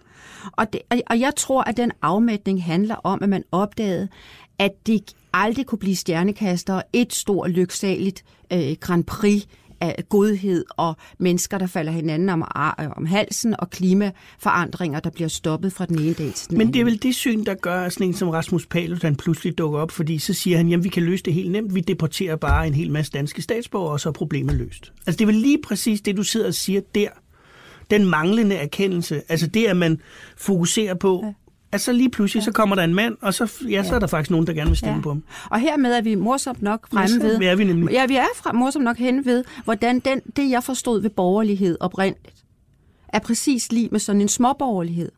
Og, 0.52 0.72
det, 0.72 0.80
og 1.10 1.20
jeg 1.20 1.32
tror, 1.36 1.62
at 1.62 1.76
den 1.76 1.92
afmætning 2.02 2.64
handler 2.64 2.94
om, 2.94 3.22
at 3.22 3.28
man 3.28 3.44
opdagede, 3.52 4.08
at 4.58 4.86
det 4.86 5.14
aldrig 5.32 5.66
kunne 5.66 5.78
blive 5.78 5.96
stjernekaster 5.96 6.82
et 6.92 7.14
stort 7.14 7.50
lyksaligt 7.50 8.24
øh, 8.52 8.76
Grand 8.80 9.04
Prix 9.04 9.44
af 9.80 10.04
godhed 10.08 10.64
og 10.76 10.96
mennesker, 11.18 11.58
der 11.58 11.66
falder 11.66 11.92
hinanden 11.92 12.28
om, 12.28 12.44
om 12.96 13.06
halsen, 13.06 13.54
og 13.58 13.70
klimaforandringer, 13.70 15.00
der 15.00 15.10
bliver 15.10 15.28
stoppet 15.28 15.72
fra 15.72 15.86
den 15.86 15.98
ene 15.98 16.12
dag 16.12 16.32
til 16.34 16.50
den 16.50 16.58
Men 16.58 16.72
det 16.72 16.80
er 16.80 16.84
vel 16.84 17.02
det 17.02 17.14
syn, 17.14 17.44
der 17.44 17.54
gør 17.54 17.88
sådan 17.88 18.06
en 18.06 18.14
som 18.14 18.28
Rasmus 18.28 18.66
Paludan 18.66 19.16
pludselig 19.16 19.58
dukker 19.58 19.78
op, 19.78 19.90
fordi 19.90 20.18
så 20.18 20.34
siger 20.34 20.56
han, 20.56 20.68
jamen 20.68 20.84
vi 20.84 20.88
kan 20.88 21.02
løse 21.02 21.24
det 21.24 21.34
helt 21.34 21.50
nemt, 21.50 21.74
vi 21.74 21.80
deporterer 21.80 22.36
bare 22.36 22.66
en 22.66 22.74
hel 22.74 22.90
masse 22.90 23.12
danske 23.12 23.42
statsborgere, 23.42 23.92
og 23.92 24.00
så 24.00 24.08
er 24.08 24.12
problemet 24.12 24.54
løst. 24.54 24.92
Altså 25.06 25.18
det 25.18 25.20
er 25.20 25.26
vel 25.26 25.34
lige 25.34 25.58
præcis 25.62 26.00
det, 26.00 26.16
du 26.16 26.22
sidder 26.22 26.46
og 26.46 26.54
siger 26.54 26.80
der, 26.94 27.08
den 27.90 28.06
manglende 28.06 28.56
erkendelse, 28.56 29.22
altså 29.28 29.46
det, 29.46 29.66
at 29.66 29.76
man 29.76 30.00
fokuserer 30.36 30.94
på, 30.94 31.24
ja 31.24 31.32
at 31.72 31.80
så 31.80 31.92
lige 31.92 32.10
pludselig, 32.10 32.40
ja. 32.40 32.44
så 32.44 32.52
kommer 32.52 32.76
der 32.76 32.84
en 32.84 32.94
mand, 32.94 33.16
og 33.20 33.34
så, 33.34 33.52
ja, 33.68 33.84
så 33.84 33.94
er 33.94 33.98
der 33.98 34.06
faktisk 34.06 34.30
nogen, 34.30 34.46
der 34.46 34.52
gerne 34.52 34.70
vil 34.70 34.76
stemme 34.76 34.96
ja. 34.96 35.02
på 35.02 35.08
ham. 35.08 35.22
Og 35.50 35.60
hermed 35.60 35.92
er 35.92 36.00
vi 36.00 36.14
morsomt 36.14 36.62
nok 36.62 36.88
fremme 36.90 37.22
ved... 37.22 37.38
Ja, 37.40 37.50
er 37.50 37.56
vi 37.56 37.64
nemlig. 37.64 37.92
Ja, 37.92 38.06
vi 38.06 38.16
er 38.16 38.24
fra, 38.36 38.52
morsomt 38.52 38.84
nok 38.84 38.96
hen 38.96 39.24
ved, 39.24 39.44
hvordan 39.64 40.00
den, 40.00 40.20
det, 40.36 40.50
jeg 40.50 40.64
forstod 40.64 41.02
ved 41.02 41.10
borgerlighed 41.10 41.76
oprindeligt, 41.80 42.44
er 43.08 43.18
præcis 43.18 43.72
lige 43.72 43.88
med 43.92 44.00
sådan 44.00 44.20
en 44.20 44.28
småborgerlighed, 44.28 45.12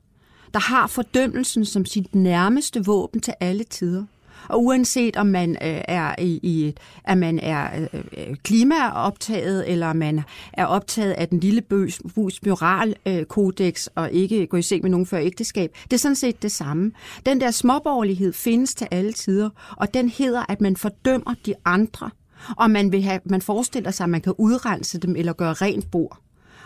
der 0.55 0.61
har 0.61 0.87
fordømmelsen 0.87 1.65
som 1.65 1.85
sit 1.85 2.15
nærmeste 2.15 2.85
våben 2.85 3.21
til 3.21 3.35
alle 3.41 3.65
tider. 3.65 4.05
Og 4.49 4.65
uanset 4.65 5.17
om 5.17 5.27
man 5.27 5.51
øh, 5.51 5.81
er 5.89 6.15
i, 6.19 6.41
i 6.43 6.69
et, 6.69 6.81
at 7.05 7.19
man 7.19 7.39
er 7.39 7.89
øh, 7.93 8.01
øh 8.17 8.37
klimaoptaget, 8.43 9.71
eller 9.71 9.93
man 9.93 10.23
er 10.53 10.67
optaget 10.67 11.13
af 11.13 11.29
den 11.29 11.41
lille 11.41 11.61
bøs, 11.61 12.01
bus 12.15 12.41
moralkodex, 12.47 13.87
øh, 13.87 14.03
og 14.03 14.13
ikke 14.13 14.47
gå 14.47 14.57
i 14.57 14.63
seng 14.63 14.83
med 14.83 14.91
nogen 14.91 15.07
før 15.07 15.19
ægteskab, 15.19 15.77
det 15.85 15.93
er 15.93 15.99
sådan 15.99 16.17
set 16.17 16.43
det 16.43 16.53
samme. 16.53 16.93
Den 17.27 17.41
der 17.41 17.51
småborgerlighed 17.51 18.33
findes 18.33 18.75
til 18.75 18.89
alle 18.91 19.13
tider, 19.13 19.51
og 19.77 19.95
den 19.95 20.09
hedder, 20.09 20.45
at 20.49 20.61
man 20.61 20.77
fordømmer 20.77 21.35
de 21.47 21.55
andre, 21.65 22.11
og 22.57 22.71
man, 22.71 22.93
vil 22.93 23.03
have, 23.03 23.21
man 23.25 23.43
forestiller 23.43 23.91
sig, 23.91 24.05
at 24.05 24.11
man 24.11 24.21
kan 24.21 24.35
udrense 24.39 24.99
dem 24.99 25.17
eller 25.17 25.33
gøre 25.33 25.53
rent 25.53 25.91
bord. 25.91 26.19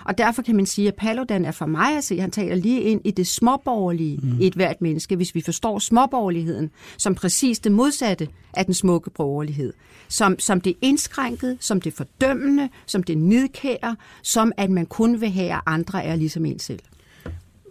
Og 0.07 0.19
derfor 0.19 0.43
kan 0.43 0.57
man 0.57 0.67
sige, 0.67 0.89
at 0.89 0.95
Paludan 0.95 1.45
er 1.45 1.51
for 1.51 1.67
mig 1.67 1.97
at 1.97 2.05
se, 2.05 2.21
han 2.21 2.31
taler 2.31 2.55
lige 2.55 2.81
ind 2.81 3.01
i 3.05 3.11
det 3.11 3.27
småborgerlige 3.27 4.19
mm. 4.23 4.41
i 4.41 4.47
et 4.47 4.55
hvert 4.55 4.83
menneske, 4.83 5.17
hvis 5.17 5.35
vi 5.35 5.41
forstår 5.41 5.79
småborgerligheden 5.79 6.71
som 6.99 7.15
præcis 7.15 7.59
det 7.59 7.73
modsatte 7.73 8.29
af 8.55 8.65
den 8.65 8.75
smukke 8.75 9.11
borgerlighed. 9.11 9.73
Som, 10.09 10.39
som 10.39 10.61
det 10.61 10.77
indskrænkede, 10.83 11.57
som 11.61 11.81
det 11.81 11.93
fordømmende, 11.93 12.69
som 12.87 13.03
det 13.03 13.19
nidkære, 13.19 13.97
som 14.23 14.53
at 14.57 14.71
man 14.71 14.87
kun 14.87 15.21
vil 15.21 15.31
have, 15.31 15.53
at 15.53 15.61
andre 15.67 16.05
er 16.05 16.17
ligesom 16.17 16.45
en 16.45 16.59
selv. 16.59 16.81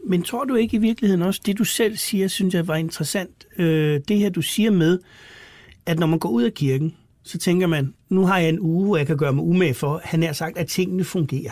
Men 0.07 0.23
tror 0.23 0.43
du 0.43 0.55
ikke 0.55 0.77
i 0.77 0.79
virkeligheden 0.79 1.21
også, 1.21 1.41
det 1.45 1.57
du 1.57 1.63
selv 1.63 1.97
siger, 1.97 2.27
synes 2.27 2.53
jeg 2.53 2.67
var 2.67 2.75
interessant, 2.75 3.45
øh, 3.57 4.01
det 4.07 4.19
her 4.19 4.29
du 4.29 4.41
siger 4.41 4.71
med, 4.71 4.99
at 5.85 5.99
når 5.99 6.07
man 6.07 6.19
går 6.19 6.29
ud 6.29 6.43
af 6.43 6.53
kirken, 6.53 6.95
så 7.23 7.37
tænker 7.37 7.67
man, 7.67 7.93
nu 8.09 8.25
har 8.25 8.37
jeg 8.37 8.49
en 8.49 8.59
uge, 8.59 8.85
hvor 8.85 8.97
jeg 8.97 9.07
kan 9.07 9.17
gøre 9.17 9.33
mig 9.33 9.43
umage 9.43 9.73
for, 9.73 10.01
han 10.03 10.23
har 10.23 10.33
sagt, 10.33 10.57
at 10.57 10.67
tingene 10.67 11.03
fungerer 11.03 11.51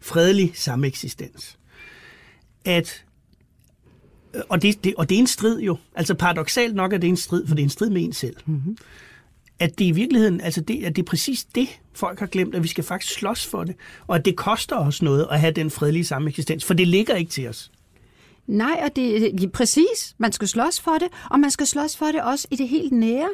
fredelig 0.00 0.52
sameksistens. 0.54 1.58
At, 2.64 3.04
og, 4.48 4.62
det, 4.62 4.84
det, 4.84 4.94
og 4.94 5.08
det 5.08 5.14
er 5.14 5.18
en 5.18 5.26
strid 5.26 5.60
jo. 5.60 5.76
Altså 5.94 6.14
paradoxalt 6.14 6.74
nok 6.74 6.92
er 6.92 6.98
det 6.98 7.08
en 7.08 7.16
strid, 7.16 7.46
for 7.46 7.54
det 7.54 7.62
er 7.62 7.66
en 7.66 7.70
strid 7.70 7.90
med 7.90 8.04
en 8.04 8.12
selv. 8.12 8.36
Mm-hmm. 8.46 8.76
At 9.58 9.78
det 9.78 9.84
i 9.84 9.90
virkeligheden, 9.90 10.40
altså 10.40 10.60
det, 10.60 10.84
at 10.84 10.96
det 10.96 11.02
er 11.02 11.06
præcis 11.06 11.44
det, 11.44 11.68
folk 11.92 12.18
har 12.18 12.26
glemt, 12.26 12.54
at 12.54 12.62
vi 12.62 12.68
skal 12.68 12.84
faktisk 12.84 13.14
slås 13.14 13.46
for 13.46 13.64
det. 13.64 13.74
Og 14.06 14.16
at 14.16 14.24
det 14.24 14.36
koster 14.36 14.76
os 14.76 15.02
noget 15.02 15.26
at 15.30 15.40
have 15.40 15.52
den 15.52 15.70
fredelige 15.70 16.04
sameksistens, 16.04 16.64
for 16.64 16.74
det 16.74 16.88
ligger 16.88 17.14
ikke 17.14 17.30
til 17.30 17.48
os. 17.48 17.70
Nej, 18.46 18.80
og 18.84 18.96
det 18.96 19.44
er 19.44 19.48
præcis. 19.48 20.14
Man 20.18 20.32
skal 20.32 20.48
slås 20.48 20.80
for 20.80 20.98
det, 21.00 21.08
og 21.30 21.40
man 21.40 21.50
skal 21.50 21.66
slås 21.66 21.96
for 21.96 22.06
det 22.06 22.22
også 22.22 22.48
i 22.50 22.56
det 22.56 22.68
helt 22.68 22.92
nære. 22.92 23.28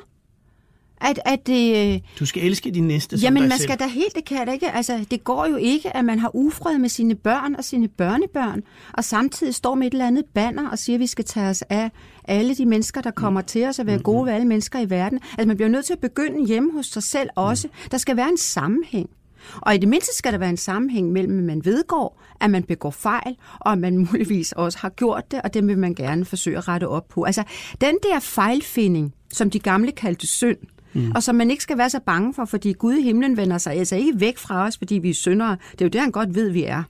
At, 1.00 1.20
at, 1.24 1.48
øh, 1.48 2.00
du 2.18 2.26
skal 2.26 2.42
elske 2.42 2.70
din 2.70 2.86
næste 2.86 3.16
Jamen, 3.16 3.42
man 3.42 3.50
selv. 3.50 3.62
skal 3.62 3.78
da 3.78 3.86
helt, 3.86 4.14
det 4.14 4.24
kan 4.24 4.46
det 4.46 4.52
ikke. 4.52 4.70
Altså, 4.70 5.04
det 5.10 5.24
går 5.24 5.46
jo 5.46 5.56
ikke, 5.56 5.96
at 5.96 6.04
man 6.04 6.18
har 6.18 6.36
ufred 6.36 6.78
med 6.78 6.88
sine 6.88 7.14
børn 7.14 7.54
og 7.54 7.64
sine 7.64 7.88
børnebørn, 7.88 8.62
og 8.92 9.04
samtidig 9.04 9.54
står 9.54 9.74
med 9.74 9.86
et 9.86 9.92
eller 9.92 10.06
andet 10.06 10.24
banner 10.34 10.70
og 10.70 10.78
siger, 10.78 10.96
at 10.96 11.00
vi 11.00 11.06
skal 11.06 11.24
tage 11.24 11.48
os 11.48 11.62
af 11.62 11.90
alle 12.24 12.54
de 12.54 12.66
mennesker, 12.66 13.00
der 13.00 13.10
kommer 13.10 13.40
mm. 13.40 13.46
til 13.46 13.64
os 13.64 13.78
og 13.78 13.86
være 13.86 13.98
gode 13.98 14.26
ved 14.26 14.32
alle 14.32 14.46
mennesker 14.46 14.80
i 14.80 14.90
verden. 14.90 15.20
Altså, 15.30 15.46
man 15.46 15.56
bliver 15.56 15.68
nødt 15.68 15.84
til 15.84 15.92
at 15.92 15.98
begynde 15.98 16.46
hjemme 16.46 16.72
hos 16.72 16.86
sig 16.86 17.02
selv 17.02 17.30
også. 17.34 17.66
Mm. 17.66 17.90
Der 17.90 17.98
skal 17.98 18.16
være 18.16 18.28
en 18.28 18.38
sammenhæng. 18.38 19.10
Og 19.56 19.74
i 19.74 19.78
det 19.78 19.88
mindste 19.88 20.16
skal 20.16 20.32
der 20.32 20.38
være 20.38 20.50
en 20.50 20.56
sammenhæng 20.56 21.12
mellem, 21.12 21.38
at 21.38 21.44
man 21.44 21.64
vedgår, 21.64 22.22
at 22.40 22.50
man 22.50 22.62
begår 22.62 22.90
fejl, 22.90 23.36
og 23.60 23.72
at 23.72 23.78
man 23.78 23.96
muligvis 24.12 24.52
også 24.52 24.78
har 24.78 24.88
gjort 24.88 25.30
det, 25.30 25.42
og 25.42 25.54
det 25.54 25.66
vil 25.66 25.78
man 25.78 25.94
gerne 25.94 26.24
forsøge 26.24 26.58
at 26.58 26.68
rette 26.68 26.88
op 26.88 27.08
på. 27.08 27.22
Altså, 27.22 27.42
den 27.80 27.98
der 28.02 28.20
fejlfinding, 28.20 29.14
som 29.32 29.50
de 29.50 29.58
gamle 29.58 29.92
kaldte 29.92 30.26
synd, 30.26 30.58
mm. 30.96 31.12
og 31.14 31.22
som 31.22 31.34
man 31.34 31.50
ikke 31.50 31.62
skal 31.62 31.78
være 31.78 31.90
så 31.90 32.00
bange 32.06 32.34
for, 32.34 32.44
fordi 32.44 32.72
Gud 32.72 32.94
i 32.94 33.02
himlen 33.02 33.36
vender 33.36 33.58
sig 33.58 33.72
altså 33.72 33.96
ikke 33.96 34.20
væk 34.20 34.38
fra 34.38 34.66
os, 34.66 34.78
fordi 34.78 34.94
vi 34.94 35.10
er 35.10 35.14
syndere. 35.14 35.56
Det 35.72 35.80
er 35.80 35.84
jo 35.84 35.88
det, 35.88 36.00
han 36.00 36.10
godt 36.10 36.34
ved, 36.34 36.50
vi 36.50 36.64
er. 36.64 36.82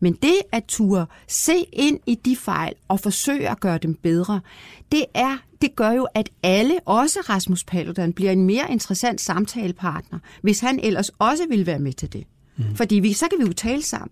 Men 0.00 0.12
det 0.12 0.34
at 0.52 0.64
ture 0.64 1.06
se 1.28 1.52
ind 1.72 1.98
i 2.06 2.14
de 2.14 2.36
fejl 2.36 2.72
og 2.88 3.00
forsøge 3.00 3.50
at 3.50 3.60
gøre 3.60 3.78
dem 3.78 3.94
bedre, 3.94 4.40
det 4.92 5.04
er 5.14 5.36
det 5.62 5.76
gør 5.76 5.90
jo, 5.90 6.08
at 6.14 6.30
alle, 6.42 6.78
også 6.84 7.18
Rasmus 7.28 7.64
Paludan, 7.64 8.12
bliver 8.12 8.32
en 8.32 8.44
mere 8.44 8.66
interessant 8.70 9.20
samtalepartner, 9.20 10.18
hvis 10.42 10.60
han 10.60 10.80
ellers 10.82 11.08
også 11.08 11.42
vil 11.48 11.66
være 11.66 11.78
med 11.78 11.92
til 11.92 12.12
det. 12.12 12.24
Mm. 12.56 12.64
Fordi 12.74 12.94
vi, 12.94 13.12
så 13.12 13.26
kan 13.30 13.38
vi 13.38 13.44
jo 13.44 13.52
tale 13.52 13.82
sammen. 13.82 14.10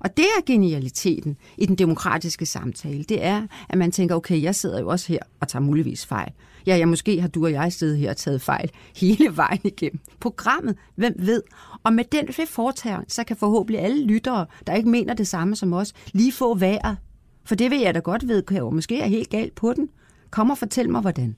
Og 0.00 0.16
det 0.16 0.24
er 0.24 0.44
genialiteten 0.46 1.36
i 1.58 1.66
den 1.66 1.76
demokratiske 1.76 2.46
samtale. 2.46 3.04
Det 3.04 3.24
er, 3.24 3.46
at 3.68 3.78
man 3.78 3.92
tænker, 3.92 4.14
okay, 4.14 4.42
jeg 4.42 4.54
sidder 4.54 4.80
jo 4.80 4.88
også 4.88 5.08
her 5.08 5.18
og 5.40 5.48
tager 5.48 5.62
muligvis 5.62 6.06
fejl. 6.06 6.32
Ja, 6.66 6.76
ja, 6.76 6.86
måske 6.86 7.20
har 7.20 7.28
du 7.28 7.44
og 7.44 7.52
jeg 7.52 7.72
siddet 7.72 7.98
her 7.98 8.10
og 8.10 8.16
taget 8.16 8.42
fejl 8.42 8.70
hele 8.96 9.36
vejen 9.36 9.60
igennem 9.64 10.00
programmet. 10.20 10.76
Hvem 10.94 11.14
ved? 11.18 11.42
Og 11.84 11.92
med 11.92 12.04
den 12.12 12.46
foretager, 12.48 13.00
så 13.08 13.24
kan 13.24 13.36
forhåbentlig 13.36 13.80
alle 13.80 14.06
lyttere, 14.06 14.46
der 14.66 14.74
ikke 14.74 14.88
mener 14.88 15.14
det 15.14 15.26
samme 15.26 15.56
som 15.56 15.72
os, 15.72 15.92
lige 16.12 16.32
få 16.32 16.54
vejret. 16.54 16.96
For 17.44 17.54
det 17.54 17.70
vil 17.70 17.78
jeg 17.80 17.94
da 17.94 18.00
godt 18.00 18.28
ved, 18.28 18.42
kan 18.42 18.56
jeg 18.56 18.64
måske 18.64 19.00
er 19.00 19.06
helt 19.06 19.30
galt 19.30 19.54
på 19.54 19.72
den. 19.72 19.88
Kom 20.30 20.50
og 20.50 20.58
fortæl 20.58 20.90
mig, 20.90 21.00
hvordan. 21.00 21.36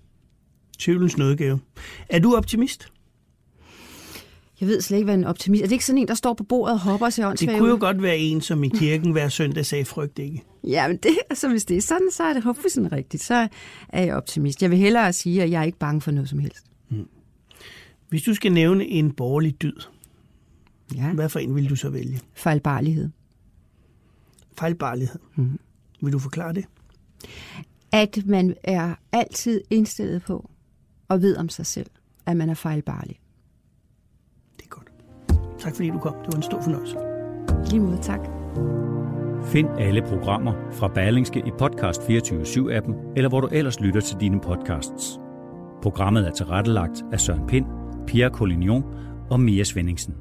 Tvivlens 0.78 1.18
nødgave. 1.18 1.60
Er 2.08 2.18
du 2.18 2.34
optimist? 2.34 2.92
Jeg 4.60 4.68
ved 4.68 4.80
slet 4.80 4.96
ikke, 4.96 5.04
hvad 5.04 5.14
en 5.14 5.24
optimist 5.24 5.62
er. 5.62 5.66
Det 5.66 5.72
ikke 5.72 5.84
sådan 5.84 5.98
en, 5.98 6.08
der 6.08 6.14
står 6.14 6.34
på 6.34 6.44
bordet 6.44 6.74
og 6.74 6.80
hopper 6.80 7.10
sig 7.10 7.40
Det 7.40 7.58
kunne 7.58 7.68
jo 7.68 7.76
godt 7.80 8.02
være 8.02 8.18
en, 8.18 8.40
som 8.40 8.64
i 8.64 8.68
kirken 8.68 9.12
hver 9.12 9.28
søndag 9.28 9.66
sagde, 9.66 9.84
frygt 9.84 10.18
ikke. 10.18 10.44
Ja, 10.64 10.88
men 10.88 10.96
det, 10.96 11.18
altså, 11.30 11.48
hvis 11.48 11.64
det 11.64 11.76
er 11.76 11.80
sådan, 11.80 12.10
så 12.12 12.22
er 12.22 12.32
det 12.32 12.72
sådan 12.72 12.92
rigtigt. 12.92 13.22
Så 13.22 13.48
er 13.88 14.04
jeg 14.04 14.14
optimist. 14.14 14.62
Jeg 14.62 14.70
vil 14.70 14.78
hellere 14.78 15.12
sige, 15.12 15.42
at 15.42 15.50
jeg 15.50 15.60
er 15.60 15.64
ikke 15.64 15.78
bange 15.78 16.00
for 16.00 16.10
noget 16.10 16.28
som 16.28 16.38
helst. 16.38 16.64
Hmm. 16.88 17.08
Hvis 18.08 18.22
du 18.22 18.34
skal 18.34 18.52
nævne 18.52 18.86
en 18.86 19.12
borgerlig 19.12 19.62
dyd, 19.62 19.80
ja. 20.94 21.12
hvad 21.12 21.28
for 21.28 21.38
en 21.38 21.54
vil 21.54 21.70
du 21.70 21.76
så 21.76 21.90
vælge? 21.90 22.20
Fejlbarlighed. 22.34 23.08
Fejlbarlighed. 24.58 25.18
Hmm. 25.34 25.58
Vil 26.00 26.12
du 26.12 26.18
forklare 26.18 26.52
det? 26.52 26.64
At 27.92 28.26
man 28.26 28.54
er 28.64 28.94
altid 29.12 29.60
indstillet 29.70 30.22
på 30.22 30.50
og 31.08 31.22
ved 31.22 31.36
om 31.36 31.48
sig 31.48 31.66
selv, 31.66 31.90
at 32.26 32.36
man 32.36 32.50
er 32.50 32.54
fejlbarlig. 32.54 33.20
Tak 35.60 35.74
fordi 35.74 35.90
du 35.90 35.98
kom. 35.98 36.14
Det 36.14 36.32
var 36.32 36.36
en 36.36 36.42
stor 36.42 36.60
fornøjelse. 36.62 36.96
Lige 37.70 37.80
måde, 37.80 37.98
tak. 38.02 38.20
Find 39.44 39.68
alle 39.78 40.02
programmer 40.02 40.52
fra 40.72 40.88
Berlingske 40.88 41.38
i 41.46 41.50
Podcast 41.58 42.00
24-7-appen, 42.00 42.94
eller 43.16 43.28
hvor 43.28 43.40
du 43.40 43.48
ellers 43.52 43.80
lytter 43.80 44.00
til 44.00 44.16
dine 44.20 44.40
podcasts. 44.40 45.20
Programmet 45.82 46.26
er 46.26 46.30
tilrettelagt 46.30 47.04
af 47.12 47.20
Søren 47.20 47.46
Pind, 47.46 47.66
Pia 48.06 48.28
Collignon 48.28 48.84
og 49.30 49.40
Mia 49.40 49.64
Svendingsen. 49.64 50.14